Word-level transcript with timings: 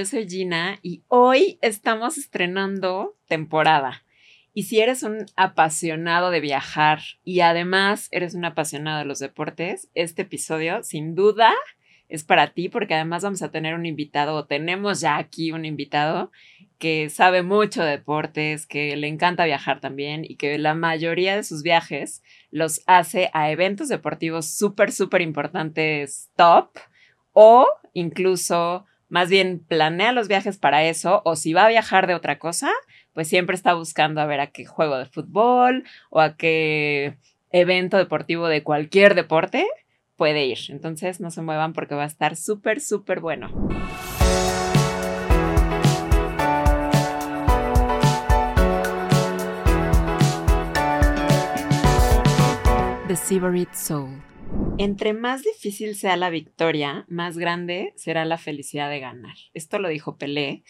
Yo 0.00 0.04
soy 0.04 0.28
Gina 0.28 0.78
y 0.80 1.02
hoy 1.08 1.58
estamos 1.60 2.18
estrenando 2.18 3.16
temporada. 3.26 4.04
Y 4.54 4.62
si 4.62 4.78
eres 4.78 5.02
un 5.02 5.26
apasionado 5.34 6.30
de 6.30 6.38
viajar 6.38 7.00
y 7.24 7.40
además 7.40 8.06
eres 8.12 8.36
un 8.36 8.44
apasionado 8.44 9.00
de 9.00 9.06
los 9.06 9.18
deportes, 9.18 9.90
este 9.94 10.22
episodio 10.22 10.84
sin 10.84 11.16
duda 11.16 11.52
es 12.08 12.22
para 12.22 12.52
ti 12.52 12.68
porque 12.68 12.94
además 12.94 13.24
vamos 13.24 13.42
a 13.42 13.50
tener 13.50 13.74
un 13.74 13.86
invitado 13.86 14.36
o 14.36 14.44
tenemos 14.46 15.00
ya 15.00 15.16
aquí 15.16 15.50
un 15.50 15.64
invitado 15.64 16.30
que 16.78 17.10
sabe 17.10 17.42
mucho 17.42 17.82
de 17.82 17.90
deportes, 17.90 18.68
que 18.68 18.94
le 18.96 19.08
encanta 19.08 19.46
viajar 19.46 19.80
también 19.80 20.24
y 20.24 20.36
que 20.36 20.58
la 20.58 20.74
mayoría 20.74 21.34
de 21.34 21.42
sus 21.42 21.64
viajes 21.64 22.22
los 22.52 22.82
hace 22.86 23.30
a 23.32 23.50
eventos 23.50 23.88
deportivos 23.88 24.48
súper, 24.48 24.92
súper 24.92 25.22
importantes 25.22 26.30
top 26.36 26.70
o 27.32 27.66
incluso 27.94 28.86
más 29.08 29.30
bien 29.30 29.64
planea 29.66 30.12
los 30.12 30.28
viajes 30.28 30.58
para 30.58 30.84
eso 30.84 31.22
o 31.24 31.36
si 31.36 31.52
va 31.52 31.64
a 31.64 31.68
viajar 31.68 32.06
de 32.06 32.14
otra 32.14 32.38
cosa, 32.38 32.70
pues 33.12 33.28
siempre 33.28 33.56
está 33.56 33.74
buscando 33.74 34.20
a 34.20 34.26
ver 34.26 34.40
a 34.40 34.48
qué 34.48 34.64
juego 34.64 34.98
de 34.98 35.06
fútbol 35.06 35.84
o 36.10 36.20
a 36.20 36.36
qué 36.36 37.16
evento 37.50 37.96
deportivo 37.96 38.48
de 38.48 38.62
cualquier 38.62 39.14
deporte 39.14 39.66
puede 40.16 40.44
ir. 40.46 40.58
Entonces 40.68 41.20
no 41.20 41.30
se 41.30 41.42
muevan 41.42 41.72
porque 41.72 41.94
va 41.94 42.04
a 42.04 42.06
estar 42.06 42.36
súper, 42.36 42.80
súper 42.80 43.20
bueno. 43.20 43.50
The 53.08 53.16
Sybarite 53.16 53.74
Soul. 53.74 54.27
Entre 54.78 55.12
más 55.12 55.42
difícil 55.42 55.96
sea 55.96 56.16
la 56.16 56.30
victoria, 56.30 57.04
más 57.08 57.36
grande 57.36 57.92
será 57.96 58.24
la 58.24 58.38
felicidad 58.38 58.88
de 58.88 59.00
ganar. 59.00 59.34
Esto 59.52 59.78
lo 59.78 59.88
dijo 59.88 60.16
Pelé. 60.16 60.62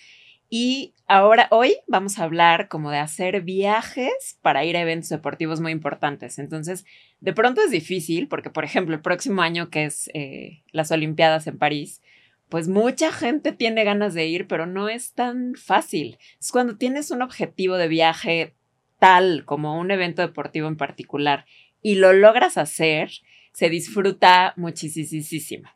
Y 0.51 0.95
ahora, 1.07 1.47
hoy 1.51 1.77
vamos 1.87 2.19
a 2.19 2.25
hablar 2.25 2.69
como 2.69 2.91
de 2.91 2.99
hacer 2.99 3.43
viajes 3.43 4.39
para 4.41 4.65
ir 4.65 4.79
a 4.79 4.81
eventos 4.81 5.11
deportivos 5.11 5.61
muy 5.61 5.73
importantes. 5.73 6.39
Entonces, 6.39 6.87
de 7.21 7.35
pronto 7.35 7.61
es 7.61 7.71
difícil 7.71 8.29
porque, 8.29 8.49
por 8.49 8.65
ejemplo, 8.65 8.95
el 8.95 9.03
próximo 9.03 9.43
año 9.43 9.69
que 9.69 9.85
es 9.85 10.11
eh, 10.15 10.63
las 10.73 10.91
Olimpiadas 10.91 11.47
en 11.47 11.59
París, 11.59 12.01
pues 12.49 12.67
mucha 12.67 13.13
gente 13.13 13.53
tiene 13.53 13.85
ganas 13.85 14.15
de 14.15 14.27
ir, 14.27 14.47
pero 14.47 14.65
no 14.65 14.89
es 14.89 15.13
tan 15.13 15.55
fácil. 15.55 16.17
Es 16.41 16.51
cuando 16.51 16.79
tienes 16.79 17.11
un 17.11 17.21
objetivo 17.21 17.77
de 17.77 17.89
viaje 17.89 18.55
tal 18.99 19.45
como 19.45 19.79
un 19.79 19.91
evento 19.91 20.23
deportivo 20.23 20.67
en 20.67 20.77
particular 20.77 21.45
y 21.83 21.97
lo 21.97 22.13
logras 22.13 22.57
hacer, 22.57 23.11
se 23.59 23.69
disfruta 23.71 24.53
muchísimo. 24.55 25.69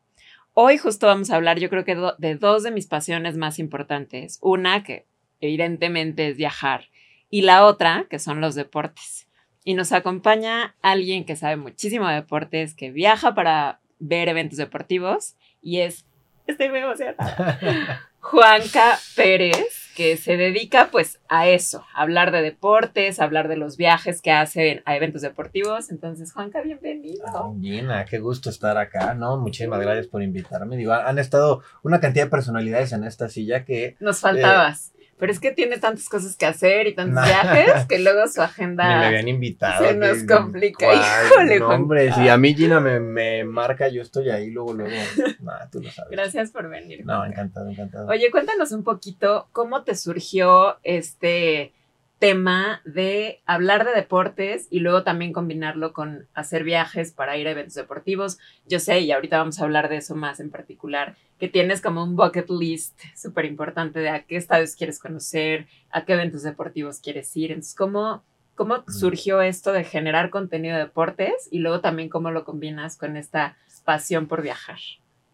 Hoy 0.55 0.79
justo 0.79 1.09
vamos 1.09 1.31
a 1.31 1.35
hablar, 1.35 1.59
yo 1.59 1.69
creo 1.69 1.85
que 1.85 1.97
de 2.19 2.37
dos 2.37 2.63
de 2.63 2.71
mis 2.71 2.87
pasiones 2.87 3.37
más 3.37 3.59
importantes. 3.59 4.39
Una 4.41 4.85
que 4.85 5.09
evidentemente 5.41 6.29
es 6.29 6.37
viajar 6.37 6.91
y 7.29 7.43
la 7.43 7.67
otra 7.67 8.07
que 8.09 8.21
son 8.21 8.41
los 8.41 8.55
deportes. 8.55 9.27
Y 9.65 9.75
nos 9.75 9.91
acompaña 9.91 10.77
alguien 10.81 11.25
que 11.25 11.35
sabe 11.35 11.57
muchísimo 11.57 12.07
de 12.07 12.15
deportes, 12.15 12.75
que 12.77 12.93
viaja 12.93 13.35
para 13.35 13.81
ver 13.99 14.29
eventos 14.29 14.59
deportivos 14.59 15.35
y 15.61 15.81
es, 15.81 16.07
estoy 16.47 16.69
muy 16.69 16.79
emocionada, 16.79 18.12
Juanca 18.23 18.99
Pérez 19.17 19.83
que 19.97 20.17
se 20.17 20.37
dedica 20.37 20.89
pues 20.91 21.21
a 21.29 21.49
eso, 21.49 21.85
a 21.93 22.03
hablar 22.03 22.31
de 22.33 22.41
deportes, 22.41 23.21
a 23.21 23.25
hablar 23.25 23.49
de 23.49 23.57
los 23.57 23.77
viajes 23.77 24.23
que 24.23 24.31
hace 24.31 24.83
a 24.87 24.97
eventos 24.97 25.23
deportivos. 25.23 25.91
Entonces, 25.91 26.33
Juanca, 26.33 26.63
bienvenido. 26.63 27.25
Gina, 27.61 28.05
qué 28.07 28.19
gusto 28.19 28.49
estar 28.49 28.79
acá, 28.79 29.13
¿no? 29.15 29.37
Muchísimas 29.37 29.81
gracias 29.81 30.07
por 30.07 30.23
invitarme. 30.23 30.77
Digo, 30.77 30.93
han 30.93 31.19
estado 31.19 31.63
una 31.83 32.01
cantidad 32.01 32.25
de 32.25 32.31
personalidades 32.31 32.93
en 32.93 33.05
esta 33.05 33.29
silla 33.29 33.65
que... 33.65 33.97
Nos 34.01 34.21
faltabas. 34.21 34.93
Pero 35.23 35.31
es 35.33 35.39
que 35.39 35.53
tiene 35.53 35.79
tantas 35.79 36.09
cosas 36.09 36.35
que 36.35 36.47
hacer 36.47 36.89
y 36.89 36.97
tantos 36.97 37.25
viajes 37.25 37.87
que 37.87 37.99
luego 38.03 38.27
su 38.27 38.43
agenda. 38.43 38.89
Me, 38.89 39.07
habían 39.07 39.29
invitado. 39.29 39.87
Se 39.87 39.95
nos 39.95 40.25
complica. 40.25 40.93
Híjole, 40.93 41.61
no, 41.61 41.69
hombre, 41.69 42.13
si 42.13 42.29
a 42.29 42.37
mí 42.37 42.53
Gina 42.57 42.81
me, 42.81 42.99
me, 42.99 43.45
marca, 43.45 43.87
yo 43.87 44.03
estoy 44.03 44.31
ahí 44.31 44.51
luego, 44.51 44.75
luego. 44.75 44.91
Nah, 45.41 45.69
tú 45.71 45.81
lo 45.81 45.93
sabes. 45.93 46.11
Gracias 46.11 46.51
por 46.51 46.69
venir. 46.69 47.07
No, 47.07 47.25
encantado, 47.25 47.71
encantado. 47.71 48.09
Oye, 48.09 48.33
cuéntanos 48.33 48.73
un 48.73 48.83
poquito 48.83 49.47
cómo 49.53 49.85
te 49.85 49.95
surgió 49.95 50.79
este 50.83 51.73
tema 52.23 52.83
de 52.85 53.43
hablar 53.47 53.85
de 53.85 53.91
deportes 53.91 54.69
y 54.71 54.79
luego 54.79 55.03
también 55.03 55.33
combinarlo 55.33 55.93
con 55.93 56.29
hacer 56.35 56.63
viajes 56.63 57.11
para 57.11 57.37
ir 57.37 57.49
a 57.49 57.51
eventos 57.51 57.75
deportivos. 57.75 58.39
Yo 58.69 58.79
sé, 58.79 59.01
y 59.01 59.11
ahorita 59.11 59.39
vamos 59.39 59.59
a 59.59 59.65
hablar 59.65 59.89
de 59.89 59.97
eso 59.97 60.15
más 60.15 60.39
en 60.39 60.49
particular, 60.49 61.17
que 61.41 61.49
tienes 61.49 61.81
como 61.81 62.05
un 62.05 62.15
bucket 62.15 62.49
list 62.49 62.97
súper 63.17 63.45
importante 63.47 63.99
de 63.99 64.11
a 64.11 64.23
qué 64.23 64.37
estadios 64.37 64.77
quieres 64.77 65.01
conocer, 65.01 65.67
a 65.91 66.05
qué 66.05 66.13
eventos 66.13 66.45
deportivos 66.45 67.01
quieres 67.01 67.37
ir. 67.37 67.51
Entonces, 67.51 67.75
¿cómo, 67.75 68.23
cómo 68.55 68.85
surgió 68.87 69.43
esto 69.43 69.73
de 69.73 69.83
generar 69.83 70.31
contenido 70.31 70.77
de 70.77 70.85
deportes 70.85 71.49
y 71.51 71.59
luego 71.59 71.81
también 71.81 72.09
cómo 72.09 72.31
lo 72.31 72.45
combinas 72.45 72.97
con 72.97 73.17
esta 73.17 73.57
pasión 73.85 74.29
por 74.29 74.43
viajar? 74.43 74.79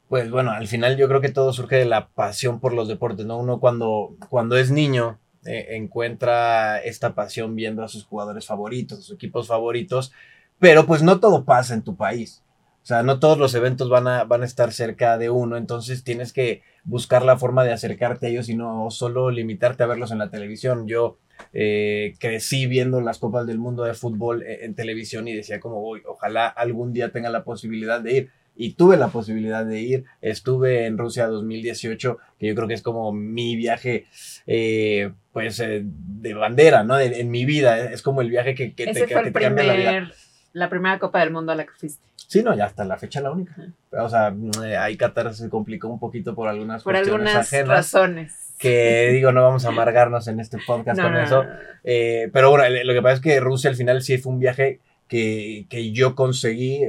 Pues 0.09 0.31
bueno, 0.31 0.53
al 0.53 0.69
final 0.69 0.97
yo 0.97 1.06
creo 1.06 1.20
que 1.20 1.28
todo 1.28 1.53
surge 1.53 1.76
de 1.76 1.84
la 1.84 2.09
pasión 2.09 2.60
por 2.60 2.72
los 2.72 2.88
deportes, 2.88 3.26
¿no? 3.26 3.37
Uno 3.37 3.60
cuando, 3.60 4.16
cuando 4.31 4.56
es 4.56 4.70
niño 4.70 5.19
eh, 5.49 5.77
encuentra 5.77 6.79
esta 6.79 7.15
pasión 7.15 7.57
viendo 7.57 7.83
a 7.83 7.89
sus 7.89 8.05
jugadores 8.05 8.47
favoritos, 8.47 9.05
sus 9.05 9.17
equipos 9.17 9.49
favoritos, 9.49 10.13
pero 10.59 10.87
pues 10.87 11.03
no 11.03 11.21
todo 11.21 11.45
pasa 11.45 11.75
en 11.75 11.83
tu 11.83 11.97
país. 11.97 12.43
O 12.83 12.87
sea, 12.89 13.03
no 13.03 13.19
todos 13.19 13.39
los 13.39 13.55
eventos 13.55 13.91
van 13.91 14.09
a, 14.09 14.25
van 14.25 14.43
a 14.43 14.47
estar 14.47 14.73
cerca 14.73 15.19
de 15.19 15.31
uno, 15.31 15.57
entonces 15.57 16.05
tienes 16.05 16.33
que 16.33 16.63
buscar 16.85 17.23
la 17.23 17.39
forma 17.39 17.65
de 17.65 17.73
acercarte 17.73 18.27
a 18.27 18.29
ellos 18.31 18.49
y 18.49 18.55
no 18.55 18.91
solo 18.91 19.31
limitarte 19.31 19.83
a 19.83 19.87
verlos 19.87 20.11
en 20.11 20.19
la 20.19 20.31
televisión. 20.31 20.87
Yo 20.87 21.19
eh, 21.53 22.15
crecí 22.19 22.67
viendo 22.67 23.01
las 23.01 23.19
Copas 23.19 23.47
del 23.47 23.59
Mundo 23.59 23.85
de 23.85 23.95
fútbol 23.95 24.43
en, 24.43 24.65
en 24.65 24.75
televisión 24.75 25.29
y 25.29 25.35
decía 25.35 25.61
como, 25.61 25.83
ojalá 26.07 26.47
algún 26.47 26.93
día 26.93 27.11
tenga 27.11 27.31
la 27.31 27.45
posibilidad 27.45 28.01
de 28.01 28.13
ir 28.13 28.31
y 28.61 28.73
tuve 28.73 28.97
la 28.97 29.09
posibilidad 29.09 29.65
de 29.65 29.81
ir. 29.81 30.05
Estuve 30.21 30.87
en 30.87 30.99
Rusia 30.99 31.29
2018, 31.29 32.19
que 32.39 32.49
yo 32.49 32.55
creo 32.57 32.67
que 32.67 32.75
es 32.75 32.83
como 32.83 33.13
mi 33.13 33.55
viaje, 33.55 34.07
eh, 34.49 35.13
pues, 35.33 35.61
eh, 35.61 35.83
de 35.85 36.35
bandera, 36.35 36.83
¿no? 36.83 36.99
en 36.99 37.31
mi 37.31 37.45
vida, 37.45 37.79
es 37.79 38.03
como 38.03 38.21
el 38.21 38.31
viaje 38.31 38.57
que, 38.57 38.75
que 38.75 38.87
te, 38.87 39.07
fue 39.07 39.21
el 39.23 39.33
primer, 39.33 39.65
la 39.65 39.75
vida. 39.75 40.11
La 40.55 40.69
primera 40.69 40.99
Copa 40.99 41.21
del 41.21 41.31
Mundo 41.31 41.53
a 41.53 41.55
la 41.55 41.67
que 41.67 41.73
fuiste. 41.79 42.05
Sí, 42.17 42.43
no, 42.43 42.55
ya 42.55 42.65
hasta 42.65 42.85
la 42.85 42.97
fecha 42.99 43.21
la 43.21 43.31
única. 43.31 43.55
O 43.93 44.09
sea, 44.09 44.35
eh, 44.65 44.77
ahí 44.77 44.97
Qatar 44.97 45.33
se 45.35 45.49
complicó 45.49 45.87
un 45.87 46.01
poquito 46.01 46.35
por 46.35 46.49
algunas 46.49 46.83
por 46.83 46.97
algunas 46.97 47.51
razones 47.65 48.57
que 48.59 49.11
digo, 49.13 49.31
no 49.31 49.45
vamos 49.45 49.65
a 49.67 49.69
amargarnos 49.69 50.27
en 50.27 50.41
este 50.41 50.59
podcast 50.67 51.01
con 51.01 51.17
eso. 51.17 51.45
pero 51.85 52.51
bueno, 52.51 52.65
lo 52.83 52.93
que 52.93 53.03
pasa 53.03 53.15
es 53.15 53.21
que 53.21 53.39
Rusia 53.39 53.71
al 53.71 53.77
final 53.77 54.03
sí 54.03 54.19
fue 54.19 54.33
un 54.33 54.41
viaje 54.41 54.81
que, 55.09 55.67
que 55.69 55.93
yo 55.93 56.15
conseguí, 56.15 56.83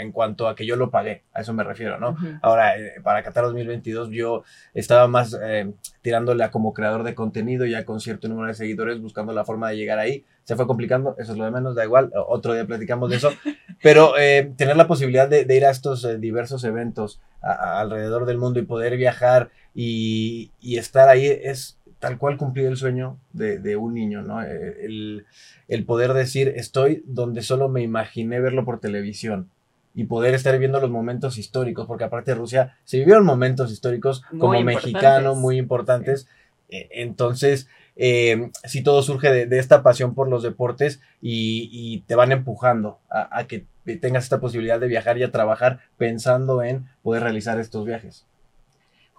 en 0.00 0.12
cuanto 0.12 0.48
a 0.48 0.54
que 0.54 0.66
yo 0.66 0.76
lo 0.76 0.90
pagué, 0.90 1.24
a 1.32 1.40
eso 1.40 1.52
me 1.52 1.64
refiero, 1.64 1.98
¿no? 1.98 2.16
Ahora, 2.42 2.78
eh, 2.78 2.94
para 3.02 3.22
Qatar 3.22 3.44
2022 3.44 4.10
yo 4.10 4.44
estaba 4.74 5.08
más 5.08 5.36
eh, 5.42 5.72
tirándole 6.02 6.44
a 6.44 6.50
como 6.50 6.72
creador 6.72 7.02
de 7.02 7.14
contenido, 7.14 7.66
ya 7.66 7.84
con 7.84 8.00
cierto 8.00 8.28
número 8.28 8.48
de 8.48 8.54
seguidores, 8.54 9.00
buscando 9.00 9.32
la 9.32 9.44
forma 9.44 9.70
de 9.70 9.76
llegar 9.76 9.98
ahí. 9.98 10.24
Se 10.44 10.56
fue 10.56 10.66
complicando, 10.66 11.14
eso 11.18 11.32
es 11.32 11.38
lo 11.38 11.44
de 11.44 11.50
menos, 11.50 11.74
da 11.74 11.84
igual, 11.84 12.10
otro 12.26 12.54
día 12.54 12.66
platicamos 12.66 13.10
de 13.10 13.16
eso. 13.16 13.30
Pero 13.82 14.18
eh, 14.18 14.52
tener 14.56 14.76
la 14.76 14.86
posibilidad 14.86 15.28
de, 15.28 15.46
ir 15.54 15.64
a 15.64 15.70
estos 15.70 16.20
diversos 16.20 16.64
eventos 16.64 17.20
alrededor 17.40 18.26
del 18.26 18.38
mundo 18.38 18.58
y 18.58 18.64
poder 18.64 18.96
viajar 18.96 19.50
y, 19.74 20.50
y 20.60 20.78
estar 20.78 21.08
ahí 21.08 21.26
es 21.26 21.77
tal 21.98 22.18
cual 22.18 22.36
cumplir 22.36 22.66
el 22.66 22.76
sueño 22.76 23.18
de, 23.32 23.58
de 23.58 23.76
un 23.76 23.94
niño, 23.94 24.22
¿no? 24.22 24.42
El, 24.42 25.26
el, 25.66 25.84
poder 25.84 26.12
decir, 26.12 26.52
estoy 26.56 27.02
donde 27.06 27.42
solo 27.42 27.68
me 27.68 27.82
imaginé 27.82 28.40
verlo 28.40 28.64
por 28.64 28.80
televisión 28.80 29.50
y 29.94 30.04
poder 30.04 30.34
estar 30.34 30.56
viendo 30.58 30.80
los 30.80 30.90
momentos 30.90 31.38
históricos, 31.38 31.86
porque 31.86 32.04
aparte 32.04 32.30
de 32.30 32.36
Rusia 32.36 32.76
se 32.84 32.98
vivieron 32.98 33.24
momentos 33.24 33.72
históricos 33.72 34.22
como 34.38 34.60
mexicano 34.62 35.34
muy 35.34 35.58
importantes. 35.58 36.28
E, 36.68 36.88
entonces, 36.92 37.66
eh, 37.96 38.50
si 38.64 38.82
todo 38.82 39.02
surge 39.02 39.46
de, 39.46 39.58
esta 39.58 39.82
pasión 39.82 40.14
por 40.14 40.28
los 40.28 40.44
deportes 40.44 41.00
y, 41.20 42.04
te 42.06 42.14
van 42.14 42.30
empujando 42.30 43.00
a, 43.10 43.44
que 43.48 43.66
tengas 44.00 44.22
esta 44.22 44.38
posibilidad 44.38 44.78
de 44.78 44.86
viajar 44.86 45.18
y 45.18 45.24
a 45.24 45.32
trabajar 45.32 45.80
pensando 45.96 46.62
en 46.62 46.86
poder 47.02 47.24
realizar 47.24 47.58
estos 47.58 47.84
viajes. 47.84 48.24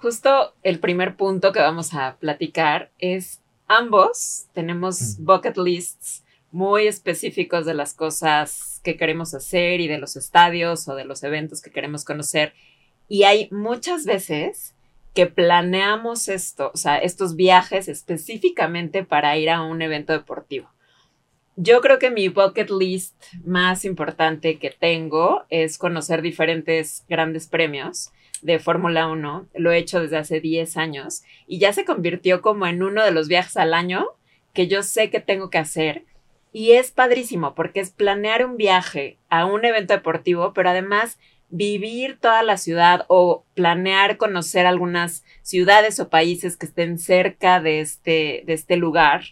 Justo 0.02 0.54
el 0.64 0.80
primer 0.80 1.18
punto 1.18 1.52
que 1.52 1.60
vamos 1.60 1.94
a 1.94 2.16
platicar 2.20 2.90
es 3.00 3.42
ambos 3.68 4.48
tenemos 4.54 5.18
bucket 5.20 5.58
lists 5.58 6.24
muy 6.52 6.88
específicos 6.88 7.66
de 7.66 7.74
las 7.74 7.94
cosas 7.94 8.80
que 8.82 8.96
queremos 8.96 9.34
hacer 9.34 9.82
y 9.82 9.90
de 9.90 9.98
los 9.98 10.16
estadios 10.16 10.88
o 10.88 10.96
de 10.96 11.04
los 11.04 11.22
eventos 11.24 11.62
que 11.62 11.72
queremos 11.72 12.06
conocer. 12.06 12.54
Y 13.10 13.24
hay 13.24 13.50
muchas 13.52 14.06
veces 14.06 14.74
que 15.14 15.26
planeamos 15.26 16.30
esto, 16.30 16.72
o 16.74 16.78
sea, 16.78 16.98
estos 16.98 17.36
viajes 17.36 17.90
específicamente 17.90 19.04
para 19.04 19.36
ir 19.36 19.50
a 19.50 19.64
un 19.64 19.82
evento 19.82 20.14
deportivo. 20.14 20.70
Yo 21.58 21.82
creo 21.82 22.00
que 22.00 22.10
mi 22.10 22.30
bucket 22.30 22.70
list 22.70 23.22
más 23.44 23.84
importante 23.84 24.60
que 24.60 24.70
tengo 24.70 25.44
es 25.50 25.78
conocer 25.78 26.22
diferentes 26.22 27.04
grandes 27.10 27.48
premios 27.48 28.14
de 28.42 28.60
Fórmula 28.60 29.08
1, 29.08 29.48
lo 29.56 29.72
he 29.72 29.78
hecho 29.78 30.02
desde 30.02 30.18
hace 30.18 30.40
10 30.40 30.78
años 30.78 31.24
y 31.48 31.60
ya 31.60 31.74
se 31.74 31.86
convirtió 31.86 32.42
como 32.42 32.68
en 32.68 32.84
uno 32.84 33.04
de 33.04 33.12
los 33.12 33.28
viajes 33.28 33.58
al 33.58 33.74
año 33.74 34.06
que 34.54 34.68
yo 34.68 34.84
sé 34.84 35.10
que 35.10 35.20
tengo 35.20 35.50
que 35.50 35.58
hacer. 35.58 36.06
Y 36.52 36.72
es 36.72 36.92
padrísimo 36.92 37.54
porque 37.54 37.80
es 37.80 37.92
planear 37.92 38.46
un 38.46 38.58
viaje 38.58 39.18
a 39.30 39.46
un 39.46 39.66
evento 39.66 39.94
deportivo, 39.94 40.54
pero 40.54 40.70
además 40.70 41.20
vivir 41.50 42.18
toda 42.20 42.44
la 42.44 42.58
ciudad 42.58 43.06
o 43.08 43.44
planear 43.56 44.18
conocer 44.18 44.66
algunas 44.66 45.24
ciudades 45.42 46.00
o 46.00 46.10
países 46.10 46.58
que 46.58 46.66
estén 46.66 46.98
cerca 47.00 47.60
de 47.60 47.82
este, 47.82 48.44
de 48.46 48.54
este 48.54 48.78
lugar. 48.78 49.24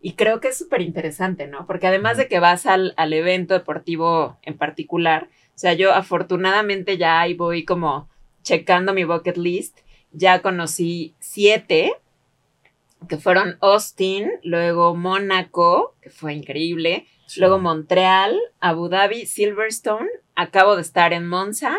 Y 0.00 0.12
creo 0.12 0.40
que 0.40 0.48
es 0.48 0.58
súper 0.58 0.82
interesante, 0.82 1.46
¿no? 1.46 1.66
Porque 1.66 1.86
además 1.86 2.16
de 2.16 2.28
que 2.28 2.38
vas 2.38 2.66
al, 2.66 2.92
al 2.96 3.12
evento 3.12 3.54
deportivo 3.54 4.38
en 4.42 4.56
particular, 4.56 5.28
o 5.54 5.58
sea, 5.58 5.72
yo 5.72 5.92
afortunadamente 5.92 6.98
ya 6.98 7.20
ahí 7.20 7.34
voy 7.34 7.64
como 7.64 8.08
checando 8.44 8.94
mi 8.94 9.02
bucket 9.02 9.36
list. 9.36 9.80
Ya 10.12 10.42
conocí 10.42 11.16
siete, 11.18 11.94
que 13.08 13.18
fueron 13.18 13.58
Austin, 13.60 14.30
luego 14.42 14.94
Mónaco, 14.94 15.96
que 16.00 16.10
fue 16.10 16.34
increíble, 16.34 17.06
luego 17.36 17.58
Montreal, 17.58 18.38
Abu 18.60 18.88
Dhabi, 18.88 19.26
Silverstone, 19.26 20.08
acabo 20.36 20.76
de 20.76 20.82
estar 20.82 21.12
en 21.12 21.26
Monza 21.26 21.76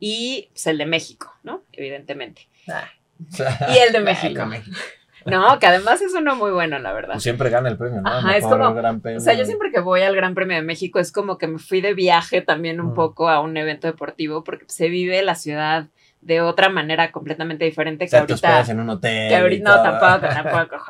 y 0.00 0.48
pues, 0.52 0.66
el 0.66 0.78
de 0.78 0.86
México, 0.86 1.32
¿no? 1.42 1.62
Evidentemente. 1.72 2.48
Ah. 2.68 2.88
Y 3.74 3.78
el 3.78 3.92
de 3.92 4.00
México. 4.00 4.42
No, 5.30 5.58
que 5.58 5.66
además 5.66 6.00
es 6.02 6.14
uno 6.14 6.36
muy 6.36 6.50
bueno, 6.50 6.78
la 6.78 6.92
verdad. 6.92 7.14
Pues 7.14 7.22
siempre 7.22 7.50
gana 7.50 7.68
el 7.68 7.76
premio, 7.76 8.00
¿no? 8.00 8.08
Ajá, 8.08 8.36
es 8.36 8.44
como, 8.44 8.68
o 8.68 9.20
sea, 9.20 9.34
yo 9.34 9.44
siempre 9.44 9.70
que 9.70 9.80
voy 9.80 10.02
al 10.02 10.14
Gran 10.16 10.34
Premio 10.34 10.56
de 10.56 10.62
México 10.62 10.98
es 10.98 11.12
como 11.12 11.38
que 11.38 11.46
me 11.46 11.58
fui 11.58 11.80
de 11.80 11.94
viaje 11.94 12.40
también 12.40 12.80
un 12.80 12.94
poco 12.94 13.28
a 13.28 13.40
un 13.40 13.56
evento 13.56 13.86
deportivo 13.86 14.44
porque 14.44 14.64
se 14.68 14.88
vive 14.88 15.22
la 15.22 15.34
ciudad 15.34 15.88
de 16.20 16.40
otra 16.40 16.68
manera 16.68 17.12
completamente 17.12 17.64
diferente 17.64 18.08
que 18.08 18.16
ahorita. 18.16 18.64
en 18.68 18.80
un 18.80 18.90
hotel. 18.90 19.28
Que 19.28 19.36
ahorita, 19.36 19.76
no, 19.76 19.82
tampoco, 19.82 20.34
tampoco, 20.34 20.84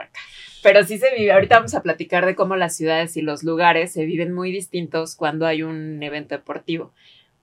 Pero 0.63 0.85
sí 0.85 0.99
se 0.99 1.15
vive. 1.15 1.33
Ahorita 1.33 1.57
vamos 1.57 1.75
a 1.75 1.83
platicar 1.83 2.27
de 2.27 2.35
cómo 2.35 2.57
las 2.57 2.77
ciudades 2.77 3.17
y 3.17 3.23
los 3.23 3.43
lugares 3.43 3.93
se 3.93 4.05
viven 4.05 4.33
muy 4.33 4.51
distintos 4.51 5.17
cuando 5.17 5.47
hay 5.47 5.63
un 5.63 6.03
evento 6.03 6.35
deportivo. 6.35 6.93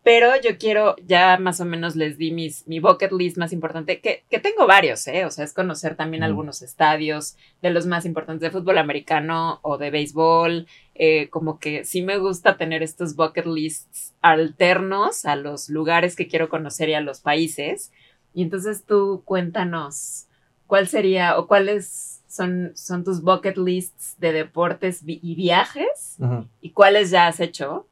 Pero 0.06 0.40
yo 0.40 0.60
quiero, 0.60 0.96
ya 1.04 1.40
más 1.40 1.60
o 1.62 1.66
menos 1.66 1.96
les 1.96 2.20
di 2.20 2.32
mis, 2.32 2.68
mi 2.68 2.80
bucket 2.80 3.12
list 3.12 3.38
más 3.38 3.52
importante, 3.52 4.02
que, 4.02 4.24
que 4.30 4.38
tengo 4.38 4.68
varios, 4.68 5.08
¿eh? 5.08 5.26
O 5.26 5.32
sea, 5.32 5.44
es 5.44 5.52
conocer 5.52 5.96
también 5.96 6.22
algunos 6.22 6.62
estadios 6.62 7.38
de 7.64 7.72
los 7.72 7.88
más 7.88 8.06
importantes 8.06 8.42
de 8.42 8.52
fútbol 8.52 8.78
americano 8.78 9.58
o 9.64 9.80
de 9.80 9.90
béisbol. 9.90 10.68
Eh, 10.94 11.30
como 11.32 11.58
que 11.58 11.86
sí 11.86 12.04
me 12.04 12.20
gusta 12.20 12.56
tener 12.56 12.84
estos 12.84 13.16
bucket 13.16 13.48
lists 13.48 14.14
alternos 14.22 15.26
a 15.26 15.36
los 15.36 15.70
lugares 15.70 16.16
que 16.16 16.28
quiero 16.28 16.50
conocer 16.50 16.90
y 16.90 16.94
a 16.94 17.02
los 17.02 17.22
países. 17.22 17.92
Y 18.32 18.44
entonces 18.44 18.86
tú 18.86 19.24
cuéntanos 19.26 20.28
cuál 20.68 20.88
sería 20.88 21.40
o 21.40 21.48
cuáles 21.48 22.22
son, 22.28 22.74
son 22.76 23.04
tus 23.04 23.24
bucket 23.24 23.58
lists 23.58 24.14
de 24.20 24.34
deportes 24.34 25.02
y 25.04 25.34
viajes 25.34 26.20
y 26.62 26.70
cuáles 26.74 27.10
ya 27.10 27.26
has 27.26 27.40
hecho 27.40 27.88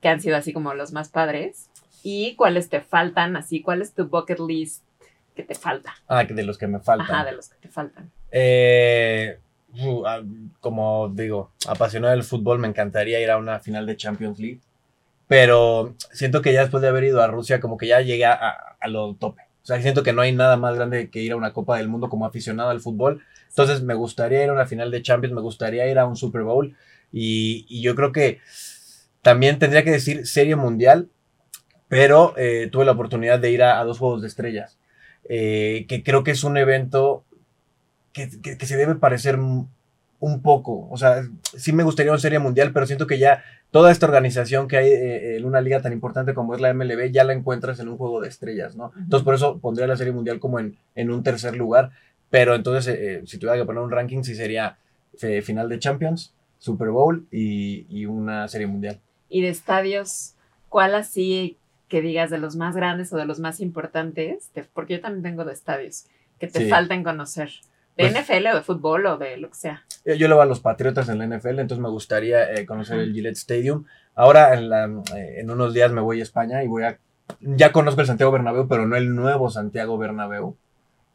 que 0.00 0.08
han 0.08 0.20
sido 0.20 0.36
así 0.36 0.52
como 0.52 0.74
los 0.74 0.92
más 0.92 1.08
padres 1.08 1.68
y 2.02 2.36
cuáles 2.36 2.68
te 2.68 2.80
faltan, 2.80 3.36
así, 3.36 3.62
cuál 3.62 3.82
es 3.82 3.92
tu 3.92 4.06
bucket 4.06 4.38
list 4.40 4.84
que 5.34 5.42
te 5.42 5.54
falta. 5.54 5.94
Ah, 6.08 6.24
de 6.24 6.42
los 6.44 6.58
que 6.58 6.66
me 6.66 6.80
faltan. 6.80 7.06
Ajá, 7.06 7.24
de 7.24 7.32
los 7.32 7.48
que 7.48 7.56
te 7.58 7.68
faltan. 7.68 8.10
Eh, 8.30 9.38
ah, 10.06 10.22
como 10.60 11.08
digo, 11.08 11.50
apasionado 11.68 12.12
del 12.14 12.24
fútbol, 12.24 12.58
me 12.58 12.68
encantaría 12.68 13.20
ir 13.20 13.30
a 13.30 13.36
una 13.36 13.60
final 13.60 13.86
de 13.86 13.96
Champions 13.96 14.38
League, 14.38 14.60
pero 15.28 15.94
siento 16.12 16.42
que 16.42 16.52
ya 16.52 16.60
después 16.60 16.80
de 16.80 16.88
haber 16.88 17.04
ido 17.04 17.22
a 17.22 17.26
Rusia, 17.26 17.60
como 17.60 17.76
que 17.76 17.88
ya 17.88 18.00
llegué 18.00 18.24
a, 18.24 18.56
lo 18.88 19.14
tope. 19.14 19.42
O 19.62 19.66
sea, 19.66 19.82
siento 19.82 20.04
que 20.04 20.12
no 20.12 20.22
hay 20.22 20.32
nada 20.32 20.56
más 20.56 20.76
grande 20.76 21.10
que 21.10 21.20
ir 21.20 21.32
a 21.32 21.36
una 21.36 21.52
Copa 21.52 21.76
del 21.76 21.88
Mundo 21.88 22.08
como 22.08 22.24
aficionado 22.24 22.70
al 22.70 22.80
fútbol. 22.80 23.22
Entonces, 23.48 23.82
me 23.82 23.94
gustaría 23.94 24.44
ir 24.44 24.50
a 24.50 24.52
una 24.52 24.66
final 24.66 24.92
de 24.92 25.02
Champions, 25.02 25.34
me 25.34 25.40
gustaría 25.40 25.88
ir 25.90 25.98
a 25.98 26.06
un 26.06 26.14
Super 26.14 26.42
Bowl. 26.42 26.76
Y, 27.12 27.66
y 27.68 27.82
yo 27.82 27.96
creo 27.96 28.12
que 28.12 28.38
también 29.26 29.58
tendría 29.58 29.82
que 29.82 29.90
decir 29.90 30.24
Serie 30.24 30.54
Mundial, 30.54 31.08
pero 31.88 32.34
eh, 32.36 32.68
tuve 32.70 32.84
la 32.84 32.92
oportunidad 32.92 33.40
de 33.40 33.50
ir 33.50 33.64
a, 33.64 33.82
dos 33.82 33.98
Juegos 33.98 34.22
de 34.22 34.28
Estrellas, 34.28 34.78
eh, 35.28 35.84
que 35.88 36.04
creo 36.04 36.22
que 36.22 36.30
es 36.30 36.44
un 36.44 36.56
evento 36.56 37.24
que, 38.12 38.28
se 38.30 38.76
debe 38.76 38.94
parecer 38.94 39.36
un 39.36 40.42
poco. 40.44 40.88
O 40.92 40.96
sea, 40.96 41.24
sí 41.42 41.72
me 41.72 41.82
gustaría 41.82 42.12
una 42.12 42.20
Serie 42.20 42.38
Mundial, 42.38 42.70
pero 42.72 42.86
siento 42.86 43.08
que 43.08 43.18
ya 43.18 43.42
toda 43.72 43.90
esta 43.90 44.06
organización 44.06 44.68
que 44.68 44.76
hay 44.76 44.92
eh, 44.92 45.36
en 45.38 45.44
una 45.44 45.60
liga 45.60 45.82
tan 45.82 45.92
importante 45.92 46.32
como 46.32 46.54
es 46.54 46.60
la 46.60 46.72
MLB, 46.72 47.10
ya 47.10 47.24
la 47.24 47.32
encuentras 47.32 47.80
en 47.80 47.88
un 47.88 47.96
Juego 47.96 48.20
de 48.20 48.28
Estrellas, 48.28 48.76
¿no? 48.76 48.92
Entonces, 48.96 49.24
por 49.24 49.34
eso 49.34 49.58
pondría 49.58 49.88
la 49.88 49.96
Serie 49.96 50.12
Mundial 50.12 50.38
como 50.38 50.60
en, 50.60 50.76
en 50.94 51.10
un 51.10 51.24
tercer 51.24 51.56
lugar. 51.56 51.90
Pero 52.30 52.54
entonces, 52.54 53.28
si 53.28 53.38
tuviera 53.38 53.58
que 53.58 53.66
poner 53.66 53.82
un 53.82 53.90
ranking, 53.90 54.22
sí 54.22 54.36
sería 54.36 54.78
final 55.42 55.68
de 55.68 55.80
Champions, 55.80 56.32
Super 56.58 56.90
Bowl 56.90 57.26
y 57.32 58.06
una 58.06 58.46
Serie 58.46 58.68
Mundial 58.68 59.00
y 59.28 59.42
de 59.42 59.48
estadios, 59.48 60.34
¿cuál 60.68 60.94
así 60.94 61.58
que 61.88 62.00
digas 62.00 62.30
de 62.30 62.38
los 62.38 62.56
más 62.56 62.74
grandes 62.74 63.12
o 63.12 63.16
de 63.16 63.26
los 63.26 63.38
más 63.38 63.60
importantes? 63.60 64.50
porque 64.72 64.94
yo 64.94 65.00
también 65.00 65.22
tengo 65.22 65.44
de 65.44 65.52
estadios 65.52 66.06
que 66.38 66.48
te 66.48 66.68
faltan 66.68 67.02
conocer. 67.02 67.50
¿De 67.96 68.10
pues 68.10 68.28
NFL 68.28 68.46
o 68.48 68.56
de 68.56 68.62
fútbol 68.62 69.06
o 69.06 69.16
de 69.16 69.38
lo 69.38 69.48
que 69.48 69.54
sea? 69.54 69.84
Eh, 70.04 70.18
yo 70.18 70.28
le 70.28 70.34
voy 70.34 70.42
a 70.42 70.46
los 70.46 70.60
Patriotas 70.60 71.08
en 71.08 71.18
la 71.18 71.26
NFL, 71.26 71.60
entonces 71.60 71.78
me 71.78 71.88
gustaría 71.88 72.52
eh, 72.52 72.66
conocer 72.66 72.98
el 72.98 73.14
Gillette 73.14 73.36
Stadium. 73.36 73.84
Ahora 74.14 74.52
en, 74.54 74.68
la, 74.68 74.84
eh, 75.16 75.36
en 75.38 75.50
unos 75.50 75.72
días 75.72 75.92
me 75.92 76.02
voy 76.02 76.20
a 76.20 76.22
España 76.22 76.62
y 76.62 76.68
voy 76.68 76.82
a... 76.84 76.98
Ya 77.40 77.72
conozco 77.72 78.02
el 78.02 78.06
Santiago 78.06 78.32
Bernabéu, 78.32 78.68
pero 78.68 78.86
no 78.86 78.96
el 78.96 79.14
nuevo 79.14 79.50
Santiago 79.50 79.96
Bernabéu. 79.96 80.56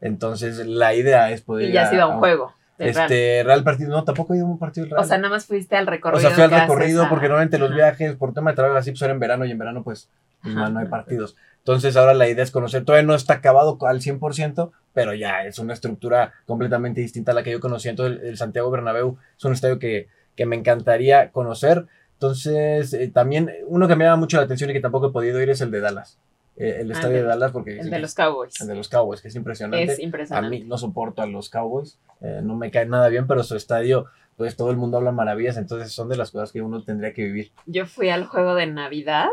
Entonces 0.00 0.66
la 0.66 0.94
idea 0.94 1.30
es 1.30 1.42
poder... 1.42 1.70
Y 1.70 1.72
ya 1.72 1.84
ha 1.84 1.90
sido 1.90 2.08
un 2.10 2.18
juego. 2.18 2.52
Este, 2.78 3.42
Real. 3.44 3.62
Partido, 3.62 3.90
no, 3.90 4.04
tampoco 4.04 4.34
he 4.34 4.38
ido 4.38 4.46
a 4.46 4.50
un 4.50 4.58
partido 4.58 4.86
Real. 4.86 5.00
O 5.00 5.04
sea, 5.04 5.18
nada 5.18 5.30
más 5.30 5.46
fuiste 5.46 5.76
al 5.76 5.86
recorrido. 5.86 6.18
O 6.18 6.20
sea, 6.20 6.30
fui 6.30 6.42
al 6.42 6.50
recorrido 6.50 7.08
porque 7.08 7.28
normalmente 7.28 7.58
los 7.58 7.74
viajes 7.74 8.16
por 8.16 8.32
tema 8.32 8.50
de 8.50 8.56
trabajo 8.56 8.78
así 8.78 8.90
pues 8.92 9.02
en 9.02 9.20
verano 9.20 9.44
y 9.44 9.50
en 9.50 9.58
verano 9.58 9.82
pues, 9.82 10.08
pues 10.42 10.54
no 10.54 10.78
hay 10.78 10.86
partidos. 10.86 11.36
Entonces 11.58 11.96
ahora 11.96 12.12
la 12.12 12.28
idea 12.28 12.42
es 12.42 12.50
conocer, 12.50 12.84
todavía 12.84 13.06
no 13.06 13.14
está 13.14 13.34
acabado 13.34 13.78
al 13.86 14.00
100%, 14.00 14.72
pero 14.92 15.14
ya 15.14 15.44
es 15.44 15.60
una 15.60 15.74
estructura 15.74 16.32
completamente 16.44 17.00
distinta 17.00 17.30
a 17.30 17.34
la 17.36 17.44
que 17.44 17.52
yo 17.52 17.60
conocí. 17.60 17.88
Entonces 17.88 18.20
el, 18.24 18.36
Santiago 18.36 18.70
Bernabéu 18.70 19.16
es 19.38 19.44
un 19.44 19.52
estadio 19.52 19.78
que, 19.78 20.08
que 20.34 20.44
me 20.44 20.56
encantaría 20.56 21.30
conocer. 21.30 21.86
Entonces 22.14 22.92
eh, 22.94 23.08
también 23.14 23.50
uno 23.68 23.86
que 23.86 23.94
me 23.94 24.04
llama 24.04 24.16
mucho 24.16 24.38
la 24.38 24.42
atención 24.42 24.70
y 24.70 24.72
que 24.72 24.80
tampoco 24.80 25.08
he 25.08 25.12
podido 25.12 25.40
ir 25.40 25.50
es 25.50 25.60
el 25.60 25.70
de 25.70 25.80
Dallas. 25.80 26.18
Eh, 26.56 26.78
el 26.80 26.90
estadio 26.90 27.16
de 27.16 27.22
Dallas 27.22 27.50
porque... 27.50 27.78
El 27.78 27.90
de 27.90 27.98
los 27.98 28.14
Cowboys. 28.14 28.60
El 28.60 28.68
de 28.68 28.74
los 28.74 28.88
Cowboys, 28.88 29.22
que 29.22 29.28
es 29.28 29.36
impresionante. 29.36 29.92
Es 29.92 29.98
impresionante. 29.98 30.46
A 30.46 30.50
mí 30.50 30.64
no 30.64 30.76
soporto 30.76 31.22
a 31.22 31.26
los 31.26 31.48
Cowboys, 31.48 31.98
eh, 32.20 32.40
no 32.42 32.56
me 32.56 32.70
cae 32.70 32.86
nada 32.86 33.08
bien, 33.08 33.26
pero 33.26 33.42
su 33.42 33.56
estadio, 33.56 34.06
pues 34.36 34.56
todo 34.56 34.70
el 34.70 34.76
mundo 34.76 34.98
habla 34.98 35.12
maravillas, 35.12 35.56
entonces 35.56 35.92
son 35.92 36.08
de 36.08 36.16
las 36.16 36.30
cosas 36.30 36.52
que 36.52 36.60
uno 36.60 36.82
tendría 36.82 37.12
que 37.12 37.24
vivir. 37.24 37.52
Yo 37.66 37.86
fui 37.86 38.10
al 38.10 38.26
juego 38.26 38.54
de 38.54 38.66
Navidad, 38.66 39.28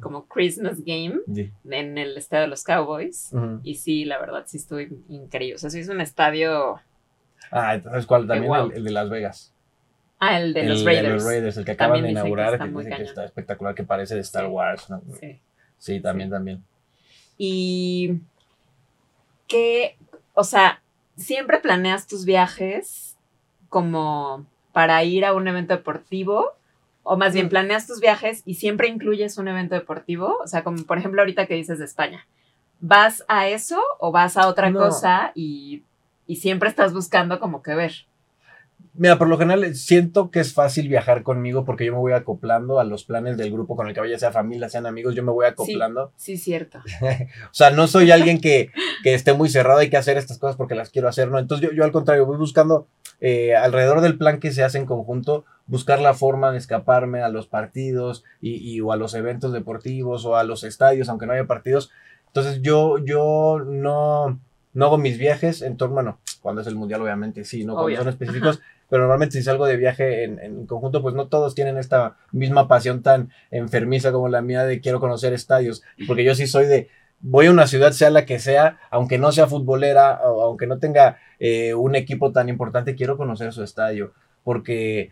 como 0.00 0.26
Christmas 0.26 0.84
Game, 0.84 1.16
en 1.68 1.98
el 1.98 2.16
estadio 2.16 2.42
de 2.42 2.48
los 2.48 2.62
Cowboys, 2.62 3.32
y 3.62 3.76
sí, 3.76 4.04
la 4.04 4.18
verdad, 4.18 4.44
sí 4.46 4.58
estuve 4.58 4.90
increíble. 5.08 5.56
O 5.56 5.58
sea, 5.58 5.70
sí 5.70 5.80
es 5.80 5.88
un 5.88 6.00
estadio... 6.00 6.76
Ah, 7.50 7.76
entonces, 7.76 8.04
¿cuál? 8.04 8.26
También 8.26 8.52
el, 8.74 8.84
de 8.84 8.90
Las 8.90 9.08
Vegas. 9.08 9.54
Ah, 10.20 10.38
el 10.38 10.52
de 10.52 10.64
los 10.64 10.84
Raiders. 10.84 11.06
De 11.06 11.14
los 11.14 11.24
Raiders, 11.24 11.56
el 11.56 11.64
que 11.64 11.70
acaban 11.72 12.02
de 12.02 12.10
inaugurar, 12.10 12.58
que, 12.58 12.96
que, 12.96 13.02
está 13.02 13.24
espectacular, 13.24 13.74
que 13.74 13.84
parece 13.84 14.16
de 14.16 14.20
Star 14.20 14.46
Wars. 14.48 14.88
Sí. 15.18 15.40
Sí, 15.78 16.00
también, 16.00 16.30
también. 16.30 16.64
Y 17.36 18.20
que, 19.46 19.96
o 20.34 20.44
sea, 20.44 20.82
siempre 21.16 21.58
planeas 21.58 22.06
tus 22.06 22.24
viajes 22.24 23.16
como 23.68 24.46
para 24.72 25.02
ir 25.04 25.24
a 25.24 25.34
un 25.34 25.48
evento 25.48 25.74
deportivo, 25.74 26.52
o 27.02 27.16
más 27.16 27.32
bien 27.32 27.48
planeas 27.48 27.86
tus 27.86 28.00
viajes 28.00 28.42
y 28.44 28.54
siempre 28.54 28.88
incluyes 28.88 29.38
un 29.38 29.48
evento 29.48 29.74
deportivo, 29.74 30.38
o 30.42 30.46
sea, 30.46 30.62
como 30.62 30.84
por 30.84 30.98
ejemplo 30.98 31.22
ahorita 31.22 31.46
que 31.46 31.54
dices 31.54 31.78
de 31.78 31.84
España, 31.86 32.26
¿vas 32.80 33.24
a 33.28 33.48
eso 33.48 33.80
o 33.98 34.12
vas 34.12 34.36
a 34.36 34.46
otra 34.46 34.72
cosa 34.72 35.32
y, 35.34 35.82
y 36.26 36.36
siempre 36.36 36.68
estás 36.68 36.92
buscando 36.92 37.40
como 37.40 37.62
que 37.62 37.74
ver? 37.74 37.92
Mira, 38.94 39.16
por 39.16 39.28
lo 39.28 39.38
general 39.38 39.76
siento 39.76 40.32
que 40.32 40.40
es 40.40 40.52
fácil 40.52 40.88
viajar 40.88 41.22
conmigo 41.22 41.64
porque 41.64 41.84
yo 41.84 41.92
me 41.92 41.98
voy 41.98 42.12
acoplando 42.12 42.80
a 42.80 42.84
los 42.84 43.04
planes 43.04 43.36
del 43.36 43.52
grupo 43.52 43.76
con 43.76 43.86
el 43.86 43.94
que 43.94 44.00
vaya, 44.00 44.18
sea 44.18 44.32
familia, 44.32 44.68
sean 44.68 44.86
amigos, 44.86 45.14
yo 45.14 45.22
me 45.22 45.30
voy 45.30 45.46
acoplando. 45.46 46.12
Sí, 46.16 46.36
sí 46.36 46.44
cierto. 46.44 46.80
o 47.00 47.54
sea, 47.54 47.70
no 47.70 47.86
soy 47.86 48.10
alguien 48.10 48.40
que, 48.40 48.70
que, 49.04 49.14
esté 49.14 49.34
muy 49.34 49.50
cerrado, 49.50 49.78
hay 49.78 49.88
que 49.88 49.96
hacer 49.96 50.16
estas 50.16 50.38
cosas 50.38 50.56
porque 50.56 50.74
las 50.74 50.90
quiero 50.90 51.08
hacer, 51.08 51.28
¿no? 51.30 51.38
Entonces 51.38 51.68
yo, 51.68 51.74
yo 51.74 51.84
al 51.84 51.92
contrario, 51.92 52.26
voy 52.26 52.38
buscando 52.38 52.88
eh, 53.20 53.54
alrededor 53.54 54.00
del 54.00 54.18
plan 54.18 54.40
que 54.40 54.50
se 54.50 54.64
hace 54.64 54.78
en 54.78 54.86
conjunto, 54.86 55.44
buscar 55.66 56.00
la 56.00 56.14
forma 56.14 56.50
de 56.50 56.58
escaparme 56.58 57.22
a 57.22 57.28
los 57.28 57.46
partidos 57.46 58.24
y, 58.40 58.56
y, 58.56 58.80
o 58.80 58.90
a 58.90 58.96
los 58.96 59.14
eventos 59.14 59.52
deportivos 59.52 60.24
o 60.24 60.34
a 60.34 60.42
los 60.42 60.64
estadios, 60.64 61.08
aunque 61.08 61.26
no 61.26 61.34
haya 61.34 61.46
partidos. 61.46 61.90
Entonces 62.26 62.62
yo, 62.62 62.98
yo 62.98 63.60
no, 63.64 64.40
no 64.72 64.86
hago 64.86 64.98
mis 64.98 65.18
viajes 65.18 65.62
en 65.62 65.76
torno, 65.76 65.94
bueno, 65.94 66.18
cuando 66.40 66.60
es 66.62 66.66
el 66.66 66.76
mundial 66.76 67.02
obviamente 67.02 67.44
sí, 67.44 67.64
no 67.64 67.74
cuando 67.74 67.96
son 67.96 68.08
específicos 68.08 68.60
pero 68.88 69.02
normalmente 69.02 69.36
si 69.36 69.42
salgo 69.42 69.66
de 69.66 69.76
viaje 69.76 70.24
en, 70.24 70.66
conjunto, 70.66 71.02
pues 71.02 71.14
no 71.14 71.28
todos 71.28 71.54
tienen 71.54 71.76
esta 71.76 72.16
misma 72.32 72.68
pasión 72.68 73.02
tan 73.02 73.30
enfermiza 73.50 74.12
como 74.12 74.28
la 74.28 74.40
mía 74.40 74.64
de 74.64 74.80
quiero 74.80 74.98
conocer 74.98 75.34
estadios, 75.34 75.82
porque 76.06 76.24
yo 76.24 76.34
sí 76.34 76.46
soy 76.46 76.66
de, 76.66 76.88
voy 77.20 77.46
a 77.46 77.50
una 77.50 77.66
ciudad, 77.66 77.92
sea 77.92 78.10
la 78.10 78.24
que 78.24 78.38
sea, 78.38 78.78
aunque 78.90 79.18
no 79.18 79.30
sea 79.30 79.46
futbolera 79.46 80.20
o 80.24 80.42
aunque 80.42 80.66
no 80.66 80.78
tenga 80.78 81.18
eh, 81.38 81.74
un 81.74 81.96
equipo 81.96 82.32
tan 82.32 82.48
importante, 82.48 82.94
quiero 82.94 83.16
conocer 83.16 83.52
su 83.52 83.62
estadio. 83.62 84.12
Porque, 84.42 85.10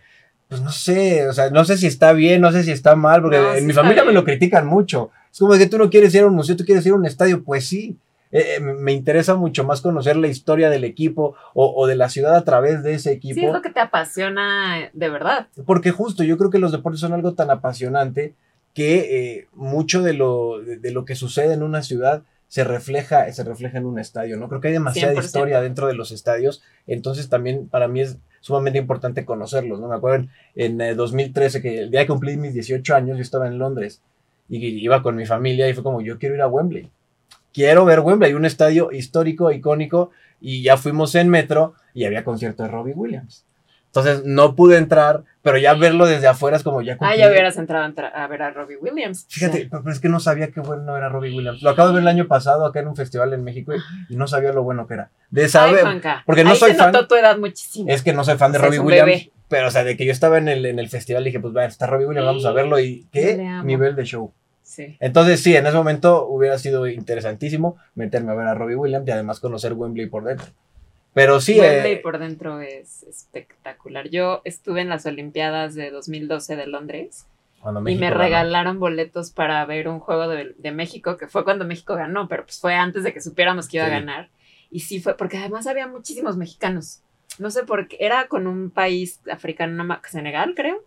pues 0.49 0.63
no 0.63 0.71
sé, 0.71 1.29
o 1.29 1.33
sea, 1.35 1.51
no 1.51 1.65
sé 1.67 1.77
si 1.77 1.87
está 1.87 2.15
bien, 2.15 2.41
no 2.41 2.53
sé 2.53 2.63
si 2.63 2.71
está 2.71 2.97
mal, 2.97 3.21
porque 3.21 3.59
en 3.59 3.67
mi 3.67 3.75
familia 3.75 4.05
me 4.05 4.13
lo 4.13 4.25
critican 4.25 4.67
mucho. 4.67 5.11
Es 5.31 5.39
como 5.39 5.53
que 5.55 5.67
tú 5.67 5.77
no 5.77 5.91
quieres 5.91 6.15
ir 6.15 6.23
a 6.23 6.27
un 6.27 6.35
museo, 6.35 6.57
tú 6.57 6.65
quieres 6.65 6.87
ir 6.87 6.93
a 6.93 6.97
un 6.97 7.05
estadio, 7.05 7.45
pues 7.45 7.69
sí. 7.69 7.99
Eh, 8.37 8.57
eh, 8.57 8.61
me 8.61 8.93
interesa 8.93 9.35
mucho 9.35 9.65
más 9.65 9.81
conocer 9.81 10.15
la 10.15 10.27
historia 10.27 10.69
del 10.69 10.85
equipo 10.85 11.35
o, 11.55 11.87
de 11.87 11.97
la 11.97 12.11
ciudad 12.11 12.37
a 12.37 12.45
través 12.45 12.83
de 12.83 12.93
ese 12.93 13.11
equipo. 13.11 13.41
Sí, 13.41 13.47
es 13.47 13.53
lo 13.53 13.63
que 13.63 13.71
te 13.71 13.81
apasiona 13.81 14.91
de 14.93 15.09
verdad. 15.09 15.47
Porque 15.65 15.91
justo 15.91 16.23
yo 16.23 16.37
creo 16.37 16.51
que 16.51 16.59
los 16.59 16.71
deportes 16.71 17.01
son 17.01 17.15
algo 17.15 17.33
tan 17.33 17.51
apasionante 17.51 18.35
que 18.75 18.99
eh, 19.39 19.49
mucho 19.55 20.03
de 20.03 20.13
lo, 20.13 20.59
de, 20.61 20.91
lo 20.91 21.07
que 21.07 21.15
sucede 21.15 21.55
en 21.55 21.63
una 21.63 21.83
ciudad 21.83 22.25
se 22.47 22.63
refleja, 22.63 23.33
se 23.33 23.43
refleja 23.43 23.79
en 23.79 23.87
un 23.87 23.99
estadio, 23.99 24.37
¿no? 24.37 24.51
Creo 24.51 24.61
que 24.61 24.69
hay 24.69 24.75
demasiada 24.75 25.15
historia 25.15 25.63
dentro 25.63 25.87
de 25.87 25.95
los 25.95 26.13
estadios, 26.13 26.63
entonces 26.87 27.31
también 27.31 27.69
para 27.69 27.89
mí 27.89 28.03
es 28.03 28.19
sumamente 28.41 28.79
importante 28.79 29.25
conocerlos, 29.25 29.81
¿no? 29.81 29.89
Me 29.89 29.97
acuerdo 29.97 30.27
en, 30.57 30.79
en 30.79 30.95
2013 30.95 31.63
que 31.63 31.79
el 31.85 31.91
día 31.91 32.03
que 32.03 32.09
cumplí 32.09 32.37
mis 32.37 32.53
18 32.53 32.95
años 32.95 33.17
yo 33.17 33.23
estaba 33.23 33.47
en 33.47 33.59
Londres 33.59 34.03
y 34.51 34.59
iba 34.59 35.03
con 35.03 35.17
mi 35.17 35.25
familia 35.25 35.71
y 35.71 35.73
fue 35.73 35.83
como, 35.83 36.03
yo 36.03 36.19
quiero 36.19 36.35
ir 36.35 36.43
a 36.43 36.49
Wembley, 36.49 36.91
quiero 37.57 37.87
ver 37.87 38.01
Wembley, 38.01 38.35
un 38.35 38.45
estadio 38.45 38.93
histórico, 38.93 39.51
icónico, 39.51 40.11
y 40.43 40.63
ya 40.63 40.77
fuimos 40.77 41.15
en 41.15 41.31
metro 41.31 41.73
y 41.95 42.05
había 42.05 42.23
concierto 42.23 42.63
de 42.63 42.69
Robbie 42.69 42.93
Williams. 42.93 43.47
Entonces 43.87 44.27
no 44.27 44.55
pude 44.55 44.77
entrar, 44.77 45.25
pero 45.41 45.57
ya 45.57 45.73
verlo 45.73 46.05
desde 46.05 46.27
afuera 46.27 46.59
es 46.59 46.63
como 46.63 46.83
ya. 46.83 46.99
Ah, 47.01 47.17
ya 47.17 47.31
hubieras 47.31 47.57
entrado 47.57 47.91
a 48.15 48.27
ver 48.27 48.43
a 48.43 48.51
Robbie 48.51 48.77
Williams. 48.77 49.25
Fíjate, 49.31 49.71
pero 49.71 49.91
es 49.91 50.01
que 50.01 50.11
no 50.11 50.21
sabía 50.21 50.51
qué 50.51 50.61
bueno 50.61 50.95
era 50.99 51.09
Robbie 51.09 51.35
Williams. 51.35 51.63
Lo 51.63 51.71
acabo 51.71 51.89
de 51.89 51.95
ver 51.95 52.03
el 52.03 52.09
año 52.09 52.29
pasado 52.29 52.67
acá 52.67 52.81
en 52.81 52.89
un 52.89 52.97
festival 52.97 53.33
en 53.33 53.43
México 53.43 53.73
y, 54.11 54.17
no 54.17 54.27
sabía 54.27 54.53
lo 54.53 54.63
bueno 54.63 54.87
que 54.87 54.95
era. 54.95 55.11
De 55.31 55.49
saber. 55.49 55.83
porque 56.27 56.45
no 56.45 56.55
soy 56.57 56.75
fan. 56.75 56.93
tu 57.09 57.15
edad 57.15 57.39
muchísimo. 57.39 57.89
Es 57.89 58.03
que 58.03 58.13
no 58.13 58.23
soy 58.23 58.37
fan 58.37 58.53
de 58.53 58.59
Robbie 58.59 58.81
Williams. 58.81 59.31
Pero, 59.49 59.69
o 59.69 59.71
sea, 59.71 59.83
de 59.83 59.97
que 59.97 60.05
yo 60.05 60.13
estaba 60.13 60.37
en 60.37 60.49
el, 60.49 60.67
en 60.67 60.79
el 60.79 60.91
festival 60.91 61.25
dije, 61.25 61.41
pues 61.41 61.57
va, 61.57 61.65
está 61.65 61.87
Robbie 61.87 62.05
Williams, 62.05 62.27
vamos 62.27 62.45
a 62.45 62.53
verlo. 62.53 62.79
¿Y 62.79 63.07
qué 63.11 63.39
nivel 63.65 63.97
de 63.97 64.05
show? 64.05 64.35
Sí. 64.67 64.97
Entonces, 64.99 65.41
sí, 65.41 65.55
en 65.55 65.65
ese 65.65 65.77
momento 65.77 66.27
hubiera 66.27 66.59
sido 66.59 66.89
interesantísimo 66.89 67.77
meterme 67.95 68.33
a 68.33 68.35
ver 68.35 68.49
a 68.49 68.55
Robbie 68.55 68.75
Williams 68.75 69.07
y 69.07 69.13
además 69.13 69.39
conocer 69.39 69.75
Wembley 69.75 70.07
por 70.07 70.25
dentro. 70.25 70.49
Pero 71.15 71.41
sí. 71.41 71.59
Wembley 71.61 71.93
eh, 71.93 72.01
por 72.03 72.19
dentro 72.19 72.61
es 72.61 73.05
espectacular. 73.05 74.11
Yo 74.11 74.43
estuve 74.45 74.81
en 74.81 74.89
las 74.89 75.07
Olimpiadas 75.07 75.77
de 75.77 75.93
2012 75.93 76.57
de 76.57 76.67
Londres. 76.67 77.27
y 77.87 77.95
me 77.95 78.11
regalaron 78.11 78.81
boletos 78.81 79.31
para 79.31 79.65
ver 79.67 79.87
un 79.87 80.01
juego 80.01 80.27
de, 80.27 80.73
México, 80.73 81.17
que 81.17 81.29
fue 81.29 81.45
cuando 81.45 81.65
México 81.65 81.95
ganó, 81.95 82.27
pero 82.27 82.45
pues 82.45 82.59
fue 82.59 82.75
antes 82.75 83.05
de 83.05 83.13
que 83.13 83.21
supiéramos 83.21 83.69
que 83.69 83.77
iba 83.77 83.87
a 83.87 83.91
ganar. 83.91 84.31
Y 84.69 84.81
sí 84.81 85.01
fue, 85.01 85.17
porque 85.17 85.39
además 85.39 85.69
había 85.69 85.87
muchísimos 85.87 86.37
mexicanos. 86.37 87.03
No 87.39 87.53
sé 87.53 87.63
por 87.63 87.87
qué, 87.87 87.99
era 88.01 88.27
con 88.27 88.49
un 88.49 88.71
país 88.71 89.21
africano, 89.31 90.01
Senegal, 90.11 90.55
creo. 90.57 90.83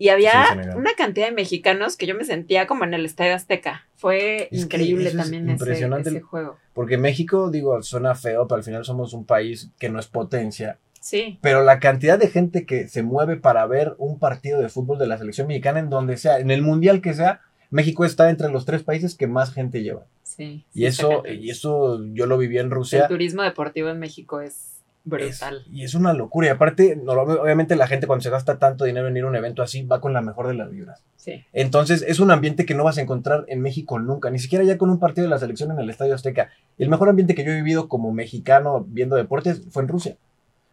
Y 0.00 0.08
había 0.08 0.72
una 0.76 0.94
cantidad 0.94 1.26
de 1.26 1.32
mexicanos 1.32 1.98
que 1.98 2.06
yo 2.06 2.14
me 2.14 2.24
sentía 2.24 2.66
como 2.66 2.84
en 2.84 2.94
el 2.94 3.04
Estadio 3.04 3.34
Azteca. 3.34 3.86
Fue 3.96 4.48
increíble 4.50 5.10
también 5.10 5.50
ese, 5.50 6.20
juego. 6.22 6.56
Porque 6.72 6.96
México, 6.96 7.50
digo, 7.50 7.82
suena 7.82 8.14
feo, 8.14 8.48
pero 8.48 8.56
al 8.56 8.64
final 8.64 8.82
somos 8.82 9.12
un 9.12 9.26
país 9.26 9.68
que 9.78 9.90
no 9.90 10.00
es 10.00 10.06
potencia. 10.06 10.78
Sí. 11.00 11.38
Pero 11.42 11.62
la 11.62 11.80
cantidad 11.80 12.18
de 12.18 12.28
gente 12.28 12.64
que 12.64 12.88
se 12.88 13.02
mueve 13.02 13.36
para 13.36 13.66
ver 13.66 13.94
un 13.98 14.18
partido 14.18 14.58
de 14.58 14.70
fútbol 14.70 14.98
de 14.98 15.06
la 15.06 15.18
selección 15.18 15.46
mexicana 15.48 15.80
en 15.80 15.90
donde 15.90 16.16
sea, 16.16 16.38
en 16.38 16.50
el 16.50 16.62
mundial 16.62 17.02
que 17.02 17.12
sea, 17.12 17.42
México 17.68 18.06
está 18.06 18.30
entre 18.30 18.50
los 18.50 18.64
tres 18.64 18.82
países 18.82 19.14
que 19.14 19.26
más 19.26 19.52
gente 19.52 19.82
lleva. 19.82 20.06
Sí. 20.22 20.64
Y 20.72 20.86
eso, 20.86 21.24
y 21.26 21.50
eso 21.50 22.02
yo 22.14 22.24
lo 22.24 22.38
viví 22.38 22.56
en 22.56 22.70
Rusia. 22.70 23.02
El 23.02 23.08
turismo 23.08 23.42
deportivo 23.42 23.90
en 23.90 23.98
México 23.98 24.40
es 24.40 24.69
Brutal. 25.04 25.64
y 25.72 25.84
es 25.84 25.94
una 25.94 26.12
locura. 26.12 26.48
Y 26.48 26.50
aparte, 26.50 27.00
obviamente 27.06 27.76
la 27.76 27.86
gente 27.86 28.06
cuando 28.06 28.22
se 28.22 28.30
gasta 28.30 28.58
tanto 28.58 28.84
dinero 28.84 29.08
en 29.08 29.16
ir 29.16 29.24
a 29.24 29.28
un 29.28 29.36
evento 29.36 29.62
así, 29.62 29.82
va 29.82 30.00
con 30.00 30.12
la 30.12 30.20
mejor 30.20 30.46
de 30.48 30.54
las 30.54 30.70
vibras. 30.70 31.02
Sí. 31.16 31.44
Entonces, 31.52 32.04
es 32.06 32.20
un 32.20 32.30
ambiente 32.30 32.66
que 32.66 32.74
no 32.74 32.84
vas 32.84 32.98
a 32.98 33.02
encontrar 33.02 33.44
en 33.48 33.60
México 33.60 33.98
nunca, 33.98 34.30
ni 34.30 34.38
siquiera 34.38 34.64
ya 34.64 34.78
con 34.78 34.90
un 34.90 34.98
partido 34.98 35.24
de 35.24 35.30
la 35.30 35.38
selección 35.38 35.70
en 35.70 35.78
el 35.78 35.90
Estadio 35.90 36.14
Azteca. 36.14 36.50
El 36.78 36.88
mejor 36.88 37.08
ambiente 37.08 37.34
que 37.34 37.44
yo 37.44 37.52
he 37.52 37.56
vivido 37.56 37.88
como 37.88 38.12
mexicano 38.12 38.84
viendo 38.88 39.16
deportes 39.16 39.62
fue 39.70 39.82
en 39.82 39.88
Rusia. 39.88 40.16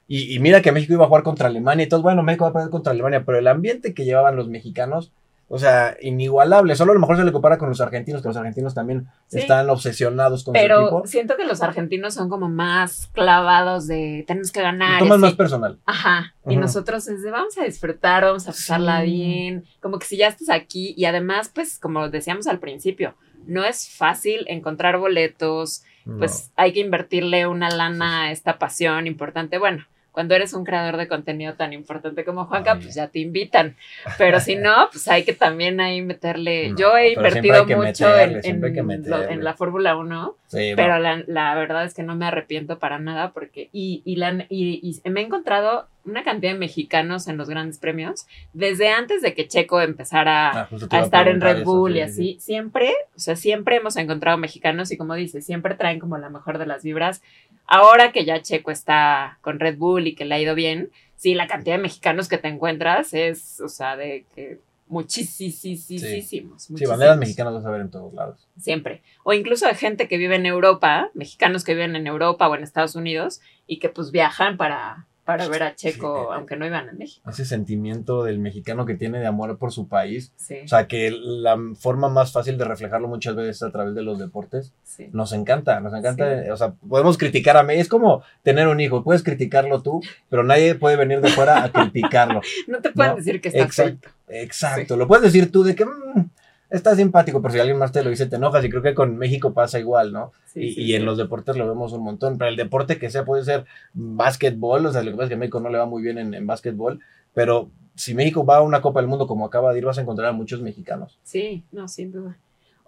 Y, 0.08 0.34
y 0.34 0.40
mira 0.40 0.62
que 0.62 0.72
México 0.72 0.94
iba 0.94 1.04
a 1.04 1.08
jugar 1.08 1.24
contra 1.24 1.48
Alemania 1.48 1.86
y 1.86 1.90
todo, 1.90 2.02
bueno, 2.02 2.24
México 2.24 2.46
va 2.46 2.52
a 2.52 2.54
perder 2.54 2.70
contra 2.70 2.94
Alemania, 2.94 3.24
pero 3.26 3.38
el 3.40 3.48
ambiente 3.48 3.94
que 3.94 4.06
llevaban 4.06 4.38
los 4.38 4.48
mexicanos 4.48 5.12
o 5.50 5.58
sea, 5.58 5.96
inigualable. 6.02 6.76
Solo 6.76 6.92
a 6.92 6.96
lo 6.96 7.00
mejor 7.00 7.16
se 7.18 7.24
le 7.24 7.32
compara 7.32 7.58
con 7.58 7.70
los 7.70 7.80
argentinos, 7.80 8.22
que 8.22 8.28
los 8.28 8.38
argentinos 8.38 8.74
también 8.74 9.08
están 9.32 9.70
obsesionados 9.70 10.44
con 10.44 10.54
Pero 10.54 10.78
su 10.78 10.84
equipo. 10.84 11.08
siento 11.08 11.38
que 11.38 11.46
los 11.46 11.62
argentinos 11.62 12.14
son 12.14 12.30
como 12.30 12.50
más 12.50 13.08
clavados 13.14 13.88
de 13.88 14.26
tenemos 14.28 14.52
que 14.52 14.62
ganar. 14.62 15.00
toman 15.00 15.22
más 15.22 15.36
personal. 15.36 15.80
Ajá. 15.86 16.34
Y 16.46 16.58
nosotros 16.58 17.08
es 17.08 17.24
de 17.24 17.32
vamos 17.32 17.58
a 17.58 17.64
disfrutar, 17.64 18.24
vamos 18.24 18.44
a 18.48 18.52
pasarla 18.52 19.02
bien. 19.04 19.66
Como 19.82 20.00
que 20.00 20.06
si 20.06 20.18
ya 20.18 20.28
estás 20.28 20.50
aquí. 20.50 20.94
Y 20.98 21.06
además, 21.06 21.50
pues, 21.54 21.80
como 21.80 22.10
decíamos 22.10 22.48
al 22.48 22.60
principio, 22.60 23.16
no 23.46 23.64
es 23.64 23.90
fácil 23.90 24.46
encontrar 24.48 24.98
boletos. 24.98 25.84
Pues 26.18 26.52
hay 26.56 26.72
que 26.72 26.80
invertirle 26.80 27.48
una 27.48 27.70
lana 27.70 28.24
a 28.24 28.32
esta 28.32 28.58
pasión 28.58 29.08
importante. 29.08 29.58
Bueno, 29.58 29.86
cuando 30.18 30.34
eres 30.34 30.54
un 30.54 30.66
creador 30.66 30.98
de 30.98 31.08
contenido 31.08 31.54
tan 31.54 31.74
importante 31.74 32.26
como 32.26 32.46
Juanca, 32.46 32.74
pues 32.74 32.96
ya 32.96 33.08
te 33.08 33.20
invitan. 33.20 33.76
Pero 34.18 34.40
si 34.40 34.56
no, 34.56 34.88
pues 34.92 35.08
hay 35.10 35.24
que 35.24 35.34
también 35.34 35.80
ahí 35.80 36.02
meterle. 36.02 36.74
Yo 36.76 36.98
he 36.98 37.14
invertido 37.14 37.68
mucho 37.68 38.08
en, 38.18 39.44
la 39.44 39.54
Fórmula 39.54 39.96
1, 39.96 40.36
pero 40.76 40.98
la, 40.98 41.54
verdad 41.54 41.86
es 41.86 41.94
que 41.94 42.02
no 42.02 42.16
me 42.16 42.26
arrepiento 42.26 42.80
para 42.80 42.98
nada 42.98 43.30
porque. 43.32 43.70
Y, 43.72 44.02
y, 44.06 44.16
la, 44.16 44.48
y, 44.50 45.00
me 45.06 45.22
he 45.22 45.24
encontrado 45.24 45.86
una 46.08 46.24
cantidad 46.24 46.54
de 46.54 46.58
mexicanos 46.58 47.28
en 47.28 47.38
los 47.38 47.50
grandes 47.50 47.78
premios, 47.78 48.26
desde 48.54 48.90
antes 48.90 49.22
de 49.22 49.34
que 49.34 49.48
Checo 49.48 49.82
empezara 49.82 50.62
ah, 50.62 50.70
a 50.90 51.00
estar 51.02 51.28
en 51.28 51.42
Red 51.42 51.64
Bull 51.64 51.98
y 51.98 52.02
así, 52.02 52.38
siempre, 52.40 52.94
o 53.16 53.20
sea, 53.20 53.36
siempre 53.36 53.76
hemos 53.76 53.98
encontrado 53.98 54.38
mexicanos 54.38 54.92
y 54.92 54.98
como 54.98 55.16
dices, 55.16 55.46
siempre 55.46 55.76
traen 55.76 56.00
como 56.00 56.18
la 56.18 56.30
mejor 56.30 56.58
de 56.58 56.66
las 56.66 56.84
vibras 56.84 57.22
ahora 57.68 58.12
que 58.12 58.26
ya 58.26 58.42
Checo 58.42 58.72
está 58.72 59.38
con 59.42 59.60
Red 59.60 59.78
Bull 59.78 60.08
y 60.08 60.16
que 60.16 60.26
le 60.26 60.36
ha 60.36 60.40
ido 60.40 60.56
bien, 60.56 60.90
sí, 61.16 61.34
la 61.34 61.48
cantidad 61.48 61.76
de 61.76 61.84
mexicanos 61.84 62.28
que 62.28 62.38
te 62.38 62.48
encuentras 62.48 63.14
es, 63.14 63.60
o 63.60 63.70
sea, 63.70 63.96
de 63.96 64.26
que 64.34 64.60
muchísimos. 64.88 66.64
Sí, 66.64 66.86
banderas 66.86 67.18
mexicanas 67.18 67.54
vas 67.54 67.66
a 67.66 67.72
ver 67.72 67.82
en 67.82 67.92
todos 67.92 68.14
lados. 68.14 68.48
Siempre. 68.58 69.02
O 69.24 69.34
incluso 69.34 69.68
de 69.68 69.76
gente 69.76 70.08
que 70.08 70.18
vive 70.18 70.36
en 70.36 70.46
Europa, 70.46 71.12
mexicanos 71.14 71.64
que 71.64 71.74
viven 71.74 71.96
en 71.96 72.08
Europa 72.08 72.48
o 72.48 72.56
en 72.56 72.64
Estados 72.64 72.96
Unidos 72.96 73.42
y 73.68 73.80
que 73.80 73.90
pues 73.90 74.12
viajan 74.12 74.58
para, 74.58 75.06
para 75.28 75.50
ver 75.50 75.62
a 75.62 75.76
Checo, 75.76 76.32
aunque 76.32 76.56
no 76.56 76.66
iban 76.66 76.88
a 76.88 76.94
México. 76.94 77.30
Ese 77.30 77.44
sentimiento 77.44 78.24
del 78.24 78.40
mexicano 78.40 78.86
que 78.86 78.96
tiene 78.96 79.20
de 79.20 79.28
amor 79.28 79.58
por 79.58 79.74
su 79.74 79.90
país. 79.90 80.32
O 80.64 80.68
sea, 80.70 80.88
que 80.88 81.12
la 81.12 81.60
forma 81.78 82.08
más 82.08 82.32
fácil 82.32 82.58
de 82.58 82.64
reflejarlo 82.64 83.10
muchas 83.10 83.36
veces 83.36 83.62
a 83.62 83.70
través 83.70 83.94
de 83.94 84.04
los 84.04 84.20
deportes. 84.20 84.72
Nos 85.12 85.34
encanta, 85.34 85.82
nos 85.82 85.94
encanta. 85.94 86.46
O 86.50 86.56
sea, 86.56 86.72
podemos 86.76 87.18
criticar 87.18 87.58
a 87.58 87.64
México. 87.64 87.82
Es 87.82 87.90
como 87.90 88.24
tener 88.42 88.70
un 88.70 88.80
hijo. 88.80 89.04
Puedes 89.04 89.22
criticarlo 89.22 89.82
tú, 89.82 90.00
pero 90.30 90.46
nadie 90.46 90.76
puede 90.76 90.96
venir 90.96 91.20
de 91.20 91.28
fuera 91.28 91.62
a 91.62 91.74
criticarlo. 91.74 92.40
no 92.70 92.80
te 92.80 92.94
pueden 92.94 93.18
decir 93.18 93.42
que 93.42 93.50
está 93.50 93.64
Exacto. 93.64 94.08
Exacto. 94.30 94.96
Lo 94.96 95.10
puedes 95.10 95.24
decir 95.24 95.52
tú 95.52 95.62
de 95.64 95.76
que. 95.76 95.84
Mm, 95.84 96.30
está 96.70 96.96
simpático, 96.96 97.42
pero 97.42 97.54
si 97.54 97.60
alguien 97.60 97.78
más 97.78 97.92
te 97.92 98.04
lo 98.04 98.10
dice, 98.10 98.26
te 98.26 98.36
enojas. 98.36 98.64
Y 98.64 98.70
creo 98.70 98.82
que 98.82 98.94
con 98.94 99.18
México 99.18 99.54
pasa 99.54 99.80
igual, 99.80 100.12
¿no? 100.12 100.32
y, 100.56 100.96
en 100.96 101.06
los 101.06 101.18
deportes 101.18 101.56
lo 101.56 101.68
vemos 101.68 101.94
un 101.94 102.04
montón. 102.04 102.38
Pero 102.38 102.50
el 102.50 102.56
deporte 102.56 102.98
que 102.98 103.10
sea 103.10 103.26
puede 103.26 103.44
ser 103.44 103.66
básquetbol, 103.94 104.86
o 104.86 104.92
sea, 104.92 105.04
lo 105.04 105.12
que 105.12 105.18
pasa 105.18 105.26
es 105.26 105.30
que 105.30 105.38
México 105.38 105.60
no 105.60 105.70
le 105.70 105.78
va 105.78 105.86
muy 105.86 106.02
bien 106.02 106.18
en, 106.18 106.34
en 106.34 106.48
básquetbol, 106.48 107.00
pero 107.34 107.70
si 107.96 108.14
México 108.14 108.46
va 108.46 108.58
a 108.58 108.62
una 108.62 108.82
Copa 108.82 109.00
del 109.00 109.10
Mundo 109.10 109.28
como 109.28 109.46
acaba 109.46 109.74
de 109.74 109.80
ir, 109.80 109.86
vas 109.86 109.98
a 109.98 110.02
encontrar 110.02 110.30
a 110.30 110.34
muchos 110.34 110.62
mexicanos. 110.62 111.20
Sí, 111.24 111.64
no, 111.72 111.88
sin 111.88 112.12
duda. 112.12 112.38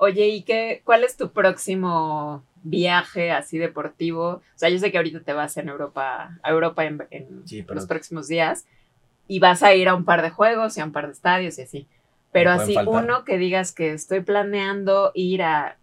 Oye, 0.01 0.27
¿y 0.27 0.43
qué, 0.43 0.81
cuál 0.86 1.03
es 1.03 1.17
tu 1.17 1.31
próximo 1.31 2.43
viaje 2.63 3.31
así 3.31 3.57
deportivo? 3.57 4.27
O 4.27 4.41
sea, 4.55 4.69
yo 4.69 4.79
sé 4.79 4.91
que 4.91 4.98
ahorita 4.98 5.19
te 5.19 5.33
vas 5.33 5.57
en 5.57 5.67
Europa, 5.67 6.39
a 6.41 6.50
Europa 6.50 6.86
en, 6.86 7.01
los 7.67 7.86
próximos 7.86 8.27
días 8.27 8.65
y 9.27 9.39
vas 9.39 9.62
a 9.62 9.74
ir 9.74 9.89
a 9.89 9.95
un 9.95 10.05
par 10.05 10.21
de 10.21 10.29
juegos 10.29 10.77
y 10.77 10.81
a 10.81 10.86
un 10.86 10.93
par 10.93 11.07
de 11.07 11.13
estadios 11.13 11.59
y 11.59 11.63
así. 11.63 11.88
Pero 12.31 12.51
así, 12.51 12.75
uno 12.86 13.25
que 13.25 13.38
digas 13.38 13.71
que 13.71 13.93
estoy 13.93 14.21
planeando 14.21 15.12
ir 15.15 15.41
a 15.41 15.77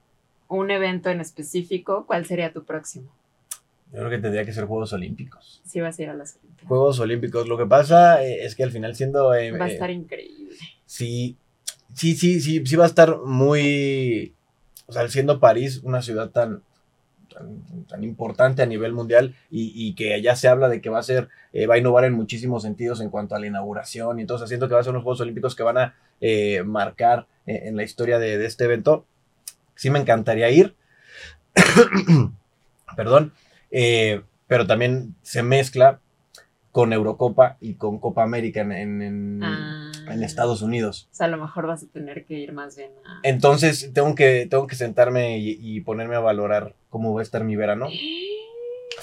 un 0.49 0.71
evento 0.71 1.11
en 1.11 1.21
específico, 1.21 2.05
¿cuál 2.07 2.25
sería 2.27 2.53
tu 2.53 2.65
próximo? 2.65 3.11
Yo 3.93 3.99
creo 3.99 4.11
que 4.11 4.19
tendría 4.19 4.45
que 4.45 4.53
ser 4.53 4.65
Juegos 4.65 4.93
Olímpicos. 4.93 5.63
Sí, 5.65 5.81
vas 5.81 5.99
a 5.99 6.03
ir 6.03 6.11
a 6.11 6.15
los 6.15 6.37
Olímpicos. 6.37 6.69
Juegos 6.69 7.01
Olímpicos. 7.01 7.49
Lo 7.49 7.57
que 7.57 7.67
pasa 7.67 8.23
eh, 8.23 8.45
es 8.45 8.55
que 8.55 8.65
al 8.65 8.71
final 8.71 8.95
siendo... 8.95 9.35
Eh, 9.35 9.53
va 9.53 9.67
a 9.67 9.69
estar 9.69 9.91
increíble. 9.91 10.57
Sí, 10.85 11.37
sí, 11.95 12.15
sí, 12.15 12.41
sí, 12.41 12.65
sí 12.65 12.77
va 12.77 12.85
a 12.85 12.89
estar 12.89 13.19
muy... 13.25 14.35
O 14.87 14.93
sea, 14.93 15.09
siendo 15.09 15.41
París 15.41 15.81
una 15.83 16.03
ciudad 16.03 16.31
tan, 16.31 16.63
tan, 17.89 18.05
importante 18.05 18.63
a 18.63 18.67
nivel 18.67 18.93
mundial 18.93 19.35
y, 19.51 19.95
que 19.95 20.21
ya 20.23 20.37
se 20.37 20.49
habla 20.49 20.69
de 20.69 20.81
que 20.81 20.91
va 20.91 20.99
a 20.99 21.03
ser, 21.03 21.29
eh, 21.53 21.67
va 21.67 21.75
a 21.75 21.79
innovar 21.79 22.05
en 22.05 22.15
muchísimos 22.15 22.63
sentidos 22.63 23.01
en 23.01 23.11
cuanto 23.11 23.35
a 23.35 23.39
la 23.39 23.47
inauguración 23.47 24.19
y 24.19 24.23
entonces 24.23 24.49
siento 24.49 24.69
que 24.69 24.75
va 24.75 24.81
a 24.81 24.85
ser 24.85 24.91
unos 24.91 25.03
Juegos 25.03 25.21
Olímpicos 25.21 25.55
que 25.55 25.63
van 25.63 25.79
a 25.79 25.95
marcar 26.65 27.27
en 27.47 27.77
la 27.77 27.83
historia 27.83 28.19
de, 28.19 28.45
este 28.45 28.65
evento. 28.65 29.05
Sí 29.75 29.91
me 29.91 29.99
encantaría 29.99 30.51
ir, 30.51 30.75
Perdón. 32.97 33.33
Eh, 33.71 34.23
pero 34.47 34.67
también 34.67 35.15
se 35.23 35.43
mezcla 35.43 36.01
con 36.73 36.93
Eurocopa 36.93 37.57
y 37.61 37.75
con 37.75 37.99
Copa 37.99 38.23
América 38.23 38.61
en, 38.61 39.41
Ah. 39.43 39.86
Estados 40.23 40.63
Unidos. 40.63 41.09
O 41.13 41.15
sea, 41.15 41.27
a 41.27 41.31
lo 41.31 41.39
mejor 41.39 41.67
vas 41.67 41.83
a 41.83 41.87
tener 41.87 42.25
que 42.25 42.35
ir 42.35 42.53
más 42.53 42.77
bien 42.77 42.91
a... 43.05 43.21
Entonces 43.23 43.91
tengo 43.93 44.15
que, 44.15 44.47
tengo 44.49 44.67
que 44.67 44.77
sentarme 44.77 45.39
y, 45.39 45.59
y 45.61 45.81
ponerme 45.81 46.17
a 46.17 46.21
valorar 46.21 46.75
cómo 46.91 47.15
va 47.15 47.21
a 47.21 47.23
estar 47.23 47.45
mi 47.45 47.57
verano. 47.57 47.89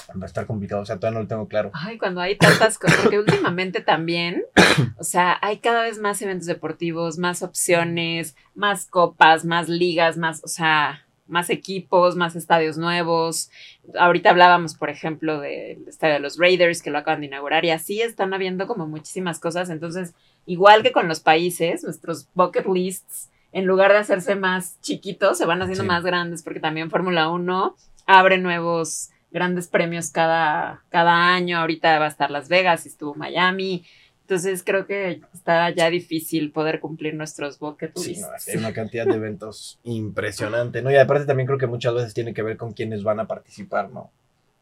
Va 0.09 0.23
a 0.23 0.27
estar 0.27 0.45
complicado, 0.45 0.81
o 0.81 0.85
sea, 0.85 0.97
todavía 0.97 1.19
no 1.19 1.23
lo 1.23 1.27
tengo 1.27 1.47
claro. 1.47 1.71
Ay, 1.73 1.97
cuando 1.97 2.21
hay 2.21 2.37
tantas 2.37 2.77
cosas, 2.77 2.99
porque 3.01 3.19
últimamente 3.19 3.81
también, 3.81 4.43
o 4.97 5.03
sea, 5.03 5.37
hay 5.41 5.57
cada 5.57 5.83
vez 5.83 5.97
más 5.97 6.21
eventos 6.21 6.45
deportivos, 6.45 7.17
más 7.17 7.41
opciones, 7.41 8.35
más 8.53 8.85
copas, 8.85 9.43
más 9.45 9.69
ligas, 9.69 10.17
más, 10.17 10.43
o 10.43 10.47
sea, 10.47 11.05
más 11.27 11.49
equipos, 11.49 12.15
más 12.15 12.35
estadios 12.35 12.77
nuevos. 12.77 13.49
Ahorita 13.97 14.29
hablábamos, 14.29 14.75
por 14.75 14.89
ejemplo, 14.89 15.39
del 15.39 15.87
estadio 15.87 16.15
de 16.15 16.19
los 16.19 16.37
Raiders, 16.37 16.81
que 16.81 16.91
lo 16.91 16.97
acaban 16.97 17.21
de 17.21 17.27
inaugurar, 17.27 17.63
y 17.65 17.71
así 17.71 18.01
están 18.01 18.33
habiendo 18.33 18.67
como 18.67 18.87
muchísimas 18.87 19.39
cosas. 19.39 19.69
Entonces, 19.69 20.13
igual 20.45 20.83
que 20.83 20.91
con 20.91 21.07
los 21.07 21.19
países, 21.21 21.83
nuestros 21.83 22.27
bucket 22.33 22.65
lists, 22.67 23.29
en 23.51 23.65
lugar 23.65 23.91
de 23.91 23.99
hacerse 23.99 24.35
más 24.35 24.79
chiquitos, 24.81 25.37
se 25.37 25.45
van 25.45 25.61
haciendo 25.61 25.83
Sí. 25.83 25.87
más 25.87 26.03
grandes, 26.03 26.43
porque 26.43 26.59
también 26.59 26.89
Fórmula 26.89 27.29
1 27.29 27.75
abre 28.05 28.37
nuevos 28.37 29.09
grandes 29.31 29.67
premios 29.67 30.11
cada, 30.11 30.83
cada 30.89 31.33
año. 31.33 31.57
Ahorita 31.59 31.97
va 31.99 32.05
a 32.05 32.09
estar 32.09 32.29
Las 32.31 32.49
Vegas 32.49 32.85
y 32.85 32.89
estuvo 32.89 33.15
Miami. 33.15 33.85
Entonces 34.33 34.63
creo 34.65 34.87
que 34.87 35.21
está 35.33 35.69
ya 35.69 35.89
difícil 35.91 36.51
poder 36.51 36.79
cumplir 36.79 37.13
nuestros 37.13 37.59
bucket 37.59 37.91
Sí, 37.95 38.09
lists. 38.15 38.27
no, 38.47 38.51
hay 38.53 38.57
una 38.57 38.73
cantidad 38.73 39.05
de 39.05 39.13
eventos 39.15 39.79
impresionante, 39.83 40.81
¿no? 40.81 40.89
Y 40.91 40.95
aparte 40.95 41.25
también 41.25 41.45
creo 41.45 41.59
que 41.59 41.67
muchas 41.67 41.93
veces 41.93 42.13
tiene 42.15 42.33
que 42.33 42.41
ver 42.41 42.57
con 42.57 42.73
quiénes 42.73 43.03
van 43.03 43.19
a 43.19 43.27
participar, 43.27 43.91
¿no? 43.91 44.09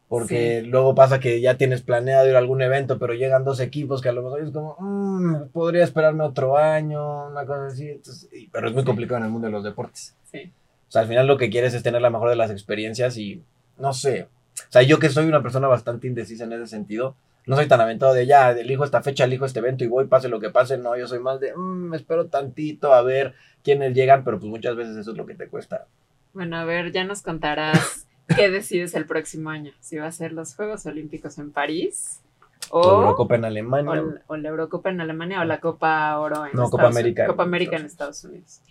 Porque 0.10 0.62
luego 0.64 0.94
pasa 0.94 1.22
que 1.22 1.40
ya 1.40 1.56
tienes 1.56 1.84
planeado 1.84 2.28
ir 2.30 2.36
a 2.36 2.40
algún 2.40 2.62
evento, 2.62 3.00
pero 3.00 3.14
llegan 3.14 3.46
dos 3.46 3.62
equipos 3.62 4.02
que 4.02 4.10
a 4.10 4.12
lo 4.12 4.24
mejor 4.24 4.42
es 4.42 4.52
como, 4.52 4.76
"Mm, 4.78 5.48
podría 5.54 5.86
esperarme 5.86 6.26
otro 6.26 6.58
año, 6.58 7.28
una 7.30 7.46
cosa 7.46 7.68
así. 7.68 7.88
entonces, 7.92 8.30
pero 8.52 8.68
es 8.68 8.74
muy 8.74 8.84
complicado 8.84 9.20
en 9.20 9.26
el 9.28 9.32
mundo 9.32 9.48
de 9.48 9.54
los 9.54 9.64
deportes. 9.64 10.18
Sí. 10.30 10.52
O 10.90 10.92
sea, 10.92 11.04
al 11.04 11.08
final 11.08 11.28
lo 11.28 11.38
que 11.38 11.50
quieres 11.50 11.74
es 11.74 11.82
tener 11.82 12.02
la 12.02 12.10
mejor 12.10 12.30
de 12.30 12.36
las 12.36 12.52
experiencias 12.52 13.16
y 13.18 13.42
no 13.78 13.94
sé. 13.94 14.28
O 14.68 14.72
sea, 14.72 14.82
yo 14.82 15.00
que 15.00 15.08
soy 15.08 15.28
una 15.28 15.42
persona 15.42 15.70
bastante 15.70 16.08
indecisa 16.08 16.44
en 16.44 16.52
ese 16.52 16.68
sentido, 16.68 17.16
no 17.46 17.56
soy 17.56 17.68
tan 17.68 17.82
aventado 17.82 18.14
de 18.14 18.26
ya, 18.26 18.52
elijo 18.52 18.84
esta 18.84 19.02
fecha, 19.02 19.24
elijo 19.26 19.46
este 19.46 19.60
evento 19.60 19.84
y 19.84 19.88
voy, 19.88 20.06
pase 20.08 20.30
lo 20.30 20.40
que 20.40 20.50
pase. 20.50 20.78
No, 20.78 20.98
yo 20.98 21.08
soy 21.08 21.20
más 21.20 21.40
de, 21.40 21.56
"Mm, 21.56 21.94
espero 21.94 22.28
tantito 22.28 22.94
a 22.94 23.02
ver 23.02 23.34
quiénes 23.64 23.94
llegan, 23.94 24.24
pero 24.24 24.40
pues 24.40 24.50
muchas 24.50 24.76
veces 24.76 24.96
eso 24.98 25.12
es 25.12 25.18
lo 25.18 25.26
que 25.26 25.36
te 25.36 25.48
cuesta. 25.48 25.88
Bueno, 26.34 26.58
a 26.58 26.66
ver, 26.66 26.92
ya 26.92 27.04
nos 27.04 27.22
contarás 27.22 28.08
qué 28.48 28.50
decides 28.50 28.94
el 28.96 29.06
próximo 29.06 29.50
año. 29.50 29.72
Si 29.80 29.98
va 29.98 30.08
a 30.08 30.12
ser 30.12 30.32
los 30.34 30.56
Juegos 30.56 30.86
Olímpicos 30.86 31.38
en 31.38 31.52
París 31.52 32.22
O 32.70 32.80
o, 32.80 33.02
Eurocopa 33.02 33.36
en 33.36 33.46
Alemania. 33.46 34.04
o 34.28 34.38
la 34.38 34.50
Eurocopa 34.50 34.90
en 34.92 35.02
Alemania 35.02 35.42
o 35.42 35.44
la 35.46 35.60
Copa 35.60 36.18
Oro 36.20 36.46
en 36.46 36.52
No, 36.54 36.70
Copa 36.70 36.84
Estados 36.84 36.96
América 36.96 37.24
en 37.24 37.28
Copa 37.30 37.44
América 37.44 37.76
en 37.78 37.86
Estados 37.86 38.24
Unidos. 38.24 38.62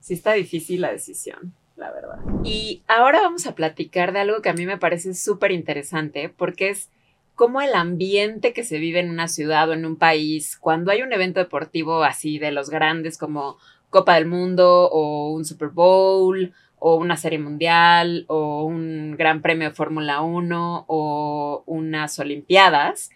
Sí 0.00 0.14
está 0.14 0.34
difícil 0.34 0.82
la 0.82 0.92
decisión, 0.92 1.52
la 1.74 1.90
verdad. 1.90 2.18
Y 2.44 2.82
ahora 2.86 3.22
vamos 3.22 3.44
a 3.48 3.56
platicar 3.56 4.12
de 4.12 4.20
algo 4.20 4.40
que 4.40 4.48
a 4.48 4.52
mí 4.54 4.64
me 4.64 4.78
parece 4.78 5.14
súper 5.14 5.50
interesante 5.50 6.28
porque 6.28 6.68
es 6.70 6.90
cómo 7.36 7.60
el 7.60 7.74
ambiente 7.74 8.52
que 8.52 8.64
se 8.64 8.78
vive 8.78 8.98
en 8.98 9.10
una 9.10 9.28
ciudad 9.28 9.68
o 9.68 9.74
en 9.74 9.86
un 9.86 9.96
país 9.96 10.56
cuando 10.58 10.90
hay 10.90 11.02
un 11.02 11.12
evento 11.12 11.38
deportivo 11.38 12.02
así 12.02 12.38
de 12.38 12.50
los 12.50 12.70
grandes 12.70 13.18
como 13.18 13.58
Copa 13.90 14.16
del 14.16 14.26
Mundo 14.26 14.88
o 14.90 15.30
un 15.30 15.44
Super 15.44 15.68
Bowl 15.68 16.52
o 16.78 16.96
una 16.96 17.16
serie 17.16 17.38
mundial 17.38 18.24
o 18.28 18.64
un 18.64 19.16
gran 19.16 19.42
premio 19.42 19.68
de 19.68 19.74
Fórmula 19.74 20.22
1 20.22 20.84
o 20.88 21.62
unas 21.66 22.18
Olimpiadas, 22.18 23.10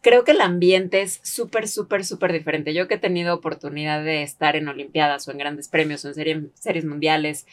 creo 0.00 0.24
que 0.24 0.32
el 0.32 0.40
ambiente 0.40 1.02
es 1.02 1.20
súper, 1.22 1.68
súper, 1.68 2.04
súper 2.04 2.32
diferente. 2.32 2.74
Yo 2.74 2.88
que 2.88 2.94
he 2.94 2.98
tenido 2.98 3.34
oportunidad 3.34 4.04
de 4.04 4.22
estar 4.22 4.56
en 4.56 4.68
Olimpiadas 4.68 5.26
o 5.26 5.32
en 5.32 5.38
grandes 5.38 5.68
premios 5.68 6.04
o 6.04 6.08
en 6.08 6.14
serie- 6.14 6.46
series 6.54 6.84
mundiales, 6.84 7.46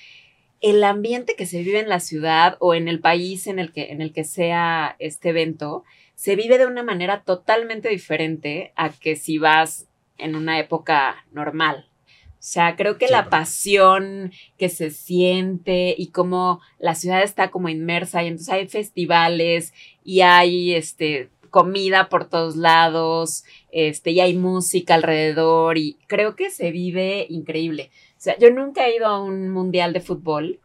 el 0.62 0.84
ambiente 0.84 1.36
que 1.36 1.46
se 1.48 1.64
vive 1.64 1.80
en 1.80 1.90
la 1.90 2.00
ciudad 2.00 2.58
o 2.60 2.74
en 2.76 2.88
el 2.88 3.00
país 3.00 3.48
en 3.48 3.58
el 3.58 3.72
que, 3.72 3.92
en 3.92 4.02
el 4.02 4.14
que 4.14 4.24
sea 4.24 4.96
este 5.00 5.30
evento, 5.30 5.84
se 6.22 6.36
vive 6.36 6.60
de 6.60 6.68
una 6.68 6.84
manera 6.84 7.24
totalmente 7.24 7.90
diferente 7.90 8.74
a 8.76 8.92
que 8.92 9.16
si 9.16 9.40
vas 9.40 9.88
en 10.20 10.36
una 10.36 10.60
época 10.60 11.26
normal. 11.32 11.88
O 12.34 12.36
sea, 12.38 12.76
creo 12.76 13.00
que 13.00 13.08
la 13.08 13.28
pasión 13.32 14.32
que 14.56 14.70
se 14.70 14.92
siente 14.92 15.96
y 15.98 16.12
cómo 16.12 16.62
la 16.78 16.94
ciudad 16.94 17.24
está 17.24 17.50
como 17.50 17.70
inmersa 17.70 18.22
y 18.24 18.28
entonces 18.28 18.54
hay 18.54 18.68
festivales 18.68 19.74
y 20.04 20.22
hay 20.22 20.76
este 20.76 21.32
comida 21.50 22.08
por 22.08 22.30
todos 22.30 22.56
lados, 22.56 23.44
este, 23.72 24.12
y 24.12 24.20
hay 24.20 24.36
música 24.36 24.94
alrededor 24.94 25.80
y 25.80 25.98
creo 26.06 26.36
que 26.36 26.52
se 26.52 26.70
vive 26.70 27.26
increíble. 27.30 27.90
O 28.12 28.20
sea, 28.22 28.38
yo 28.38 28.52
nunca 28.52 28.88
he 28.88 28.96
ido 28.96 29.08
a 29.08 29.20
un 29.24 29.50
mundial 29.50 29.92
de 29.92 30.02
fútbol 30.02 30.60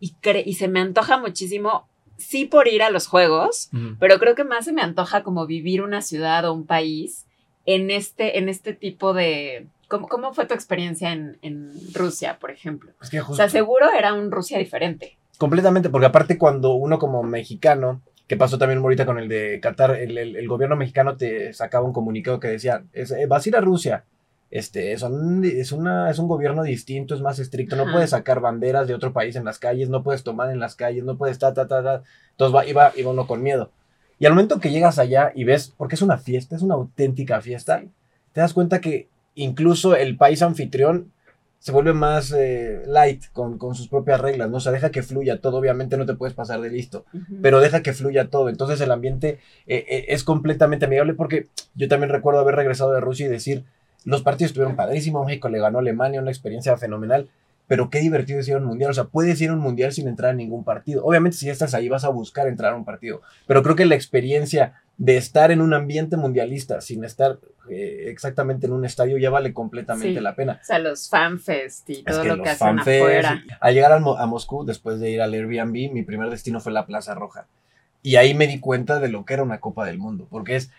y, 0.00 0.14
cre- 0.20 0.42
y 0.44 0.54
se 0.54 0.66
me 0.66 0.80
antoja 0.80 1.16
muchísimo, 1.16 1.86
sí 2.16 2.44
por 2.46 2.68
ir 2.68 2.82
a 2.82 2.90
los 2.90 3.06
juegos, 3.06 3.70
pero 3.98 4.18
creo 4.18 4.34
que 4.34 4.44
más 4.44 4.64
se 4.64 4.72
me 4.72 4.82
antoja 4.82 5.22
como 5.22 5.46
vivir 5.46 5.82
una 5.82 6.02
ciudad 6.02 6.44
o 6.46 6.52
un 6.52 6.66
país 6.66 7.26
en 7.66 7.90
este, 7.90 8.38
en 8.38 8.48
este 8.48 8.72
tipo 8.72 9.12
de... 9.14 9.66
¿Cómo, 9.88 10.08
cómo 10.08 10.32
fue 10.34 10.46
tu 10.46 10.54
experiencia 10.54 11.12
en, 11.12 11.38
en 11.42 11.72
Rusia, 11.94 12.38
por 12.40 12.50
ejemplo? 12.50 12.90
Es 13.00 13.10
que 13.10 13.20
O 13.20 13.24
justo- 13.24 13.36
sea, 13.36 13.48
seguro 13.48 13.86
era 13.96 14.14
un 14.14 14.30
Rusia 14.32 14.58
diferente. 14.58 15.16
Completamente, 15.38 15.90
porque 15.90 16.06
aparte 16.06 16.38
cuando 16.38 16.72
uno 16.74 16.98
como 16.98 17.22
mexicano, 17.22 18.00
que 18.26 18.36
pasó 18.36 18.58
también 18.58 18.80
ahorita 18.80 19.06
con 19.06 19.18
el 19.18 19.28
de 19.28 19.60
Qatar, 19.60 19.92
el, 19.96 20.18
el- 20.18 20.36
el 20.36 20.48
gobierno 20.48 20.74
mexicano 20.76 21.16
te 21.16 21.52
sacaba 21.52 21.86
un 21.86 21.92
comunicado 21.92 22.40
que 22.40 22.48
decía, 22.48 22.82
es, 22.92 23.12
eh, 23.12 23.26
vas 23.26 23.46
a 23.46 23.48
ir 23.48 23.56
a 23.56 23.60
Rusia, 23.60 24.04
este, 24.50 24.96
son- 24.98 25.44
es, 25.44 25.72
una, 25.72 26.10
es 26.10 26.18
un 26.18 26.28
gobierno 26.28 26.62
distinto, 26.62 27.14
es 27.14 27.20
más 27.20 27.38
estricto, 27.38 27.76
no 27.76 27.90
puedes 27.92 28.10
sacar 28.10 28.40
banderas 28.40 28.86
de 28.88 28.94
otro 28.94 29.12
país 29.12 29.36
en 29.36 29.44
las 29.44 29.58
calles, 29.58 29.88
no 29.88 30.02
puedes 30.02 30.22
tomar 30.22 30.50
en 30.50 30.60
las 30.60 30.74
calles, 30.76 31.04
no 31.04 31.16
puedes 31.16 31.38
ta, 31.38 31.52
ta, 31.54 31.66
ta, 31.66 31.82
ta. 31.82 32.02
Entonces 32.32 32.54
va, 32.54 32.66
iba, 32.66 32.92
iba 32.96 33.10
uno 33.10 33.26
con 33.26 33.42
miedo. 33.42 33.70
Y 34.18 34.26
al 34.26 34.32
momento 34.32 34.60
que 34.60 34.70
llegas 34.70 34.98
allá 34.98 35.32
y 35.34 35.44
ves, 35.44 35.74
porque 35.76 35.94
es 35.96 36.02
una 36.02 36.16
fiesta, 36.18 36.56
es 36.56 36.62
una 36.62 36.74
auténtica 36.74 37.40
fiesta, 37.40 37.82
te 38.32 38.40
das 38.40 38.52
cuenta 38.54 38.80
que 38.80 39.08
incluso 39.34 39.94
el 39.96 40.16
país 40.16 40.40
anfitrión 40.42 41.12
se 41.58 41.72
vuelve 41.72 41.92
más 41.94 42.32
eh, 42.32 42.82
light 42.86 43.24
con, 43.32 43.58
con 43.58 43.74
sus 43.74 43.88
propias 43.88 44.20
reglas, 44.20 44.48
¿no? 44.48 44.58
O 44.58 44.60
sea, 44.60 44.72
deja 44.72 44.90
que 44.90 45.02
fluya 45.02 45.40
todo, 45.40 45.56
obviamente 45.58 45.96
no 45.96 46.06
te 46.06 46.14
puedes 46.14 46.34
pasar 46.34 46.60
de 46.60 46.70
listo, 46.70 47.04
pero 47.42 47.58
deja 47.60 47.82
que 47.82 47.92
fluya 47.92 48.28
todo. 48.30 48.48
Entonces 48.48 48.80
el 48.80 48.92
ambiente 48.92 49.40
eh, 49.66 49.84
eh, 49.88 50.04
es 50.08 50.22
completamente 50.22 50.84
amigable 50.84 51.14
porque 51.14 51.48
yo 51.74 51.88
también 51.88 52.10
recuerdo 52.10 52.40
haber 52.40 52.54
regresado 52.54 52.92
de 52.92 53.00
Rusia 53.00 53.26
y 53.26 53.30
decir, 53.30 53.64
los 54.06 54.22
partidos 54.22 54.50
estuvieron 54.52 54.76
padrísimos, 54.76 55.26
México 55.26 55.50
le 55.50 55.58
ganó 55.58 55.76
a 55.78 55.80
Alemania, 55.82 56.22
una 56.22 56.30
experiencia 56.30 56.74
fenomenal, 56.78 57.28
pero 57.68 57.90
qué 57.90 57.98
divertido 57.98 58.40
es 58.40 58.48
ir 58.48 58.54
a 58.54 58.58
un 58.58 58.64
mundial. 58.64 58.90
O 58.90 58.94
sea, 58.94 59.04
puedes 59.04 59.38
ir 59.40 59.50
a 59.50 59.52
un 59.52 59.58
mundial 59.58 59.92
sin 59.92 60.08
entrar 60.08 60.30
a 60.30 60.34
ningún 60.34 60.64
partido. 60.64 61.04
Obviamente 61.04 61.36
si 61.36 61.46
ya 61.46 61.52
estás 61.52 61.74
ahí 61.74 61.88
vas 61.88 62.04
a 62.04 62.08
buscar 62.08 62.46
entrar 62.48 62.72
a 62.72 62.76
un 62.76 62.84
partido, 62.84 63.20
pero 63.46 63.62
creo 63.62 63.74
que 63.76 63.84
la 63.84 63.96
experiencia 63.96 64.74
de 64.98 65.16
estar 65.18 65.50
en 65.50 65.60
un 65.60 65.74
ambiente 65.74 66.16
mundialista 66.16 66.80
sin 66.80 67.04
estar 67.04 67.38
eh, 67.68 68.04
exactamente 68.06 68.66
en 68.66 68.72
un 68.72 68.84
estadio 68.84 69.18
ya 69.18 69.28
vale 69.28 69.52
completamente 69.52 70.14
Sí. 70.18 70.22
la 70.22 70.36
pena. 70.36 70.60
O 70.62 70.64
sea, 70.64 70.78
los 70.78 71.08
fanfest 71.10 71.90
y 71.90 71.92
Es 71.94 72.04
todo 72.04 72.22
que 72.22 72.28
lo 72.28 72.42
que 72.42 72.50
hacen 72.50 72.78
afuera. 72.78 73.42
Al 73.60 73.74
llegar 73.74 74.00
Mo- 74.00 74.16
a 74.16 74.24
Moscú, 74.26 74.64
después 74.64 75.00
de 75.00 75.10
ir 75.10 75.20
al 75.20 75.34
Airbnb, 75.34 75.92
mi 75.92 76.02
primer 76.04 76.30
destino 76.30 76.60
fue 76.60 76.70
la 76.72 76.86
Plaza 76.86 77.14
Roja. 77.16 77.46
Y 78.02 78.14
ahí 78.16 78.34
me 78.34 78.46
di 78.46 78.60
cuenta 78.60 79.00
de 79.00 79.08
lo 79.08 79.24
que 79.24 79.34
era 79.34 79.42
una 79.42 79.58
Copa 79.58 79.84
del 79.84 79.98
Mundo, 79.98 80.28
porque 80.30 80.54
es 80.54 80.70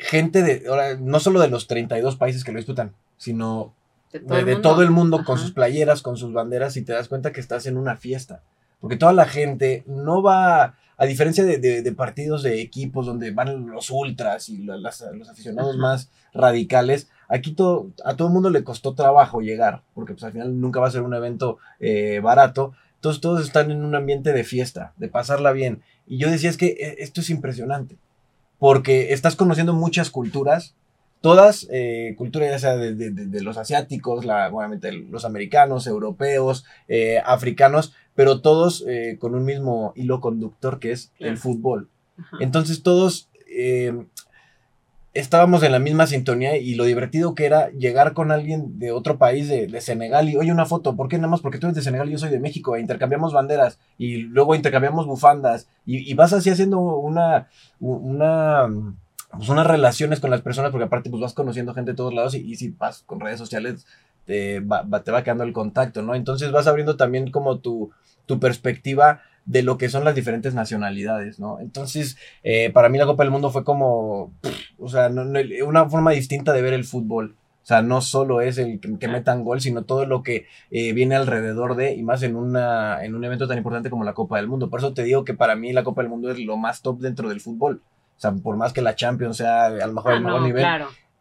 gente 0.00 0.42
de, 0.42 0.68
ahora, 0.68 0.96
no 0.96 1.20
solo 1.20 1.40
de 1.40 1.48
los 1.48 1.66
32 1.66 2.16
países 2.16 2.44
que 2.44 2.52
lo 2.52 2.58
disputan, 2.58 2.94
sino 3.16 3.74
De 4.12 4.20
de, 4.20 4.44
de 4.44 4.56
todo 4.56 4.82
el 4.82 4.90
mundo 4.90 5.24
con 5.24 5.38
sus 5.38 5.52
playeras, 5.52 6.02
con 6.02 6.16
sus 6.16 6.32
banderas, 6.32 6.76
y 6.76 6.82
te 6.82 6.92
das 6.92 7.08
cuenta 7.08 7.32
que 7.32 7.40
estás 7.40 7.66
en 7.66 7.76
una 7.76 7.96
fiesta. 7.96 8.42
Porque 8.80 8.96
toda 8.96 9.12
la 9.12 9.26
gente 9.26 9.84
no 9.86 10.22
va, 10.22 10.74
a 11.00 11.06
diferencia 11.06 11.44
de, 11.44 11.92
partidos 11.96 12.42
de 12.42 12.60
equipos 12.60 13.06
donde 13.06 13.30
van 13.30 13.68
los 13.68 13.88
ultras 13.88 14.50
y 14.50 14.58
los 14.58 15.02
aficionados 15.02 15.76
Ajá. 15.76 15.80
más 15.80 16.10
radicales, 16.34 17.08
aquí 17.26 17.52
todo, 17.52 17.90
a 18.04 18.16
todo 18.16 18.28
el 18.28 18.34
mundo 18.34 18.50
le 18.50 18.64
costó 18.64 18.94
trabajo 18.94 19.40
llegar, 19.40 19.82
porque 19.94 20.12
pues 20.12 20.24
al 20.24 20.32
final 20.32 20.60
nunca 20.60 20.78
va 20.78 20.88
a 20.88 20.90
ser 20.90 21.00
un 21.00 21.14
evento 21.14 21.56
eh, 21.78 22.20
barato. 22.22 22.72
Entonces 22.96 23.22
todos 23.22 23.42
están 23.42 23.70
en 23.70 23.82
un 23.82 23.94
ambiente 23.94 24.34
de 24.34 24.44
fiesta, 24.44 24.92
de 24.98 25.08
pasarla 25.08 25.52
bien. 25.52 25.80
Y 26.06 26.18
yo 26.18 26.30
decía, 26.30 26.50
es 26.50 26.58
que 26.58 26.66
eh, 26.66 26.96
esto 26.98 27.22
es 27.22 27.30
impresionante, 27.30 27.96
porque 28.60 29.12
estás 29.12 29.34
conociendo 29.34 29.72
muchas 29.72 30.10
culturas, 30.10 30.76
todas 31.20 31.66
eh, 31.72 32.14
culturas 32.16 32.50
ya 32.50 32.58
sea 32.60 32.76
de, 32.76 32.94
de- 32.94 33.10
de- 33.10 33.26
de 33.26 33.42
los 33.42 33.56
asiáticos, 33.56 34.24
la, 34.24 34.48
obviamente 34.48 34.92
los 34.92 35.24
americanos, 35.24 35.88
europeos, 35.88 36.64
eh, 36.86 37.20
africanos, 37.26 37.92
pero 38.14 38.40
todos 38.40 38.84
eh, 38.86 39.16
con 39.18 39.34
un 39.34 39.44
mismo 39.44 39.92
hilo 39.96 40.20
conductor 40.20 40.78
que 40.78 40.92
es 40.92 41.10
el 41.18 41.36
fútbol. 41.38 41.88
Entonces 42.40 42.82
todos, 42.84 43.28
estábamos 45.12 45.62
en 45.64 45.72
la 45.72 45.80
misma 45.80 46.06
sintonía 46.06 46.56
y 46.56 46.74
lo 46.74 46.84
divertido 46.84 47.34
que 47.34 47.44
era 47.44 47.70
llegar 47.70 48.12
con 48.14 48.30
alguien 48.30 48.78
de 48.78 48.92
otro 48.92 49.18
país, 49.18 49.48
de, 49.48 49.80
Senegal, 49.80 50.28
y 50.28 50.36
oye 50.36 50.52
una 50.52 50.66
foto, 50.66 50.94
¿por 50.96 51.08
qué 51.08 51.16
nada 51.16 51.28
más? 51.28 51.40
Porque 51.40 51.58
tú 51.58 51.66
eres 51.66 51.76
de 51.76 51.82
Senegal 51.82 52.08
y 52.08 52.12
yo 52.12 52.18
soy 52.18 52.30
de 52.30 52.38
México, 52.38 52.76
e 52.76 52.80
intercambiamos 52.80 53.32
banderas 53.32 53.78
y 53.98 54.18
luego 54.18 54.54
intercambiamos 54.54 55.06
bufandas 55.06 55.68
y, 55.84 56.14
vas 56.14 56.32
así 56.32 56.50
haciendo 56.50 56.78
una, 56.78 57.48
una, 57.80 58.68
pues 59.36 59.48
unas 59.48 59.66
relaciones 59.66 60.20
con 60.20 60.30
las 60.30 60.42
personas, 60.42 60.70
porque 60.70 60.84
aparte 60.84 61.10
pues 61.10 61.20
vas 61.20 61.34
conociendo 61.34 61.74
gente 61.74 61.92
de 61.92 61.96
todos 61.96 62.14
lados 62.14 62.34
y, 62.34 62.54
si 62.54 62.68
vas 62.70 63.02
con 63.04 63.20
redes 63.20 63.38
sociales 63.38 63.86
te 64.26 64.60
va, 64.60 64.84
te 65.02 65.10
va 65.10 65.24
quedando 65.24 65.44
el 65.44 65.52
contacto, 65.52 66.02
¿no? 66.02 66.14
Entonces 66.14 66.52
vas 66.52 66.68
abriendo 66.68 66.96
también 66.96 67.32
como 67.32 67.58
tu, 67.58 67.90
tu 68.26 68.38
perspectiva 68.38 69.22
de 69.50 69.64
lo 69.64 69.78
que 69.78 69.88
son 69.88 70.04
las 70.04 70.14
diferentes 70.14 70.54
nacionalidades, 70.54 71.40
¿no? 71.40 71.58
Entonces, 71.58 72.16
eh, 72.44 72.70
para 72.70 72.88
mí 72.88 72.98
la 72.98 73.06
Copa 73.06 73.24
del 73.24 73.32
Mundo 73.32 73.50
fue 73.50 73.64
como, 73.64 74.32
o 74.78 74.88
sea, 74.88 75.10
una 75.66 75.88
forma 75.88 76.12
distinta 76.12 76.52
de 76.52 76.62
ver 76.62 76.72
el 76.72 76.84
fútbol. 76.84 77.34
O 77.60 77.66
sea, 77.66 77.82
no 77.82 78.00
solo 78.00 78.42
es 78.42 78.58
el 78.58 78.78
que, 78.78 79.08
metan 79.08 79.42
gol, 79.42 79.60
sino 79.60 79.82
todo 79.82 80.06
lo 80.06 80.22
que 80.22 80.46
eh, 80.70 80.92
viene 80.92 81.16
alrededor 81.16 81.74
de, 81.74 81.94
y 81.94 82.02
más 82.04 82.22
en, 82.22 82.36
una, 82.36 83.04
en 83.04 83.16
un 83.16 83.24
evento 83.24 83.48
tan 83.48 83.58
importante 83.58 83.90
como 83.90 84.04
la 84.04 84.14
Copa 84.14 84.36
del 84.36 84.46
Mundo. 84.46 84.70
Por 84.70 84.78
eso 84.78 84.94
te 84.94 85.02
digo 85.02 85.24
que 85.24 85.34
para 85.34 85.56
mí 85.56 85.72
la 85.72 85.82
Copa 85.82 86.02
del 86.02 86.10
Mundo 86.10 86.30
es 86.30 86.38
lo 86.38 86.56
más 86.56 86.80
top 86.80 87.00
dentro 87.00 87.28
del 87.28 87.40
fútbol. 87.40 87.82
O 88.16 88.20
sea, 88.20 88.30
por 88.30 88.56
más 88.56 88.72
que 88.72 88.82
la 88.82 88.94
Champions 88.94 89.38
sea 89.38 89.66
a 89.66 89.86
lo 89.86 89.92
mejor 89.92 90.12
el 90.12 90.18
ah, 90.18 90.20
mejor 90.20 90.42
nivel, 90.42 90.64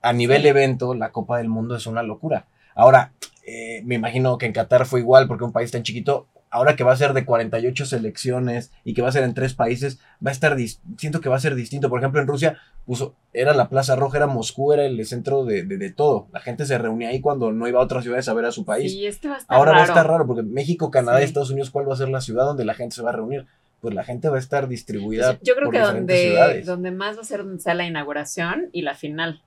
a 0.03 0.13
nivel 0.13 0.45
evento, 0.45 0.93
la 0.93 1.11
Copa 1.11 1.39
del 1.39 1.49
Mundo 1.49 1.75
es 1.75 1.87
una 1.87 2.03
locura. 2.03 2.45
Ahora, 2.75 3.11
eh, 3.47 3.81
me 3.85 3.95
imagino 3.95 4.37
que 4.37 4.45
en 4.45 4.53
Qatar 4.53 4.85
fue 4.85 4.99
igual 4.99 5.27
porque 5.27 5.45
un 5.45 5.51
país 5.51 5.71
tan 5.71 5.81
chiquito, 5.81 6.27
ahora 6.51 6.75
que 6.75 6.83
va 6.83 6.93
a 6.93 6.97
ser 6.97 7.13
de 7.13 7.25
48 7.25 7.85
selecciones 7.85 8.71
y 8.83 8.93
que 8.93 9.01
va 9.01 9.09
a 9.09 9.11
ser 9.11 9.23
en 9.23 9.33
tres 9.33 9.53
países, 9.53 9.99
va 10.25 10.31
a 10.31 10.33
estar, 10.33 10.57
siento 10.97 11.21
que 11.21 11.29
va 11.29 11.35
a 11.35 11.39
ser 11.39 11.55
distinto. 11.55 11.89
Por 11.89 11.99
ejemplo, 11.99 12.21
en 12.21 12.27
Rusia 12.27 12.57
puso, 12.85 13.15
era 13.33 13.53
la 13.53 13.69
Plaza 13.69 13.95
Roja, 13.95 14.17
era 14.17 14.27
Moscú, 14.27 14.73
era 14.73 14.85
el 14.85 15.05
centro 15.05 15.45
de, 15.45 15.63
de, 15.63 15.91
todo. 15.91 16.27
La 16.33 16.39
gente 16.39 16.65
se 16.65 16.77
reunía 16.77 17.09
ahí 17.09 17.21
cuando 17.21 17.51
no 17.51 17.67
iba 17.67 17.79
a 17.79 17.83
otras 17.83 18.03
ciudades 18.03 18.27
a 18.27 18.33
ver 18.33 18.45
a 18.45 18.51
su 18.51 18.65
país. 18.65 18.91
Sí, 18.91 19.05
este 19.05 19.27
va 19.27 19.35
a 19.35 19.37
estar 19.37 19.57
ahora 19.57 19.71
va 19.73 19.81
a 19.81 19.85
estar 19.85 20.07
raro, 20.07 20.25
porque 20.25 20.43
México, 20.43 20.89
Canadá, 20.89 21.21
Estados 21.21 21.51
Unidos, 21.51 21.69
¿cuál 21.69 21.87
va 21.87 21.93
a 21.93 21.97
ser 21.97 22.09
la 22.09 22.21
ciudad 22.21 22.45
donde 22.45 22.65
la 22.65 22.73
gente 22.73 22.95
se 22.95 23.01
va 23.01 23.09
a 23.09 23.13
reunir? 23.13 23.45
Pues 23.81 23.93
la 23.93 24.03
gente 24.03 24.27
va 24.27 24.35
a 24.35 24.39
estar 24.39 24.67
distribuida. 24.67 25.39
Yo 25.41 25.55
creo 25.55 25.69
que 25.69 25.79
donde, 25.79 26.63
donde 26.65 26.91
más 26.91 27.17
va 27.17 27.21
a 27.21 27.25
ser 27.25 27.45
donde 27.45 27.61
sea 27.61 27.75
la 27.75 27.85
inauguración 27.85 28.69
y 28.73 28.81
la 28.81 28.95
final. 28.95 29.41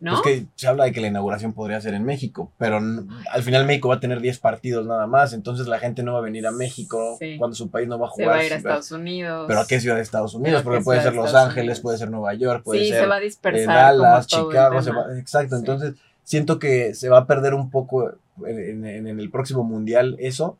¿No? 0.00 0.16
Es 0.16 0.20
que 0.22 0.46
se 0.54 0.68
habla 0.68 0.84
de 0.84 0.92
que 0.92 1.00
la 1.00 1.08
inauguración 1.08 1.52
podría 1.52 1.80
ser 1.80 1.94
en 1.94 2.04
México, 2.04 2.52
pero 2.58 2.78
al 2.78 3.42
final 3.42 3.66
México 3.66 3.88
va 3.88 3.96
a 3.96 4.00
tener 4.00 4.20
10 4.20 4.38
partidos 4.38 4.86
nada 4.86 5.06
más, 5.06 5.32
entonces 5.32 5.66
la 5.66 5.78
gente 5.78 6.02
no 6.02 6.12
va 6.12 6.20
a 6.20 6.22
venir 6.22 6.46
a 6.46 6.50
México 6.50 7.18
cuando 7.38 7.54
su 7.54 7.70
país 7.70 7.88
no 7.88 7.98
va 7.98 8.06
a 8.06 8.10
jugar. 8.10 8.28
Se 8.28 8.36
va 8.36 8.40
a 8.40 8.44
ir 8.44 8.52
a 8.52 8.56
Estados 8.56 8.92
Unidos. 8.92 9.44
Pero 9.48 9.60
¿a 9.60 9.66
qué 9.66 9.80
ciudad 9.80 9.96
de 9.96 10.02
Estados 10.02 10.34
Unidos? 10.34 10.62
Porque 10.62 10.80
puede 10.80 11.02
ser 11.02 11.14
Los 11.14 11.34
Ángeles, 11.34 11.80
puede 11.80 11.98
ser 11.98 12.10
Nueva 12.10 12.34
York, 12.34 12.62
puede 12.64 12.80
sí, 12.80 12.88
ser 12.90 13.00
se 13.00 13.06
va 13.06 13.16
a 13.16 13.20
dispersar 13.20 13.66
Dallas, 13.66 14.26
Chicago, 14.26 14.78
exacto, 15.16 15.56
entonces 15.56 15.94
siento 16.28 16.58
que 16.58 16.94
se 16.94 17.08
va 17.08 17.20
a 17.20 17.26
perder 17.26 17.54
un 17.54 17.70
poco 17.70 18.12
en, 18.46 18.84
el 18.84 19.30
próximo 19.30 19.64
mundial 19.64 20.16
eso. 20.18 20.58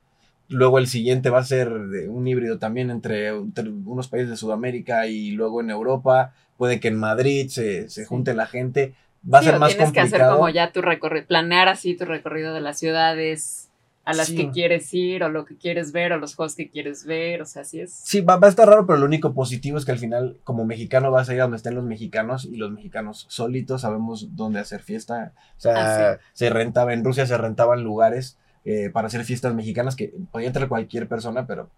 Luego 0.48 0.78
el 0.78 0.86
siguiente 0.86 1.28
va 1.28 1.40
a 1.40 1.44
ser 1.44 1.68
un 1.68 2.26
híbrido 2.26 2.58
también 2.58 2.90
entre, 2.90 3.34
unos 3.34 4.08
países 4.08 4.30
de 4.30 4.36
Sudamérica 4.36 5.06
y 5.06 5.32
luego 5.32 5.60
en 5.60 5.68
Europa. 5.68 6.32
Puede 6.56 6.80
que 6.80 6.88
en 6.88 6.96
Madrid 6.96 7.48
se, 7.50 7.90
se 7.90 8.06
junte 8.06 8.32
la 8.32 8.46
gente 8.46 8.94
va 9.22 9.38
a 9.38 9.42
ser 9.42 9.58
más 9.58 9.70
tienes 9.70 9.92
que 9.92 10.00
hacer 10.00 10.22
como 10.28 10.48
ya 10.48 10.72
tu 10.72 10.82
recorrido, 10.82 11.26
planear 11.26 11.68
así 11.68 11.96
tu 11.96 12.04
recorrido 12.04 12.54
de 12.54 12.60
las 12.60 12.78
ciudades 12.78 13.68
a 14.08 14.14
las 14.14 14.30
que 14.30 14.50
quieres 14.50 14.94
ir 14.94 15.22
o 15.22 15.28
lo 15.28 15.44
que 15.44 15.58
quieres 15.58 15.92
ver 15.92 16.14
o 16.14 16.18
los 16.18 16.34
juegos 16.34 16.54
que 16.54 16.70
quieres 16.70 17.04
ver, 17.04 17.42
o 17.42 17.44
sea, 17.44 17.60
así 17.60 17.78
es. 17.78 17.92
Sí, 17.92 18.22
va, 18.22 18.38
a 18.40 18.48
estar 18.48 18.66
raro, 18.66 18.86
pero 18.86 18.98
lo 18.98 19.04
único 19.04 19.34
positivo 19.34 19.76
es 19.76 19.84
que 19.84 19.92
al 19.92 19.98
final 19.98 20.38
como 20.44 20.64
mexicano 20.64 21.10
vas 21.10 21.28
a 21.28 21.34
ir 21.34 21.40
a 21.40 21.42
donde 21.42 21.58
estén 21.58 21.74
los 21.74 21.84
mexicanos 21.84 22.46
y 22.46 22.56
los 22.56 22.70
mexicanos 22.70 23.26
solitos 23.28 23.82
sabemos 23.82 24.34
dónde 24.34 24.60
hacer 24.60 24.82
fiesta. 24.82 25.34
O 25.58 25.60
sea, 25.60 26.12
ah, 26.12 26.18
se 26.32 26.48
rentaba, 26.48 26.94
en 26.94 27.04
Rusia 27.04 27.26
se 27.26 27.36
rentaban 27.36 27.84
lugares 27.84 28.38
eh, 28.64 28.88
para 28.88 29.08
hacer 29.08 29.24
fiestas 29.24 29.52
mexicanas 29.54 29.94
que 29.94 30.14
podía 30.32 30.46
entrar 30.46 30.68
cualquier 30.68 31.06
persona, 31.06 31.46
pero 31.46 31.68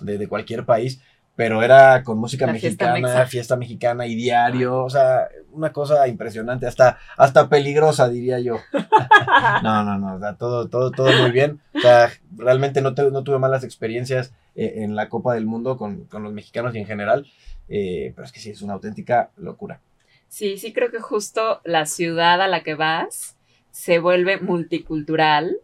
de, 0.00 0.16
de 0.16 0.28
cualquier 0.28 0.64
país 0.64 1.02
pero 1.36 1.62
era 1.62 2.02
con 2.02 2.18
música 2.18 2.46
mexicana, 2.46 3.26
fiesta, 3.26 3.56
mexicana 3.56 4.06
y 4.06 4.14
diario, 4.14 4.82
o 4.82 4.90
sea, 4.90 5.28
una 5.52 5.70
cosa 5.70 6.08
impresionante, 6.08 6.66
hasta, 6.66 6.98
hasta 7.18 7.50
peligrosa, 7.50 8.08
diría 8.08 8.40
yo. 8.40 8.58
no, 9.62 9.84
no, 9.84 9.98
no, 9.98 10.16
o 10.16 10.18
sea, 10.18 10.34
todo, 10.34 10.68
todo, 10.68 10.90
todo 10.90 11.12
muy 11.20 11.30
bien. 11.30 11.60
O 11.74 11.80
sea, 11.80 12.10
realmente 12.34 12.80
no, 12.80 12.92
no 12.92 13.22
tuve 13.22 13.38
malas 13.38 13.64
experiencias 13.64 14.32
eh, 14.54 14.76
en 14.78 14.96
la 14.96 15.10
Copa 15.10 15.34
del 15.34 15.44
Mundo 15.44 15.76
con, 15.76 16.08
los 16.10 16.32
mexicanos 16.32 16.74
y 16.74 16.78
en 16.78 16.86
general, 16.86 17.26
eh, 17.68 18.12
pero 18.16 18.24
es 18.24 18.32
que 18.32 18.40
sí, 18.40 18.50
es 18.50 18.62
una 18.62 18.72
auténtica 18.72 19.30
locura. 19.36 19.80
Sí, 20.28 20.56
sí 20.56 20.72
creo 20.72 20.90
que 20.90 21.00
justo 21.00 21.60
la 21.64 21.84
ciudad 21.84 22.40
a 22.40 22.48
la 22.48 22.62
que 22.62 22.74
vas 22.74 23.36
se 23.70 23.98
vuelve 23.98 24.40
multicultural 24.40 25.58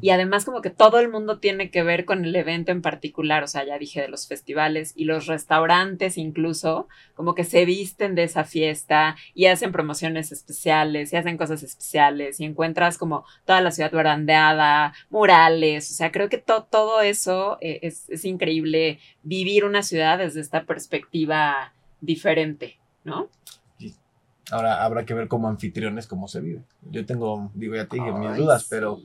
y 0.00 0.10
además 0.10 0.44
como 0.44 0.60
que 0.60 0.70
todo 0.70 1.00
el 1.00 1.08
mundo 1.10 1.38
tiene 1.38 1.70
que 1.70 1.82
ver 1.82 2.04
con 2.04 2.24
el 2.24 2.36
evento 2.36 2.70
en 2.70 2.80
particular, 2.80 3.42
o 3.42 3.48
sea, 3.48 3.64
ya 3.64 3.76
dije 3.76 4.00
de 4.00 4.08
los 4.08 4.28
festivales 4.28 4.92
y 4.94 5.04
los 5.04 5.26
restaurantes 5.26 6.16
incluso, 6.16 6.86
como 7.14 7.34
que 7.34 7.42
se 7.42 7.64
visten 7.64 8.14
de 8.14 8.22
esa 8.22 8.44
fiesta 8.44 9.16
y 9.34 9.46
hacen 9.46 9.72
promociones 9.72 10.30
especiales 10.30 11.12
y 11.12 11.16
hacen 11.16 11.36
cosas 11.36 11.62
especiales 11.64 12.38
y 12.38 12.44
encuentras 12.44 12.98
como 12.98 13.24
toda 13.44 13.60
la 13.60 13.72
ciudad 13.72 13.90
barandeada, 13.90 14.94
murales, 15.10 15.90
o 15.90 15.94
sea, 15.94 16.12
creo 16.12 16.28
que 16.28 16.38
todo 16.38 17.00
eso 17.00 17.58
eh, 17.60 17.80
es, 17.82 18.08
es 18.10 18.24
increíble 18.24 19.00
vivir 19.24 19.64
una 19.64 19.82
ciudad 19.82 20.18
desde 20.18 20.40
esta 20.40 20.64
perspectiva 20.64 21.72
diferente, 22.00 22.78
¿no? 23.02 23.28
Ahora 24.50 24.84
habrá 24.84 25.04
que 25.04 25.14
ver 25.14 25.28
como 25.28 25.48
anfitriones 25.48 26.06
cómo 26.06 26.28
se 26.28 26.40
vive. 26.40 26.62
Yo 26.90 27.06
tengo, 27.06 27.50
digo 27.54 27.74
ya 27.74 27.86
te 27.86 27.96
dije, 27.96 28.12
mis 28.12 28.36
dudas, 28.36 28.66
pero 28.68 29.00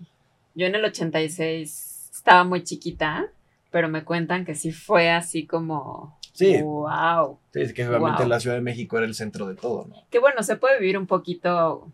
yo 0.59 0.67
en 0.67 0.75
el 0.75 0.83
86 0.83 2.11
estaba 2.13 2.43
muy 2.43 2.63
chiquita, 2.63 3.27
pero 3.71 3.87
me 3.87 4.03
cuentan 4.03 4.45
que 4.45 4.55
sí 4.55 4.71
fue 4.71 5.09
así 5.09 5.45
como... 5.45 6.19
Sí. 6.33 6.61
¡Wow! 6.61 7.39
Sí, 7.53 7.61
es 7.61 7.73
que 7.73 7.87
realmente 7.87 8.27
la 8.27 8.39
Ciudad 8.39 8.55
de 8.57 8.61
México 8.61 8.97
era 8.97 9.05
el 9.05 9.15
centro 9.15 9.47
de 9.47 9.55
todo, 9.55 9.87
¿no? 9.87 9.95
Que 10.09 10.19
bueno, 10.19 10.43
se 10.43 10.57
puede 10.57 10.79
vivir 10.79 10.97
un 10.97 11.07
poquito 11.07 11.87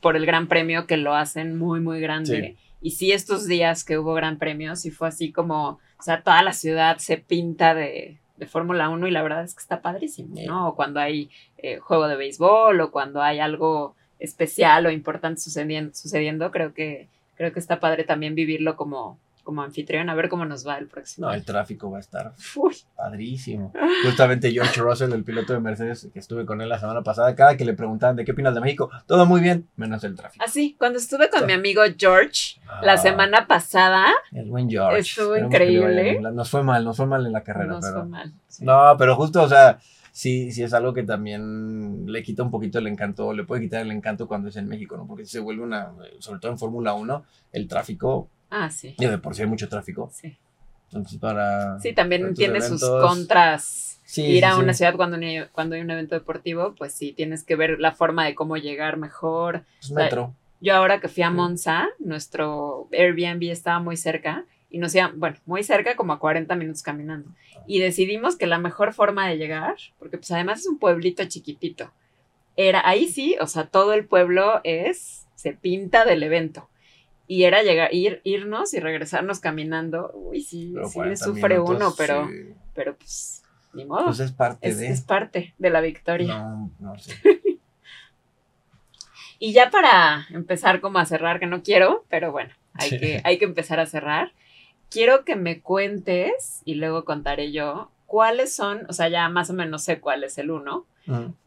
por 0.00 0.16
el 0.16 0.26
Gran 0.26 0.48
Premio 0.48 0.86
que 0.86 0.96
lo 0.96 1.14
hacen 1.14 1.56
muy, 1.58 1.80
muy 1.80 2.00
grande. 2.00 2.56
Y 2.80 2.92
sí, 2.92 3.12
estos 3.12 3.46
días 3.46 3.84
que 3.84 3.98
hubo 3.98 4.14
Gran 4.14 4.38
Premio, 4.38 4.74
sí 4.74 4.90
fue 4.90 5.08
así 5.08 5.30
como, 5.30 5.78
o 5.98 6.02
sea, 6.02 6.22
toda 6.22 6.42
la 6.42 6.52
ciudad 6.52 6.98
se 6.98 7.18
pinta 7.18 7.74
de, 7.74 8.18
de 8.36 8.46
Fórmula 8.46 8.88
1 8.88 9.06
y 9.06 9.10
la 9.10 9.22
verdad 9.22 9.44
es 9.44 9.54
que 9.54 9.60
está 9.60 9.82
padrísimo, 9.82 10.34
¿no? 10.46 10.68
O 10.68 10.74
cuando 10.74 10.98
hay 10.98 11.30
eh, 11.58 11.78
juego 11.78 12.08
de 12.08 12.16
béisbol 12.16 12.80
o 12.80 12.90
cuando 12.90 13.22
hay 13.22 13.38
algo 13.38 13.94
especial 14.18 14.86
o 14.86 14.90
importante 14.90 15.40
sucediendo, 15.40 15.94
sucediendo 15.94 16.50
creo 16.50 16.74
que 16.74 17.08
creo 17.42 17.52
que 17.52 17.58
está 17.58 17.80
padre 17.80 18.04
también 18.04 18.36
vivirlo 18.36 18.76
como, 18.76 19.18
como 19.42 19.62
anfitrión, 19.62 20.08
a 20.08 20.14
ver 20.14 20.28
cómo 20.28 20.44
nos 20.44 20.64
va 20.64 20.78
el 20.78 20.86
próximo. 20.86 21.26
No, 21.26 21.34
el 21.34 21.44
tráfico 21.44 21.90
va 21.90 21.96
a 21.96 22.00
estar 22.00 22.32
padrísimo. 22.96 23.72
Justamente 24.04 24.52
George 24.52 24.80
Russell, 24.80 25.12
el 25.12 25.24
piloto 25.24 25.52
de 25.52 25.58
Mercedes, 25.58 26.08
que 26.12 26.20
estuve 26.20 26.46
con 26.46 26.60
él 26.60 26.68
la 26.68 26.78
semana 26.78 27.02
pasada, 27.02 27.34
cada 27.34 27.56
que 27.56 27.64
le 27.64 27.74
preguntaban 27.74 28.14
de 28.14 28.24
qué 28.24 28.30
opinas 28.30 28.54
de 28.54 28.60
México, 28.60 28.90
todo 29.06 29.26
muy 29.26 29.40
bien, 29.40 29.68
menos 29.74 30.04
el 30.04 30.14
tráfico. 30.14 30.44
Así, 30.44 30.76
cuando 30.78 31.00
estuve 31.00 31.30
con 31.30 31.44
mi 31.46 31.52
amigo 31.52 31.82
George 31.98 32.60
la 32.80 32.92
ah. 32.92 32.98
semana 32.98 33.48
pasada, 33.48 34.06
el 34.30 34.48
buen 34.48 34.70
George. 34.70 35.00
Estuvo 35.00 35.36
increíble. 35.36 36.20
Nos 36.20 36.48
fue 36.48 36.62
mal, 36.62 36.84
nos 36.84 36.96
fue 36.96 37.06
mal 37.06 37.26
en 37.26 37.32
la 37.32 37.42
carrera. 37.42 37.72
Nos 37.72 37.90
fue 37.90 38.04
mal. 38.04 38.32
No, 38.60 38.94
pero 38.96 39.16
justo, 39.16 39.42
o 39.42 39.48
sea, 39.48 39.80
sí, 40.12 40.52
sí 40.52 40.62
es 40.62 40.72
algo 40.74 40.94
que 40.94 41.02
también 41.02 42.04
le 42.06 42.22
quita 42.22 42.44
un 42.44 42.50
poquito 42.50 42.78
el 42.78 42.86
encanto, 42.86 43.32
le 43.32 43.44
puede 43.44 43.62
quitar 43.62 43.82
el 43.82 43.90
encanto 43.90 44.28
cuando 44.28 44.48
es 44.48 44.56
en 44.56 44.68
México, 44.68 44.96
¿no? 44.96 45.06
Porque 45.06 45.26
se 45.26 45.40
vuelve 45.40 45.64
una, 45.64 45.92
sobre 46.20 46.38
todo 46.38 46.52
en 46.52 46.58
Fórmula 46.58 46.94
1, 46.94 47.24
el 47.52 47.66
tráfico. 47.66 48.28
Ah, 48.50 48.70
sí. 48.70 48.94
Y 48.98 49.06
de 49.06 49.18
por 49.18 49.34
sí 49.34 49.42
hay 49.42 49.48
mucho 49.48 49.68
tráfico. 49.68 50.10
Sí. 50.12 50.38
Entonces, 50.92 51.18
para. 51.18 51.78
Sí, 51.80 51.94
también 51.94 52.34
tiene 52.34 52.60
sus 52.60 52.84
contras. 52.84 53.88
Ir 54.14 54.44
a 54.44 54.58
una 54.58 54.74
ciudad 54.74 54.94
cuando 54.94 55.16
hay, 55.16 55.46
cuando 55.52 55.74
hay 55.74 55.80
un 55.80 55.90
evento 55.90 56.14
deportivo, 56.14 56.74
pues 56.76 56.92
sí, 56.92 57.12
tienes 57.12 57.44
que 57.44 57.56
ver 57.56 57.80
la 57.80 57.92
forma 57.92 58.26
de 58.26 58.34
cómo 58.34 58.58
llegar 58.58 58.98
mejor. 58.98 59.64
Pues 59.80 59.90
metro. 59.92 60.34
yo 60.60 60.74
ahora 60.74 61.00
que 61.00 61.08
fui 61.08 61.22
a 61.22 61.30
Monza, 61.30 61.88
nuestro 61.98 62.88
Airbnb 62.92 63.50
estaba 63.50 63.80
muy 63.80 63.96
cerca 63.96 64.44
y 64.72 64.78
nos 64.78 64.94
iban, 64.94 65.20
bueno, 65.20 65.36
muy 65.44 65.62
cerca, 65.62 65.94
como 65.96 66.14
a 66.14 66.18
40 66.18 66.56
minutos 66.56 66.82
caminando. 66.82 67.30
Y 67.66 67.78
decidimos 67.78 68.36
que 68.36 68.46
la 68.46 68.58
mejor 68.58 68.94
forma 68.94 69.28
de 69.28 69.36
llegar, 69.36 69.76
porque 69.98 70.16
pues 70.16 70.30
además 70.30 70.60
es 70.60 70.66
un 70.66 70.78
pueblito 70.78 71.22
chiquitito, 71.26 71.92
era 72.56 72.86
ahí 72.88 73.06
sí, 73.06 73.36
o 73.38 73.46
sea, 73.46 73.66
todo 73.66 73.92
el 73.92 74.06
pueblo 74.06 74.60
es, 74.64 75.26
se 75.34 75.52
pinta 75.52 76.06
del 76.06 76.22
evento. 76.22 76.68
Y 77.26 77.44
era 77.44 77.62
llegar, 77.62 77.94
ir, 77.94 78.20
irnos 78.24 78.74
y 78.74 78.80
regresarnos 78.80 79.40
caminando. 79.40 80.10
Uy, 80.14 80.42
sí, 80.42 80.74
sí 80.86 81.16
sufre 81.16 81.60
uno, 81.60 81.94
pero, 81.96 82.28
pero 82.74 82.96
pues, 82.96 83.42
ni 83.72 83.84
modo. 83.84 84.06
Pues 84.06 84.20
es 84.20 84.32
parte 84.32 84.68
es, 84.68 84.78
de. 84.78 84.88
Es 84.88 85.00
parte 85.02 85.54
de 85.56 85.70
la 85.70 85.80
victoria. 85.80 86.38
No, 86.38 86.70
no 86.78 86.98
sé. 86.98 87.14
y 89.38 89.52
ya 89.52 89.70
para 89.70 90.26
empezar 90.30 90.80
como 90.80 90.98
a 90.98 91.06
cerrar, 91.06 91.40
que 91.40 91.46
no 91.46 91.62
quiero, 91.62 92.04
pero 92.10 92.32
bueno, 92.32 92.52
hay, 92.74 92.90
que, 92.98 93.20
hay 93.24 93.38
que 93.38 93.44
empezar 93.46 93.80
a 93.80 93.86
cerrar 93.86 94.32
quiero 94.92 95.24
que 95.24 95.36
me 95.36 95.60
cuentes, 95.60 96.60
y 96.64 96.74
luego 96.74 97.04
contaré 97.04 97.50
yo, 97.52 97.90
¿cuáles 98.06 98.54
son, 98.54 98.86
o 98.88 98.92
sea, 98.92 99.08
ya 99.08 99.28
más 99.28 99.48
o 99.50 99.54
menos 99.54 99.84
sé 99.84 100.00
cuál 100.00 100.22
es 100.22 100.36
el 100.38 100.50
uno, 100.50 100.86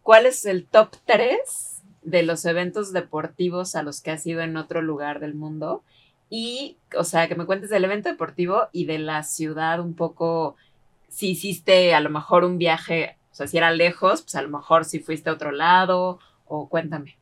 cuál 0.01 0.25
es 0.25 0.45
el 0.45 0.65
top 0.65 0.95
tres 1.05 1.81
de 2.01 2.23
los 2.23 2.43
eventos 2.45 2.91
deportivos 2.91 3.75
a 3.75 3.84
los 3.84 4.01
que 4.01 4.12
has 4.12 4.25
ido 4.25 4.41
en 4.41 4.58
otro 4.58 4.81
lugar 4.81 5.19
del 5.19 5.36
mundo? 5.36 5.84
Y, 6.29 6.77
o 6.97 7.03
sea, 7.03 7.27
que 7.27 7.36
me 7.36 7.45
cuentes 7.45 7.69
del 7.69 7.86
evento 7.86 8.10
deportivo 8.10 8.67
y 8.71 8.86
de 8.86 8.97
la 8.97 9.21
ciudad 9.21 9.79
un 9.79 9.93
poco, 9.93 10.55
si 11.08 11.29
hiciste 11.29 11.93
a 11.93 11.99
lo 11.99 12.10
mejor 12.10 12.43
un 12.43 12.58
viaje, 12.58 13.17
o 13.31 13.36
sea, 13.36 13.47
si 13.47 13.58
era 13.58 13.71
lejos, 13.71 14.23
pues 14.23 14.36
a 14.36 14.41
lo 14.41 14.49
mejor 14.49 14.86
si 14.86 14.99
fuiste 14.99 15.29
a 15.29 15.34
otro 15.34 15.51
lado, 15.51 16.19
o 16.47 16.67
cuéntame. 16.67 17.17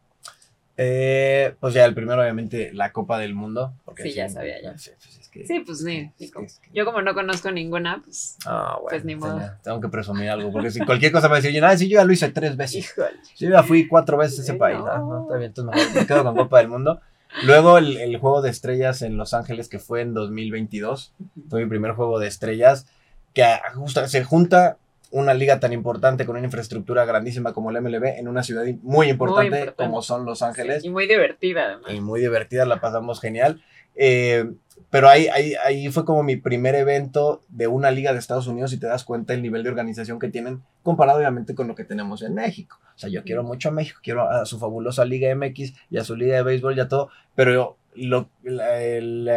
Eh, 0.77 1.53
pues 1.59 1.73
ya, 1.73 1.85
el 1.85 1.93
primero, 1.93 2.21
obviamente, 2.21 2.71
la 2.73 2.91
Copa 2.91 3.19
del 3.19 3.35
Mundo. 3.35 3.73
Porque 3.85 4.03
sí, 4.03 4.13
ya 4.13 4.29
sabía 4.29 4.61
ya. 4.61 4.77
Sí, 4.77 4.91
pues, 5.33 5.47
sí, 5.47 6.31
pues 6.33 6.61
yo 6.73 6.85
como 6.85 7.01
no 7.01 7.13
conozco 7.13 7.51
ninguna, 7.51 8.01
pues, 8.03 8.37
ah, 8.45 8.77
pues 8.87 9.03
ni 9.03 9.15
modo. 9.15 9.41
Tengo 9.63 9.81
que 9.81 9.89
presumir 9.89 10.29
algo, 10.29 10.51
porque 10.51 10.71
si 10.71 10.79
cualquier 10.85 11.11
cosa 11.11 11.29
me 11.29 11.41
decir, 11.41 11.63
ah, 11.63 11.77
sí, 11.77 11.89
yo 11.89 11.99
ya 11.99 12.05
lo 12.05 12.13
hice 12.13 12.29
tres 12.29 12.55
veces. 12.55 12.85
Híjole. 12.85 13.17
Yo 13.37 13.49
ya 13.49 13.63
fui 13.63 13.87
cuatro 13.87 14.17
veces 14.17 14.39
a 14.39 14.41
ese 14.43 14.53
país. 14.55 14.77
No. 14.79 14.97
no, 14.97 15.21
está 15.23 15.37
bien, 15.37 15.49
entonces 15.49 15.95
me 15.95 16.05
quedo 16.05 16.23
con 16.23 16.35
Copa 16.35 16.59
del 16.59 16.67
Mundo. 16.67 17.01
Luego 17.45 17.79
el, 17.79 17.97
el, 17.97 18.17
juego 18.17 18.41
de 18.41 18.51
estrellas 18.51 19.01
en 19.01 19.17
Los 19.17 19.33
Ángeles, 19.33 19.67
que 19.67 19.79
fue 19.79 20.01
en 20.01 20.13
2022. 20.13 21.13
Fue 21.49 21.63
mi 21.63 21.69
primer 21.69 21.93
juego 21.93 22.19
de 22.19 22.27
estrellas, 22.27 22.85
que 23.33 23.43
justo, 23.73 24.07
se 24.07 24.23
junta 24.23 24.77
una 25.13 25.35
liga 25.35 25.59
tan 25.59 25.73
importante 25.73 26.25
con 26.25 26.35
una 26.35 26.45
infraestructura 26.45 27.05
grandísima 27.05 27.53
como 27.53 27.69
el 27.69 27.79
MLB 27.81 28.17
en 28.17 28.27
una 28.27 28.41
ciudad 28.41 28.65
muy 28.81 29.09
importante, 29.09 29.71
como 29.75 30.01
son 30.01 30.25
Los 30.25 30.41
Ángeles. 30.41 30.83
y 30.83 30.89
muy 30.89 31.07
divertida 31.07 31.65
además. 31.65 31.93
Y 31.93 32.01
muy 32.01 32.19
divertida, 32.19 32.65
la 32.65 32.81
pasamos 32.81 33.21
genial. 33.21 33.61
Eh, 33.95 34.51
pero 34.89 35.09
ahí, 35.09 35.27
ahí, 35.27 35.53
ahí 35.65 35.89
fue 35.89 36.05
como 36.05 36.21
mi 36.21 36.35
primer 36.35 36.75
evento 36.75 37.41
de 37.49 37.65
una 37.65 37.89
liga 37.89 38.13
de 38.13 38.19
Estados 38.19 38.45
Unidos 38.45 38.73
y 38.73 38.77
te 38.77 38.85
das 38.85 39.03
cuenta 39.03 39.33
el 39.33 39.41
nivel 39.41 39.63
de 39.63 39.69
organización 39.69 40.19
que 40.19 40.29
tienen 40.29 40.61
comparado 40.83 41.17
obviamente 41.17 41.55
con 41.55 41.67
lo 41.67 41.73
que 41.73 41.83
tenemos 41.83 42.21
en 42.21 42.35
México. 42.35 42.77
O 42.95 42.99
sea, 42.99 43.09
yo 43.09 43.23
quiero 43.23 43.43
mucho 43.43 43.69
a 43.69 43.71
México, 43.71 43.99
quiero 44.03 44.29
a 44.29 44.45
su 44.45 44.59
fabulosa 44.59 45.03
Liga 45.03 45.33
MX 45.35 45.73
y 45.89 45.97
a 45.97 46.03
su 46.03 46.15
Liga 46.15 46.35
de 46.35 46.43
Béisbol 46.43 46.77
y 46.77 46.81
a 46.81 46.87
todo, 46.87 47.09
pero 47.33 47.77
lo, 47.95 48.29
el, 48.43 49.27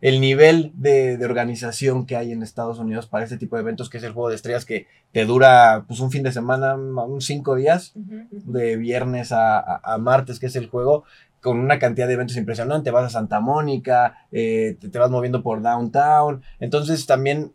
el 0.00 0.20
nivel 0.20 0.72
de, 0.76 1.18
organización 1.24 2.06
que 2.06 2.16
hay 2.16 2.30
en 2.30 2.42
Estados 2.42 2.78
Unidos 2.78 3.06
para 3.06 3.24
este 3.24 3.36
tipo 3.36 3.56
de 3.56 3.62
eventos, 3.62 3.90
que 3.90 3.98
es 3.98 4.04
el 4.04 4.12
juego 4.12 4.28
de 4.28 4.36
estrellas 4.36 4.64
que 4.64 4.86
te 5.12 5.24
dura 5.24 5.84
pues 5.88 6.00
un 6.00 6.10
fin 6.10 6.22
de 6.22 6.32
semana, 6.32 6.76
un 6.76 7.20
cinco 7.20 7.56
días, 7.56 7.92
de 7.94 8.76
viernes 8.76 9.32
a, 9.32 9.96
martes, 10.00 10.38
que 10.38 10.46
es 10.46 10.56
el 10.56 10.68
juego, 10.68 11.04
con 11.40 11.58
una 11.58 11.78
cantidad 11.78 12.06
de 12.06 12.14
eventos 12.14 12.36
impresionante. 12.36 12.90
Vas 12.90 13.06
a 13.06 13.10
Santa 13.10 13.40
Mónica, 13.40 14.26
eh, 14.32 14.76
te, 14.80 14.98
vas 14.98 15.10
moviendo 15.10 15.42
por 15.42 15.62
downtown. 15.62 16.42
Entonces 16.60 17.06
también 17.06 17.52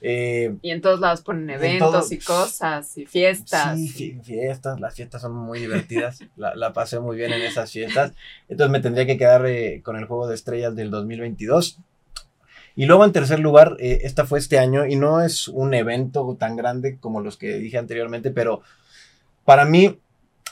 eh, 0.00 0.54
y 0.62 0.70
en 0.70 0.82
todos 0.82 1.00
lados 1.00 1.22
ponen 1.22 1.48
eventos 1.50 2.12
y 2.12 2.18
cosas 2.18 2.96
y 2.98 3.06
fiestas. 3.06 3.78
Sí, 3.78 4.18
fiestas, 4.22 4.78
las 4.78 4.94
fiestas 4.94 5.22
son 5.22 5.34
muy 5.34 5.58
divertidas. 5.58 6.20
la, 6.36 6.72
pasé 6.72 7.00
muy 7.00 7.16
bien 7.16 7.32
en 7.32 7.42
esas 7.42 7.70
fiestas. 7.70 8.12
Entonces 8.48 8.70
me 8.70 8.80
tendría 8.80 9.06
que 9.06 9.16
quedar 9.16 9.46
eh, 9.46 9.80
con 9.82 9.96
el 9.96 10.04
juego 10.04 10.28
de 10.28 10.34
estrellas 10.34 10.76
del 10.76 10.90
2022. 10.90 11.78
Y 12.76 12.84
luego 12.84 13.06
en 13.06 13.12
tercer 13.12 13.40
lugar, 13.40 13.76
eh, 13.80 14.00
esta 14.02 14.26
fue 14.26 14.38
este 14.38 14.58
año 14.58 14.86
y 14.86 14.96
no 14.96 15.22
es 15.22 15.48
un 15.48 15.72
evento 15.72 16.36
tan 16.38 16.56
grande 16.56 16.98
como 16.98 17.22
los 17.22 17.38
que 17.38 17.54
dije 17.54 17.78
anteriormente, 17.78 18.30
pero 18.30 18.60
para 19.46 19.64
mí, 19.64 19.98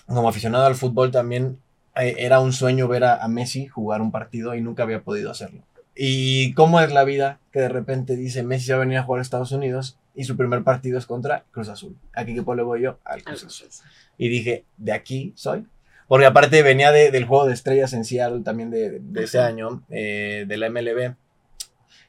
como 0.07 0.29
aficionado 0.29 0.64
al 0.64 0.75
fútbol 0.75 1.11
también, 1.11 1.59
era 1.96 2.40
un 2.40 2.52
sueño 2.52 2.88
ver 2.88 3.04
a 3.04 3.26
Messi 3.28 3.66
jugar 3.66 4.00
un 4.02 4.11
partido 4.11 4.54
y 4.54 4.61
nunca 4.61 4.83
había 4.83 5.02
podido 5.02 5.30
hacerlo. 5.30 5.62
Y 5.96 6.54
cómo 6.54 6.80
es 6.80 6.92
la 6.92 7.04
vida 7.04 7.38
que 7.52 7.61
de 7.61 7.68
repente 7.68 8.16
dice 8.16 8.42
Messi 8.42 8.70
va 8.70 8.78
a 8.78 8.80
venir 8.80 8.98
a 8.98 9.04
jugar 9.04 9.20
a 9.20 9.22
Estados 9.22 9.52
Unidos 9.52 9.96
y 10.14 10.24
su 10.24 10.37
primer 10.37 10.64
partido 10.64 10.98
es 10.98 11.07
contra 11.07 11.44
Cruz 11.52 11.68
Azul. 11.68 11.96
¿A 12.14 12.24
qué 12.24 12.33
equipo 12.33 12.54
le 12.54 12.62
voy 12.62 12.83
yo? 12.83 12.98
Al 13.04 13.22
Cruz 13.22 13.44
Azul. 13.44 13.68
Y 14.18 14.28
dije, 14.28 14.64
de 14.76 14.92
aquí 14.92 15.33
soy. 15.37 15.66
Porque 16.09 16.26
aparte 16.26 16.62
venía 16.62 16.92
del 16.92 17.24
juego 17.24 17.46
de 17.46 17.54
estrellas 17.54 17.92
en 17.92 18.04
Seattle 18.04 18.42
también 18.42 18.70
de, 18.70 19.00
ese 19.16 19.38
año, 19.38 19.83
eh, 19.88 20.44
de 20.46 20.57
la 20.57 20.68
MLB. 20.68 21.14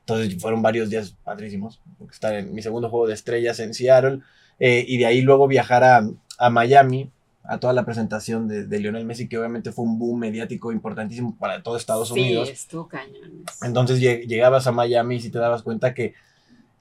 Entonces 0.01 0.39
fueron 0.41 0.61
varios 0.61 0.89
días 0.89 1.15
padrísimos. 1.23 1.79
Estar 2.11 2.35
en 2.35 2.53
mi 2.53 2.61
segundo 2.61 2.89
juego 2.89 3.07
de 3.07 3.13
estrellas 3.13 3.59
en 3.59 3.73
Seattle. 3.73 4.19
Eh, 4.59 4.83
y 4.87 4.97
de 4.97 5.05
ahí 5.05 5.21
luego 5.21 5.47
viajar 5.47 5.83
a, 5.83 6.07
a 6.37 6.49
Miami 6.49 7.11
a 7.47 7.59
toda 7.59 7.73
la 7.73 7.85
presentación 7.85 8.47
de, 8.47 8.65
de, 8.65 8.79
Lionel 8.79 9.05
Messi, 9.05 9.27
que 9.27 9.37
obviamente 9.37 9.71
fue 9.71 9.85
un 9.85 9.99
boom 9.99 10.19
mediático 10.19 10.71
importantísimo 10.71 11.35
para 11.37 11.61
todo 11.61 11.77
Estados 11.77 12.11
Unidos. 12.11 12.47
Sí, 12.47 12.53
estuvo 12.53 12.87
cañón. 12.87 13.43
Entonces 13.61 13.99
llegabas 13.99 14.67
a 14.67 14.71
Miami 14.71 15.15
y 15.15 15.21
si 15.21 15.29
te 15.29 15.39
dabas 15.39 15.63
cuenta 15.63 15.93
que, 15.93 16.13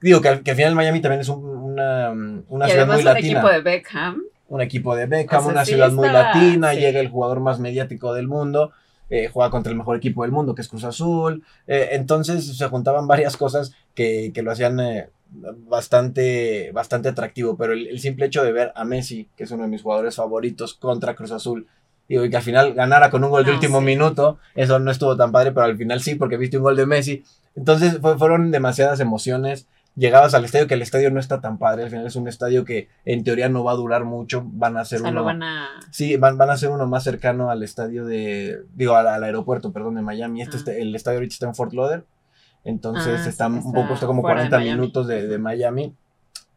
digo, 0.01 0.21
que, 0.21 0.29
al 0.29 0.43
final 0.43 0.75
Miami 0.75 1.01
también 1.01 1.21
es 1.21 1.29
una, 1.29 2.11
una 2.49 2.69
ciudad 2.69 2.87
muy 2.87 3.03
latina. 3.03 3.41
un 3.41 3.47
equipo 3.47 3.49
de 3.49 3.61
Beckham. 3.61 4.23
Un 4.49 4.61
equipo 4.61 4.97
de 4.97 5.07
Beckham, 5.07 5.47
una 5.47 5.65
ciudad 5.65 5.91
muy 5.91 6.09
latina, 6.09 6.75
llega 6.75 7.01
el 7.01 7.09
jugador 7.09 7.41
más 7.41 7.61
mediático 7.61 8.15
del 8.15 8.29
mundo. 8.29 8.73
Eh, 9.11 9.29
juega 9.33 9.51
contra 9.51 9.71
el 9.71 9.77
mejor 9.77 9.97
equipo 9.97 10.23
del 10.23 10.33
mundo, 10.33 10.55
que 10.55 10.63
es 10.63 10.69
Cruz 10.69 10.85
Azul. 10.85 11.45
Eh, 11.67 11.91
entonces 11.93 12.57
se 12.57 12.69
juntaban 12.69 13.07
varias 13.07 13.37
cosas 13.37 13.75
que, 13.95 14.33
que 14.35 14.43
lo 14.43 14.51
hacían 14.51 14.81
eh, 14.81 15.09
bastante, 15.35 16.71
bastante 16.73 17.09
atractivo, 17.09 17.57
pero 17.57 17.73
el, 17.73 17.99
simple 17.99 18.27
hecho 18.27 18.43
de 18.43 18.53
ver 18.53 18.73
a 18.75 18.85
Messi, 18.85 19.29
que 19.37 19.45
es 19.45 19.51
uno 19.51 19.65
de 19.65 19.69
mis 19.69 19.83
jugadores 19.83 20.17
favoritos, 20.17 20.75
contra 20.75 21.15
Cruz 21.15 21.33
Azul, 21.33 21.67
y 22.09 22.29
que 22.29 22.37
al 22.37 22.43
final 22.43 22.75
ganara 22.75 23.11
con 23.11 23.25
un 23.25 23.31
gol 23.31 23.45
de 23.45 23.51
ah, 23.51 23.55
último 23.55 23.81
minuto, 23.81 24.39
eso 24.55 24.79
no 24.79 24.91
estuvo 24.91 25.17
tan 25.17 25.33
padre, 25.33 25.53
pero 25.53 25.67
al 25.67 25.77
final 25.77 26.01
sí, 26.01 26.15
porque 26.15 26.37
viste 26.37 26.59
un 26.59 26.65
gol 26.65 26.77
de 26.77 26.87
Messi. 26.87 27.25
Entonces 27.57 27.99
fueron 28.01 28.51
demasiadas 28.51 29.01
emociones. 29.01 29.67
Llegabas 29.97 30.35
al 30.35 30.45
estadio, 30.45 30.67
que 30.67 30.75
el 30.75 30.83
estadio 30.83 31.11
no 31.13 31.21
está 31.21 31.41
tan 31.41 31.57
padre, 31.57 31.85
al 31.85 31.91
final 31.91 32.07
es 32.07 32.17
un 32.17 32.27
estadio 32.27 32.65
que 32.65 32.89
en 33.05 33.23
teoría 33.23 33.49
no 33.49 33.63
va 33.63 33.73
a 33.73 33.77
durar 33.77 34.05
mucho, 34.05 34.43
van 34.45 34.77
a 34.77 34.85
ser 34.85 35.03
uno... 35.03 35.23
Van 35.23 35.43
a... 35.45 35.69
Sí, 35.93 36.17
van, 36.17 36.37
van, 36.37 36.51
a 36.51 36.57
ser 36.57 36.71
uno 36.71 36.89
más 36.89 37.05
cercano 37.05 37.49
al 37.49 37.63
estadio 37.63 38.05
de, 38.05 38.61
digo, 38.75 38.97
al, 38.97 39.23
aeropuerto, 39.23 39.73
perdón, 39.73 39.95
de 39.95 40.03
Miami. 40.03 40.43
Este, 40.43 40.73
ah. 40.73 40.75
el 40.79 40.97
estadio 40.97 41.19
ahorita 41.19 41.35
está 41.35 41.47
en 41.47 41.55
Fort 41.55 41.73
Lauderdale, 41.73 42.03
entonces 42.65 43.21
ah, 43.25 43.29
está, 43.29 43.47
un 43.47 43.73
poco, 43.73 43.95
está 43.95 44.07
como 44.07 44.23
40 44.23 44.59
minutos 44.59 45.07
de, 45.07 45.39
Miami. 45.39 45.95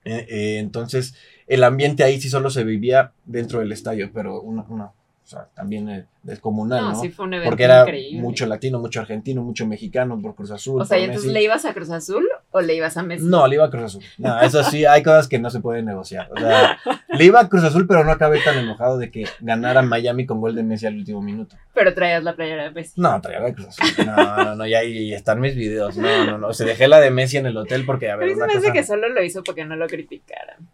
Eh, 0.06 0.26
eh, 0.30 0.58
entonces 0.60 1.16
el 1.48 1.64
ambiente 1.64 2.04
ahí 2.04 2.20
sí 2.22 2.30
solo 2.30 2.50
se 2.50 2.64
vivía 2.64 3.12
dentro 3.26 3.60
del 3.60 3.72
estadio, 3.72 4.10
pero 4.14 4.42
una, 4.42 4.64
una 4.70 4.92
o 5.28 5.30
sea, 5.30 5.50
también 5.54 5.90
es 5.90 6.06
descomunal, 6.24 6.94
¿no? 6.94 6.96
Sí 6.96 7.10
fue 7.10 7.26
un 7.26 7.34
evento 7.34 7.50
Porque 7.50 7.66
era 7.66 7.86
mucho 8.14 8.46
latino, 8.46 8.80
mucho 8.80 9.02
argentino, 9.02 9.44
mucho 9.44 9.68
mexicano 9.68 10.18
por 10.22 10.36
Cruz 10.36 10.52
Azul. 10.52 10.82
O 10.82 10.86
sea, 10.86 10.98
¿y 10.98 11.04
entonces 11.04 11.34
le 11.34 11.44
ibas 11.44 11.66
a 11.66 11.74
Cruz 11.74 11.90
Azul 11.90 12.26
o 12.52 12.62
le 12.62 12.76
ibas 12.76 12.96
a 12.96 13.04
Messi? 13.04 13.26
No, 13.26 13.46
le 13.46 13.56
iba 13.56 13.66
a 13.66 13.70
Cruz 13.70 13.84
Azul. 13.84 14.04
No, 14.20 14.40
eso 14.40 14.64
sí, 14.64 14.86
hay 14.86 15.04
cosas 15.04 15.28
que 15.28 15.38
no 15.38 15.50
se 15.50 15.60
pueden 15.60 15.84
negociar. 15.84 16.30
O 16.32 16.40
sea, 16.40 16.80
le 17.10 17.26
iba 17.26 17.42
a 17.42 17.50
Cruz 17.50 17.66
Azul, 17.66 17.86
pero 17.88 18.06
no 18.06 18.12
acabé 18.12 18.40
tan 18.40 18.58
enojado 18.58 18.98
de 18.98 19.12
que 19.12 19.26
ganara 19.42 19.82
Miami 19.82 20.26
con 20.26 20.40
gol 20.40 20.56
de 20.56 20.64
Messi 20.64 20.86
al 20.86 20.96
último 20.96 21.22
minuto. 21.22 21.58
Pero 21.74 21.94
traías 21.94 22.24
la 22.24 22.34
playera 22.34 22.64
de 22.64 22.72
Messi. 22.72 22.94
No, 22.96 23.20
traía 23.20 23.42
la 23.42 23.48
de 23.48 23.54
Cruz 23.54 23.68
Azul. 23.68 24.06
No, 24.06 24.44
no, 24.46 24.56
no, 24.56 24.66
ya 24.66 24.80
ahí 24.80 25.14
están 25.14 25.42
mis 25.42 25.58
videos. 25.58 25.98
No, 25.98 26.26
no, 26.26 26.38
no. 26.38 26.48
O 26.48 26.54
sea, 26.54 26.66
dejé 26.66 26.88
la 26.88 27.02
de 27.02 27.12
Messi 27.12 27.36
en 27.36 27.48
el 27.48 27.58
hotel 27.58 27.84
porque, 27.86 28.10
a 28.10 28.16
ver. 28.16 28.30
Pero 28.34 28.62
me 28.62 28.72
que 28.72 28.84
solo 28.84 29.10
lo 29.10 29.22
hizo 29.22 29.44
porque 29.44 29.66
no 29.66 29.76
lo 29.76 29.88
criticaran. 29.88 30.70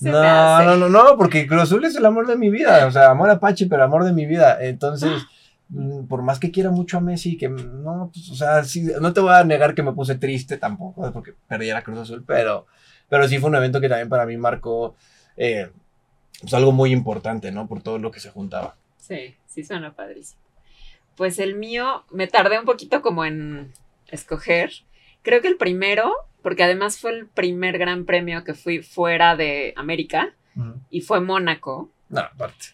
No, 0.00 0.62
no, 0.64 0.76
no, 0.76 0.88
no, 0.88 1.16
porque 1.16 1.46
Cruz 1.46 1.62
Azul 1.62 1.84
es 1.84 1.96
el 1.96 2.06
amor 2.06 2.26
de 2.26 2.36
mi 2.36 2.50
vida. 2.50 2.86
O 2.86 2.90
sea, 2.90 3.10
amor 3.10 3.30
a 3.30 3.40
Pachi, 3.40 3.66
pero 3.66 3.84
amor 3.84 4.04
de 4.04 4.12
mi 4.12 4.26
vida. 4.26 4.58
Entonces, 4.60 5.22
por 6.08 6.22
más 6.22 6.38
que 6.38 6.50
quiera 6.50 6.70
mucho 6.70 6.98
a 6.98 7.00
Messi, 7.00 7.36
que 7.36 7.48
no, 7.48 8.10
pues, 8.12 8.30
o 8.30 8.34
sea, 8.34 8.64
sí, 8.64 8.90
no 9.00 9.12
te 9.12 9.20
voy 9.20 9.32
a 9.32 9.44
negar 9.44 9.74
que 9.74 9.82
me 9.82 9.92
puse 9.92 10.14
triste 10.16 10.56
tampoco, 10.56 11.12
porque 11.12 11.34
perdí 11.46 11.70
a 11.70 11.82
Cruz 11.82 11.98
Azul, 11.98 12.24
pero, 12.26 12.66
pero 13.08 13.28
sí 13.28 13.38
fue 13.38 13.50
un 13.50 13.56
evento 13.56 13.80
que 13.80 13.88
también 13.88 14.08
para 14.08 14.26
mí 14.26 14.36
marcó 14.36 14.94
eh, 15.36 15.70
pues 16.40 16.54
algo 16.54 16.72
muy 16.72 16.92
importante, 16.92 17.52
¿no? 17.52 17.66
Por 17.66 17.82
todo 17.82 17.98
lo 17.98 18.10
que 18.10 18.20
se 18.20 18.30
juntaba. 18.30 18.76
Sí, 18.96 19.34
sí 19.46 19.64
suena 19.64 19.92
padrísimo. 19.92 20.40
Pues 21.16 21.38
el 21.38 21.56
mío, 21.56 22.04
me 22.10 22.28
tardé 22.28 22.58
un 22.58 22.64
poquito 22.64 23.02
como 23.02 23.24
en 23.24 23.72
escoger. 24.06 24.70
Creo 25.22 25.40
que 25.40 25.48
el 25.48 25.56
primero 25.56 26.12
porque 26.48 26.62
además 26.62 26.98
fue 26.98 27.10
el 27.10 27.26
primer 27.26 27.76
gran 27.76 28.06
premio 28.06 28.42
que 28.42 28.54
fui 28.54 28.80
fuera 28.80 29.36
de 29.36 29.74
América 29.76 30.34
y 30.88 31.02
fue 31.02 31.20
Mónaco. 31.20 31.90
No, 32.08 32.20
aparte. 32.20 32.68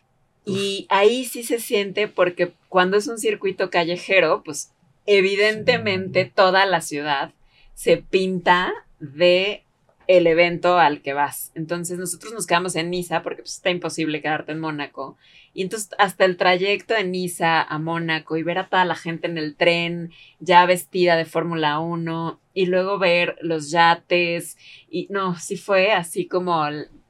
Y 0.45 0.87
ahí 0.91 1.25
sí 1.25 1.43
se 1.43 1.59
siente 1.59 2.07
porque 2.07 2.53
cuando 2.69 2.97
es 2.97 3.09
un 3.09 3.19
circuito 3.19 3.71
callejero, 3.71 4.45
pues 4.45 4.73
evidentemente 5.07 6.25
toda 6.25 6.67
la 6.67 6.83
ciudad 6.83 7.33
se 7.75 7.97
pinta 7.97 8.73
de 9.01 9.63
el 10.07 10.27
evento 10.27 10.79
al 10.79 11.01
que 11.01 11.12
vas. 11.12 11.51
Entonces 11.55 11.99
nosotros 11.99 12.33
nos 12.33 12.47
quedamos 12.47 12.77
en 12.77 12.90
Niza 12.90 13.23
porque 13.23 13.43
pues, 13.43 13.55
está 13.55 13.71
imposible 13.71 14.21
quedarte 14.21 14.53
en 14.53 14.61
Mónaco. 14.61 15.17
Y 15.53 15.62
entonces 15.62 15.90
hasta 15.99 16.25
el 16.25 16.37
trayecto 16.37 16.95
de 16.95 17.05
Niza 17.05 17.62
a 17.62 17.79
Mónaco 17.79 18.37
y 18.37 18.43
ver 18.43 18.59
a 18.59 18.69
toda 18.69 18.85
la 18.85 18.97
gente 18.97 19.27
en 19.27 19.38
el 19.38 19.57
tren 19.57 20.11
ya 20.40 20.67
vestida 20.67 21.17
de 21.17 21.25
Fórmula 21.25 21.79
1 21.79 22.40
y 22.55 22.67
luego 22.67 22.99
ver 22.99 23.37
los 23.40 23.71
yates 23.71 24.57
y 24.88 25.07
no, 25.11 25.37
sí 25.38 25.57
fue 25.57 25.93
así 25.93 26.27
como 26.27 26.64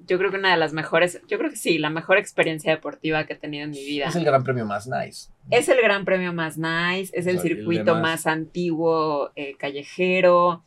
yo 0.07 0.18
creo 0.18 0.30
que 0.30 0.37
una 0.37 0.50
de 0.50 0.59
las 0.59 0.74
mejores, 0.74 1.20
yo 1.28 1.38
creo 1.38 1.50
que 1.50 1.57
sí, 1.57 1.78
la 1.78 1.88
mejor 1.88 2.18
experiencia 2.18 2.70
deportiva 2.70 3.24
que 3.24 3.33
he 3.33 3.37
tenido 3.37 3.64
en 3.64 3.70
mi 3.70 3.85
vida. 3.85 4.07
Es 4.07 4.16
el 4.16 4.24
gran 4.24 4.44
premio 4.44 4.66
más 4.66 4.87
nice. 4.87 5.30
Es 5.50 5.68
el 5.70 5.80
gran 5.80 6.04
premio 6.04 6.35
más 6.35 6.59
nice, 6.59 7.11
es 7.14 7.26
el 7.26 7.40
circuito 7.40 7.94
más 7.94 8.26
antiguo, 8.26 9.30
eh, 9.35 9.57
callejero 9.57 10.62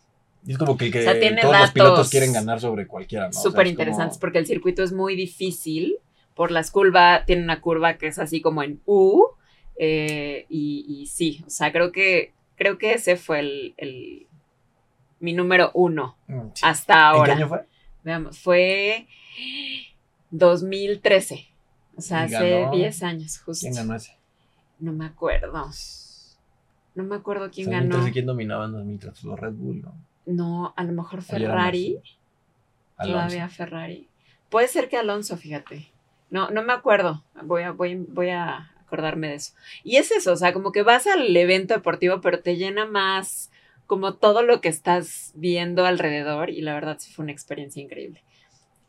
Y 0.48 0.54
es 0.54 0.58
como 0.58 0.78
que, 0.78 0.90
que 0.90 1.04
todos 1.42 1.60
los 1.60 1.72
pilotos 1.72 2.10
quieren 2.10 2.32
ganar 2.32 2.62
sobre 2.62 2.88
cualquiera, 2.88 3.26
¿no? 3.28 3.34
Súper 3.34 3.68
interesantes 3.68 4.18
porque 4.18 4.38
el 4.38 4.48
circuito 4.48 4.82
es 4.82 4.94
muy 4.94 5.18
difícil. 5.18 5.98
Por 6.36 6.52
las 6.52 6.72
curvas, 6.72 7.26
tiene 7.26 7.44
una 7.44 7.60
curva 7.60 7.98
que 7.98 8.08
es 8.08 8.18
así 8.18 8.40
como 8.40 8.64
en 8.64 8.80
U. 8.86 9.26
Eh, 9.78 10.46
y, 10.48 11.06
sí, 11.12 11.44
o 11.46 11.50
sea, 11.50 11.74
creo 11.74 11.92
que, 11.92 12.32
creo 12.56 12.78
que 12.78 12.94
ese 12.94 13.18
fue 13.18 13.40
el, 13.76 14.28
mi 15.20 15.34
número 15.34 15.70
uno 15.74 16.16
mm, 16.28 16.48
hasta 16.62 17.10
ahora. 17.10 17.36
¿Qué 17.36 17.42
año 17.42 17.50
fue? 17.50 17.66
Veamos, 18.04 18.40
fue 18.40 19.08
2013. 20.32 21.46
O 21.98 22.02
sea, 22.02 22.24
hace 22.24 22.68
10 22.72 23.04
años, 23.04 23.38
justo. 23.40 23.66
¿Quién 23.66 23.76
ganó 23.76 23.96
ese? 23.96 24.16
No 24.80 24.94
me 24.94 25.08
acuerdo. 25.08 25.70
No 26.96 27.04
me 27.04 27.16
acuerdo 27.18 27.50
quién 27.52 27.70
ganó. 27.70 27.86
Entonces, 27.86 28.14
¿quién 28.14 28.26
dominaba 28.26 28.66
en 28.66 28.72
2013? 28.72 29.28
Los 29.28 29.38
Red 29.38 29.54
Bull, 29.54 29.82
¿no? 29.82 30.08
No, 30.28 30.74
a 30.76 30.84
lo 30.84 30.92
mejor 30.92 31.24
Ferrari. 31.24 32.00
Todavía 33.02 33.50
Ferrari. 33.50 34.08
Puede 34.50 34.68
ser 34.68 34.90
que 34.90 34.98
Alonso, 34.98 35.38
fíjate. 35.38 35.88
No, 36.30 36.52
no 36.52 36.62
me 36.64 36.74
acuerdo. 36.74 37.24
Voy 37.44 37.64
a, 37.64 37.72
voy, 37.72 37.96
voy 37.96 38.30
a 38.30 38.72
acordarme 38.82 39.30
de 39.30 39.36
eso. 39.36 39.54
Y 39.84 39.96
es 39.96 40.12
eso, 40.12 40.34
o 40.34 40.36
sea, 40.36 40.54
como 40.54 40.72
que 40.72 40.84
vas 40.84 41.08
al 41.08 41.36
evento 41.36 41.74
deportivo, 41.74 42.22
pero 42.22 42.40
te 42.40 42.58
llena 42.58 42.86
más 42.86 43.50
como 43.86 44.14
todo 44.16 44.44
lo 44.44 44.62
que 44.62 44.70
estás 44.70 45.32
viendo 45.36 45.86
alrededor 45.86 46.50
y 46.50 46.62
la 46.62 46.74
verdad 46.74 46.98
sí 47.00 47.12
fue 47.12 47.24
una 47.24 47.32
experiencia 47.32 47.82
increíble. 47.82 48.22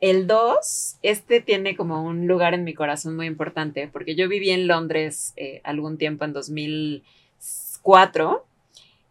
El 0.00 0.26
2, 0.26 0.98
este 1.02 1.40
tiene 1.40 1.76
como 1.76 2.02
un 2.04 2.26
lugar 2.26 2.54
en 2.54 2.64
mi 2.64 2.74
corazón 2.74 3.14
muy 3.16 3.26
importante 3.26 3.88
porque 3.88 4.16
yo 4.16 4.28
viví 4.28 4.50
en 4.50 4.66
Londres 4.66 5.34
eh, 5.36 5.60
algún 5.64 5.98
tiempo 5.98 6.24
en 6.24 6.32
2004 6.32 8.44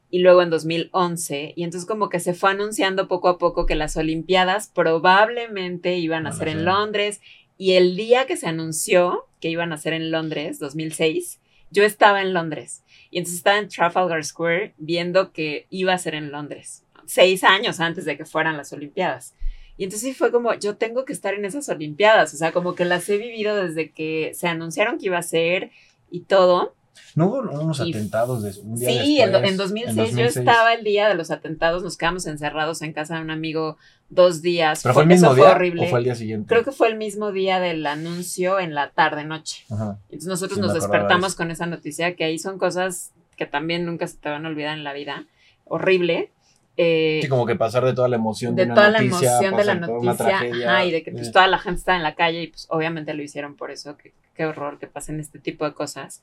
y 0.10 0.20
luego 0.20 0.42
en 0.42 0.50
2011 0.50 1.54
y 1.56 1.64
entonces 1.64 1.88
como 1.88 2.10
que 2.10 2.20
se 2.20 2.34
fue 2.34 2.52
anunciando 2.52 3.08
poco 3.08 3.28
a 3.30 3.38
poco 3.38 3.66
que 3.66 3.76
las 3.76 3.98
Olimpiadas 3.98 4.72
probablemente 4.74 5.98
iban 5.98 6.28
a 6.28 6.32
ser 6.32 6.48
en 6.48 6.66
Londres 6.66 7.22
y 7.58 7.74
el 7.74 7.96
día 7.96 8.26
que 8.26 8.38
se 8.38 8.48
anunció 8.48 9.26
que 9.42 9.50
iban 9.50 9.74
a 9.74 9.78
ser 9.78 9.94
en 9.94 10.12
Londres, 10.12 10.60
2006, 10.60 11.40
yo 11.72 11.84
estaba 11.84 12.22
en 12.22 12.34
Londres 12.34 12.84
y 13.12 13.18
entonces 13.18 13.40
estaba 13.40 13.58
en 13.58 13.68
Trafalgar 13.68 14.24
Square 14.24 14.74
viendo 14.78 15.32
que 15.34 15.68
iba 15.70 15.94
a 15.94 15.98
ser 15.98 16.16
en 16.16 16.32
Londres, 16.32 16.84
seis 17.06 17.44
años 17.44 17.80
antes 17.80 18.06
de 18.06 18.18
que 18.18 18.26
fueran 18.26 18.58
las 18.58 18.72
Olimpiadas. 18.74 19.36
Y 19.78 19.84
entonces 19.84 20.18
fue 20.18 20.32
como, 20.32 20.54
yo 20.56 20.76
tengo 20.76 21.06
que 21.06 21.14
estar 21.14 21.36
en 21.36 21.46
esas 21.46 21.70
Olimpiadas, 21.70 22.34
o 22.34 22.38
sea, 22.38 22.52
como 22.52 22.74
que 22.74 22.84
las 22.84 23.08
he 23.10 23.18
vivido 23.18 23.56
desde 23.56 23.92
que 23.92 24.32
se 24.34 24.48
anunciaron 24.48 24.98
que 24.98 25.06
iba 25.06 25.20
a 25.20 25.24
ser 25.24 25.72
y 26.10 26.22
todo. 26.22 26.74
¿No 27.16 27.28
hubo 27.28 27.40
unos 27.40 27.80
atentados 27.80 28.44
de 28.44 28.60
un 28.62 28.78
día 28.78 28.90
Sí, 28.90 29.20
en, 29.20 29.58
2006, 29.58 30.16
yo 30.16 30.26
estaba 30.26 30.74
el 30.74 30.84
día 30.84 31.08
de 31.08 31.16
los 31.16 31.32
atentados, 31.32 31.84
nos 31.84 31.98
quedamos 31.98 32.28
encerrados 32.28 32.82
en 32.82 32.94
casa 32.94 33.16
de 33.16 33.22
un 33.22 33.32
amigo 33.32 33.78
dos 34.10 34.42
días. 34.42 34.82
¿Pero 34.84 34.94
fue, 34.94 35.04
el 35.04 35.10
mismo 35.10 35.34
día 35.36 35.52
horrible. 35.52 35.86
o 35.86 35.90
fue 35.90 36.00
el 36.00 36.06
día 36.06 36.16
siguiente? 36.16 36.48
Creo 36.48 36.64
que 36.64 36.72
fue 36.72 36.88
el 36.88 36.98
mismo 36.98 37.32
día 37.32 37.60
del 37.60 37.86
anuncio 37.86 38.60
en 38.60 38.74
la 38.74 38.92
tarde-noche. 38.92 39.66
Entonces 39.70 40.28
nosotros 40.28 40.60
nos 40.60 40.74
despertamos 40.74 41.36
con 41.36 41.52
esa 41.52 41.66
noticia 41.66 42.16
que 42.16 42.24
ahí 42.24 42.40
son 42.40 42.58
cosas 42.58 43.12
que 43.36 43.46
también 43.46 43.86
nunca 43.86 44.08
se 44.08 44.18
te 44.18 44.30
van 44.30 44.46
a 44.46 44.50
olvidar 44.50 44.78
en 44.78 44.84
la 44.84 44.94
vida. 44.94 45.26
Horrible. 45.66 46.32
Eh, 46.80 47.22
sí, 47.24 47.28
como 47.28 47.48
que 47.48 47.56
pasar 47.56 47.84
de 47.86 47.94
toda 47.94 48.08
la 48.08 48.18
emoción 48.18 48.56
de, 48.56 48.68
de 48.68 48.74
toda 48.74 48.92
la 48.92 49.00
emoción 49.00 49.58
de 49.58 49.66
la 49.66 49.76
noticia 49.76 50.86
y 50.86 50.92
de 50.92 51.02
que 51.02 51.12
pues, 51.12 51.32
toda 51.32 51.48
la 51.48 51.58
gente 51.58 51.80
está 51.80 51.96
en 51.96 52.04
la 52.04 52.14
calle 52.14 52.44
y 52.44 52.48
pues 52.48 52.68
obviamente 52.70 53.16
lo 53.16 53.24
hicieron 53.24 53.56
por 53.56 53.72
eso, 53.72 53.98
qué 54.36 54.46
horror 54.46 54.78
que 54.78 54.86
pasen 54.86 55.20
este 55.20 55.40
tipo 55.40 55.66
de 55.66 55.74
cosas. 55.74 56.22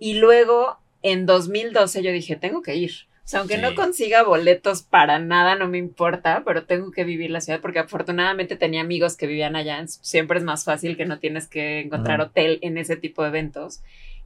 Y 0.00 0.14
luego 0.14 0.78
en 1.02 1.26
2012 1.26 2.02
yo 2.02 2.10
dije, 2.10 2.34
tengo 2.34 2.62
que 2.62 2.74
ir. 2.74 2.92
O 3.24 3.28
sea, 3.30 3.40
aunque 3.40 3.58
no 3.58 3.76
consiga 3.76 4.24
boletos 4.24 4.82
para 4.82 5.20
nada, 5.20 5.54
no 5.54 5.68
me 5.68 5.78
importa, 5.78 6.42
pero 6.44 6.64
tengo 6.64 6.90
que 6.90 7.04
vivir 7.04 7.30
la 7.30 7.40
ciudad 7.40 7.60
porque 7.60 7.78
afortunadamente 7.78 8.56
tenía 8.56 8.80
amigos 8.80 9.16
que 9.16 9.28
vivían 9.28 9.54
allá. 9.54 9.86
Siempre 9.86 10.38
es 10.38 10.44
más 10.44 10.64
fácil 10.64 10.96
que 10.96 11.06
no 11.06 11.20
tienes 11.20 11.46
que 11.46 11.78
encontrar 11.78 12.20
hotel 12.20 12.58
en 12.62 12.76
ese 12.76 12.96
tipo 12.96 13.22
de 13.22 13.28
eventos. 13.28 13.82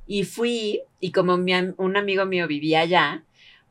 Y 0.06 0.24
fui, 0.24 0.80
y 1.00 1.12
como 1.12 1.34
un 1.34 1.96
amigo 1.98 2.24
mío 2.24 2.46
vivía 2.46 2.80
allá, 2.80 3.24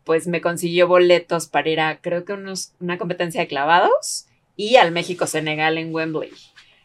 pues 0.03 0.27
me 0.27 0.41
consiguió 0.41 0.87
boletos 0.87 1.47
para 1.47 1.69
ir 1.69 1.79
a, 1.79 1.97
creo 1.99 2.25
que 2.25 2.33
unos, 2.33 2.73
una 2.79 2.99
competencia 2.99 3.41
de 3.41 3.47
clavados 3.47 4.27
y 4.55 4.75
al 4.75 4.91
México-Senegal 4.91 5.79
en 5.79 5.95
Wembley. 5.95 6.31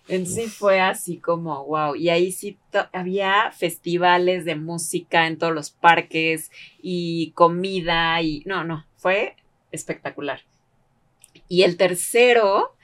Entonces 0.09 0.45
sí 0.45 0.51
fue 0.51 0.81
así 0.81 1.19
como, 1.19 1.65
wow. 1.67 1.95
Y 1.95 2.09
ahí 2.09 2.33
sí 2.33 2.59
había 2.93 3.53
festivales 3.53 4.45
de 4.45 4.57
música 4.57 5.27
en 5.27 5.37
todos 5.39 5.55
los 5.55 5.71
parques 5.71 6.51
y 6.81 7.33
comida 7.33 8.21
y 8.23 8.43
no, 8.47 8.65
no, 8.65 8.87
fue 8.97 9.37
espectacular. 9.71 10.41
Y 11.47 11.63
el 11.63 11.77
tercero, 11.77 12.75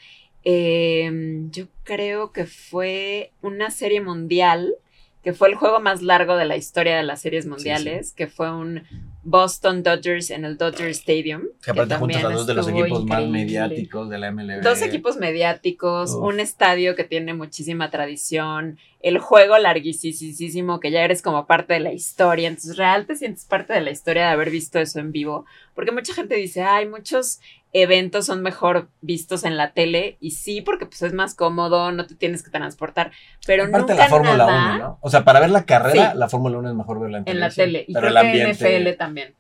em, 0.45 1.51
yo 1.51 1.67
creo 1.83 2.33
que 2.33 2.45
fue 2.45 3.33
una 3.41 3.71
serie 3.71 4.01
mundial 4.01 4.75
que 5.23 5.33
fue 5.33 5.49
el 5.49 5.55
juego 5.55 5.81
más 5.81 6.03
largo 6.03 6.37
de 6.37 6.45
la 6.45 6.57
historia 6.59 6.99
de 6.99 7.03
las 7.03 7.23
series 7.23 7.47
mundiales, 7.47 8.13
que 8.13 8.27
fue 8.27 8.55
un 8.55 8.83
Boston 9.25 9.83
Dodgers 9.83 10.31
en 10.31 10.45
el 10.45 10.57
Dodger 10.57 10.89
Stadium. 10.91 11.43
Que 11.63 11.71
aparte 11.71 11.97
juntos 11.97 12.25
a 12.25 12.29
dos 12.29 12.47
de 12.47 12.55
los 12.55 12.69
equipos 12.69 13.05
más 13.07 13.27
mediáticos 13.27 14.09
de 14.11 14.19
la 14.19 14.31
MLB. 14.31 14.63
Dos 14.63 14.83
equipos 14.83 15.17
mediáticos, 15.17 16.15
un 16.15 16.41
estadio 16.41 16.95
que 16.95 17.05
tiene 17.05 17.35
muchísima 17.35 17.91
tradición, 17.91 18.79
el 19.01 19.19
juego 19.19 19.59
larguísimo, 19.59 20.81
que 20.81 20.91
ya 20.91 21.03
eres 21.03 21.23
como 21.23 21.47
parte 21.47 21.75
de 21.75 21.81
la 21.81 21.93
historia. 21.93 22.49
Entonces, 22.49 22.77
real 22.77 23.07
te 23.07 23.17
sientes 23.17 23.45
parte 23.45 23.73
de 23.73 23.81
la 23.81 23.91
historia 23.91 24.27
de 24.27 24.33
haber 24.33 24.51
visto 24.51 24.79
eso 24.79 24.99
en 25.01 25.13
vivo. 25.13 25.47
Porque 25.75 25.93
mucha 25.93 26.15
gente 26.15 26.37
dice, 26.37 26.63
hay 26.63 26.89
muchos 26.89 27.41
eventos 27.75 28.25
son 28.25 28.41
mejor 28.41 28.89
vistos 29.03 29.45
en 29.45 29.59
la 29.59 29.73
tele 29.73 30.17
y 30.21 30.31
sí, 30.31 30.63
porque 30.63 30.87
pues 30.87 31.03
es 31.03 31.13
más 31.13 31.35
cómodo, 31.35 31.93
no 31.93 32.07
te 32.07 32.15
tienes 32.15 32.43
que 32.43 32.51
transportar, 32.51 33.11
pero 33.47 33.65
Aparte 33.65 33.93
nunca 33.93 34.05
la 34.05 34.09
Fórmula 34.09 34.47
1, 34.47 34.79
¿no? 34.79 34.99
O 35.03 35.11
sea, 35.11 35.25
para 35.25 35.41
ver 35.41 35.51
la 35.51 35.65
carrera, 35.65 36.15
la 36.15 36.29
Fórmula 36.29 36.59
1 36.59 36.71
es 36.71 36.75
mejor 36.75 37.01
verla 37.01 37.19
en, 37.19 37.25
en 37.27 37.41
la 37.41 37.51
tele. 37.51 37.85
Y 37.87 37.93
pero 37.93 38.07
creo 38.07 38.11
el 38.11 38.17
ambiente... 38.17 38.81
NFL 38.81 38.97
también, 38.97 39.35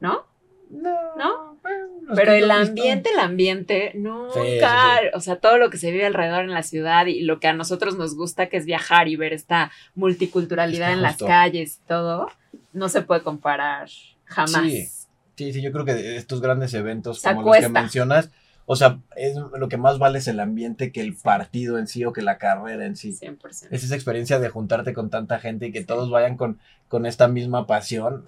¿no? 0.00 0.26
No. 0.70 1.16
¿No? 1.16 1.50
pero 2.14 2.32
el 2.32 2.50
ambiente, 2.50 3.10
el 3.10 3.20
ambiente, 3.20 3.92
nunca, 3.94 5.00
o 5.14 5.20
sea, 5.20 5.36
todo 5.36 5.58
lo 5.58 5.70
que 5.70 5.78
se 5.78 5.90
vive 5.90 6.06
alrededor 6.06 6.44
en 6.44 6.50
la 6.50 6.62
ciudad 6.62 7.06
y 7.06 7.22
lo 7.22 7.40
que 7.40 7.48
a 7.48 7.52
nosotros 7.52 7.96
nos 7.96 8.16
gusta, 8.16 8.48
que 8.48 8.56
es 8.56 8.66
viajar 8.66 9.08
y 9.08 9.16
ver 9.16 9.32
esta 9.32 9.70
multiculturalidad 9.94 10.92
en 10.92 11.02
las 11.02 11.18
calles 11.18 11.80
y 11.82 11.86
todo, 11.86 12.28
no 12.72 12.88
se 12.88 13.02
puede 13.02 13.22
comparar 13.22 13.88
jamás. 14.24 14.99
Sí, 15.40 15.54
sí, 15.54 15.62
yo 15.62 15.72
creo 15.72 15.86
que 15.86 16.16
estos 16.16 16.42
grandes 16.42 16.74
eventos 16.74 17.22
como 17.22 17.40
los 17.40 17.56
que 17.56 17.70
mencionas, 17.70 18.28
o 18.66 18.76
sea, 18.76 18.98
es, 19.16 19.36
lo 19.36 19.70
que 19.70 19.78
más 19.78 19.98
vale 19.98 20.18
es 20.18 20.28
el 20.28 20.38
ambiente 20.38 20.92
que 20.92 21.00
el 21.00 21.16
partido 21.16 21.78
en 21.78 21.86
sí 21.86 22.04
o 22.04 22.12
que 22.12 22.20
la 22.20 22.36
carrera 22.36 22.84
en 22.84 22.94
sí. 22.94 23.16
100%. 23.18 23.68
Es 23.70 23.82
esa 23.82 23.94
experiencia 23.94 24.38
de 24.38 24.50
juntarte 24.50 24.92
con 24.92 25.08
tanta 25.08 25.38
gente 25.38 25.68
y 25.68 25.72
que 25.72 25.82
todos 25.82 26.10
vayan 26.10 26.36
con, 26.36 26.58
con 26.88 27.06
esta 27.06 27.26
misma 27.26 27.66
pasión. 27.66 28.26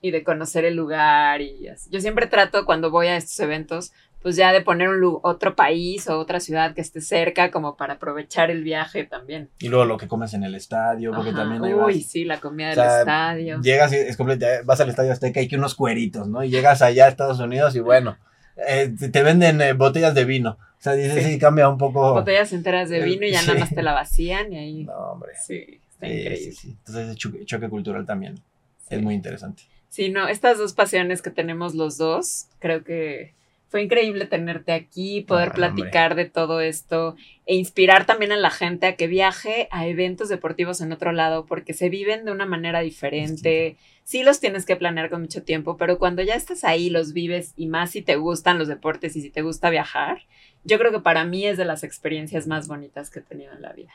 Y 0.00 0.12
de 0.12 0.22
conocer 0.22 0.64
el 0.64 0.76
lugar 0.76 1.40
y 1.40 1.66
así. 1.66 1.90
Yo 1.90 2.00
siempre 2.00 2.28
trato 2.28 2.64
cuando 2.66 2.92
voy 2.92 3.08
a 3.08 3.16
estos 3.16 3.40
eventos 3.40 3.92
pues 4.24 4.36
ya 4.36 4.54
de 4.54 4.62
poner 4.62 4.88
un 4.88 5.18
otro 5.20 5.54
país 5.54 6.08
o 6.08 6.18
otra 6.18 6.40
ciudad 6.40 6.74
que 6.74 6.80
esté 6.80 7.02
cerca 7.02 7.50
como 7.50 7.76
para 7.76 7.94
aprovechar 7.94 8.50
el 8.50 8.64
viaje 8.64 9.04
también. 9.04 9.50
Y 9.58 9.68
luego 9.68 9.84
lo 9.84 9.98
que 9.98 10.08
comes 10.08 10.32
en 10.32 10.44
el 10.44 10.54
estadio, 10.54 11.12
porque 11.14 11.32
también 11.32 11.62
hay 11.62 11.74
Uy, 11.74 12.00
sí, 12.00 12.24
la 12.24 12.40
comida 12.40 12.70
del 12.70 12.78
estadio. 13.00 13.60
Llegas 13.60 13.92
y 13.92 13.96
es 13.96 14.16
completo, 14.16 14.46
vas 14.64 14.80
al 14.80 14.88
estadio 14.88 15.12
Azteca 15.12 15.42
y 15.42 15.46
que 15.46 15.58
unos 15.58 15.74
cueritos, 15.74 16.26
¿no? 16.26 16.42
Y 16.42 16.48
llegas 16.48 16.80
allá 16.80 17.04
a 17.04 17.08
Estados 17.08 17.38
Unidos 17.38 17.76
y 17.76 17.80
bueno, 17.80 18.16
eh, 18.66 18.94
te 19.12 19.22
venden 19.22 19.60
eh, 19.60 19.74
botellas 19.74 20.14
de 20.14 20.24
vino. 20.24 20.52
O 20.52 20.82
sea, 20.84 20.94
dices, 20.94 21.22
sí. 21.22 21.38
cambia 21.38 21.68
un 21.68 21.76
poco. 21.76 22.14
Botellas 22.14 22.50
enteras 22.54 22.88
de 22.88 23.02
vino 23.02 23.26
y 23.26 23.30
ya 23.30 23.42
nada 23.42 23.58
más 23.58 23.74
te 23.74 23.82
la 23.82 23.92
vacían 23.92 24.50
y 24.54 24.56
ahí. 24.56 24.84
No, 24.84 24.94
hombre. 24.94 25.32
Sí, 25.38 25.82
está 25.90 26.06
increíble. 26.06 26.36
Sí, 26.38 26.52
sí. 26.52 26.68
Entonces, 26.70 27.08
ese 27.08 27.16
choque, 27.16 27.44
choque 27.44 27.68
cultural 27.68 28.06
también 28.06 28.40
es 28.88 29.02
muy 29.02 29.12
interesante. 29.12 29.64
Sí, 29.90 30.08
no, 30.08 30.28
estas 30.28 30.56
dos 30.56 30.72
pasiones 30.72 31.20
que 31.20 31.30
tenemos 31.30 31.74
los 31.74 31.98
dos, 31.98 32.46
creo 32.58 32.84
que 32.84 33.34
fue 33.74 33.82
increíble 33.82 34.26
tenerte 34.26 34.70
aquí, 34.70 35.22
poder 35.22 35.50
platicar 35.50 36.14
de 36.14 36.26
todo 36.26 36.60
esto 36.60 37.16
e 37.44 37.56
inspirar 37.56 38.06
también 38.06 38.30
a 38.30 38.36
la 38.36 38.50
gente 38.50 38.86
a 38.86 38.94
que 38.94 39.08
viaje 39.08 39.66
a 39.72 39.88
eventos 39.88 40.28
deportivos 40.28 40.80
en 40.80 40.92
otro 40.92 41.10
lado 41.10 41.44
porque 41.44 41.74
se 41.74 41.88
viven 41.88 42.24
de 42.24 42.30
una 42.30 42.46
manera 42.46 42.78
diferente. 42.82 43.76
Sí. 44.04 44.22
los 44.22 44.38
tienes 44.38 44.64
que 44.64 44.76
planear 44.76 45.10
con 45.10 45.22
mucho 45.22 45.42
tiempo, 45.42 45.76
pero 45.76 45.98
cuando 45.98 46.22
ya 46.22 46.36
estás 46.36 46.62
ahí, 46.62 46.88
los 46.88 47.14
vives 47.14 47.52
y 47.56 47.66
más 47.66 47.90
si 47.90 48.00
te 48.00 48.14
gustan 48.14 48.60
los 48.60 48.68
deportes 48.68 49.16
y 49.16 49.22
si 49.22 49.30
te 49.30 49.42
gusta 49.42 49.70
viajar, 49.70 50.22
yo 50.62 50.78
creo 50.78 50.92
que 50.92 51.00
para 51.00 51.24
mí 51.24 51.44
es 51.44 51.58
de 51.58 51.64
las 51.64 51.82
experiencias 51.82 52.46
más 52.46 52.68
bonitas 52.68 53.10
que 53.10 53.18
he 53.18 53.22
tenido 53.22 53.54
en 53.54 53.62
la 53.62 53.72
vida. 53.72 53.90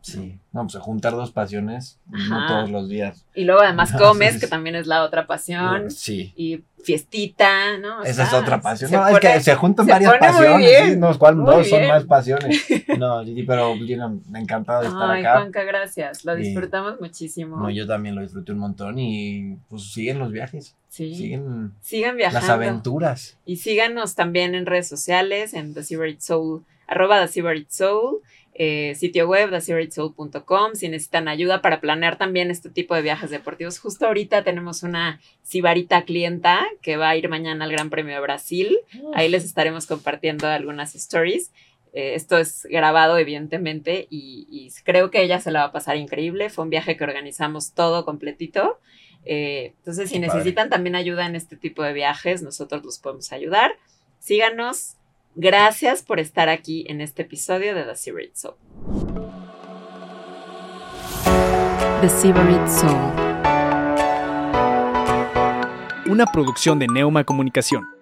Sí, 0.00 0.38
no, 0.52 0.66
pues 0.66 0.82
juntar 0.82 1.12
dos 1.12 1.30
pasiones, 1.30 1.98
no 2.06 2.46
todos 2.46 2.70
los 2.70 2.88
días. 2.88 3.26
Y 3.34 3.44
luego 3.44 3.60
además 3.60 3.92
comes, 3.98 4.40
que 4.40 4.46
también 4.46 4.76
es 4.76 4.86
la 4.86 5.02
otra 5.02 5.26
pasión. 5.26 5.90
Sí. 5.90 6.32
Y 6.36 6.62
fiestita, 6.84 7.78
¿no? 7.78 8.02
Esa 8.04 8.24
es 8.24 8.32
otra 8.32 8.60
pasión. 8.60 8.90
No, 8.90 9.08
es 9.08 9.18
que 9.18 9.40
se 9.40 9.54
juntan 9.54 9.86
varias 9.86 10.14
pasiones, 10.18 10.70
¿sí? 10.84 10.96
No, 10.96 11.18
¿cuál, 11.18 11.36
dos 11.36 11.68
son 11.68 11.86
más 11.88 12.04
pasiones. 12.04 12.64
No, 12.98 13.24
Gigi, 13.24 13.42
pero 13.42 13.74
Gina, 13.74 14.12
me 14.28 14.38
encantado 14.38 14.82
de 14.82 14.88
estar 14.88 15.10
Ay, 15.10 15.20
acá. 15.22 15.38
Juanca, 15.38 15.62
gracias. 15.64 16.24
Lo 16.24 16.36
disfrutamos 16.36 17.00
muchísimo. 17.00 17.56
No, 17.56 17.70
yo 17.70 17.86
también 17.86 18.14
lo 18.14 18.22
disfruté 18.22 18.52
un 18.52 18.58
montón 18.58 18.98
y 18.98 19.56
pues 19.68 19.92
siguen 19.92 20.18
los 20.18 20.30
viajes. 20.30 20.76
Sí. 20.88 21.14
Siguen, 21.14 21.72
Sigan 21.80 22.16
viajando. 22.16 22.40
las 22.40 22.50
aventuras. 22.50 23.36
Y 23.44 23.56
síganos 23.56 24.14
también 24.14 24.54
en 24.54 24.66
redes 24.66 24.88
sociales, 24.88 25.54
en 25.54 25.74
The 25.74 25.82
Secret 25.82 26.20
Soul, 26.20 26.62
arroba 26.86 27.20
The 27.20 27.32
Secret 27.32 27.68
Soul. 27.70 28.20
Eh, 28.56 28.94
sitio 28.94 29.26
web, 29.26 29.50
thesecretsoul.com, 29.50 30.74
si 30.74 30.88
necesitan 30.88 31.26
ayuda 31.26 31.60
para 31.60 31.80
planear 31.80 32.16
también 32.16 32.52
este 32.52 32.70
tipo 32.70 32.94
de 32.94 33.02
viajes 33.02 33.30
deportivos. 33.30 33.80
Justo 33.80 34.06
ahorita 34.06 34.44
tenemos 34.44 34.84
una 34.84 35.20
sibarita 35.42 36.04
clienta 36.04 36.64
que 36.80 36.96
va 36.96 37.08
a 37.08 37.16
ir 37.16 37.28
mañana 37.28 37.64
al 37.64 37.72
Gran 37.72 37.90
Premio 37.90 38.14
de 38.14 38.20
Brasil. 38.20 38.78
Ahí 39.14 39.28
les 39.28 39.44
estaremos 39.44 39.86
compartiendo 39.86 40.46
algunas 40.46 40.94
stories. 40.94 41.50
Eh, 41.94 42.14
esto 42.14 42.38
es 42.38 42.66
grabado, 42.70 43.18
evidentemente, 43.18 44.06
y, 44.08 44.46
y, 44.48 44.70
creo 44.84 45.10
que 45.10 45.22
ella 45.22 45.40
se 45.40 45.50
la 45.50 45.60
va 45.60 45.66
a 45.66 45.72
pasar 45.72 45.96
increíble. 45.96 46.48
Fue 46.48 46.62
un 46.62 46.70
viaje 46.70 46.96
que 46.96 47.04
organizamos 47.04 47.72
todo 47.72 48.04
completito. 48.04 48.78
Eh, 49.24 49.74
entonces, 49.78 50.10
si 50.10 50.18
necesitan 50.18 50.68
también 50.70 50.94
ayuda 50.94 51.26
en 51.26 51.34
este 51.34 51.56
tipo 51.56 51.82
de 51.82 51.92
viajes, 51.92 52.42
nosotros 52.42 52.84
los 52.84 52.98
podemos 52.98 53.32
ayudar. 53.32 53.72
Síganos 54.18 54.96
Gracias 55.36 56.02
por 56.02 56.20
estar 56.20 56.48
aquí 56.48 56.84
en 56.88 57.00
este 57.00 57.22
episodio 57.22 57.74
de 57.74 57.82
The 57.82 57.96
Secret 57.96 58.36
Soul. 58.36 58.54
The 62.00 62.08
Secret 62.08 62.68
Soul. 62.68 62.94
Una 66.06 66.26
producción 66.26 66.78
de 66.78 66.86
Neuma 66.86 67.24
Comunicación. 67.24 67.93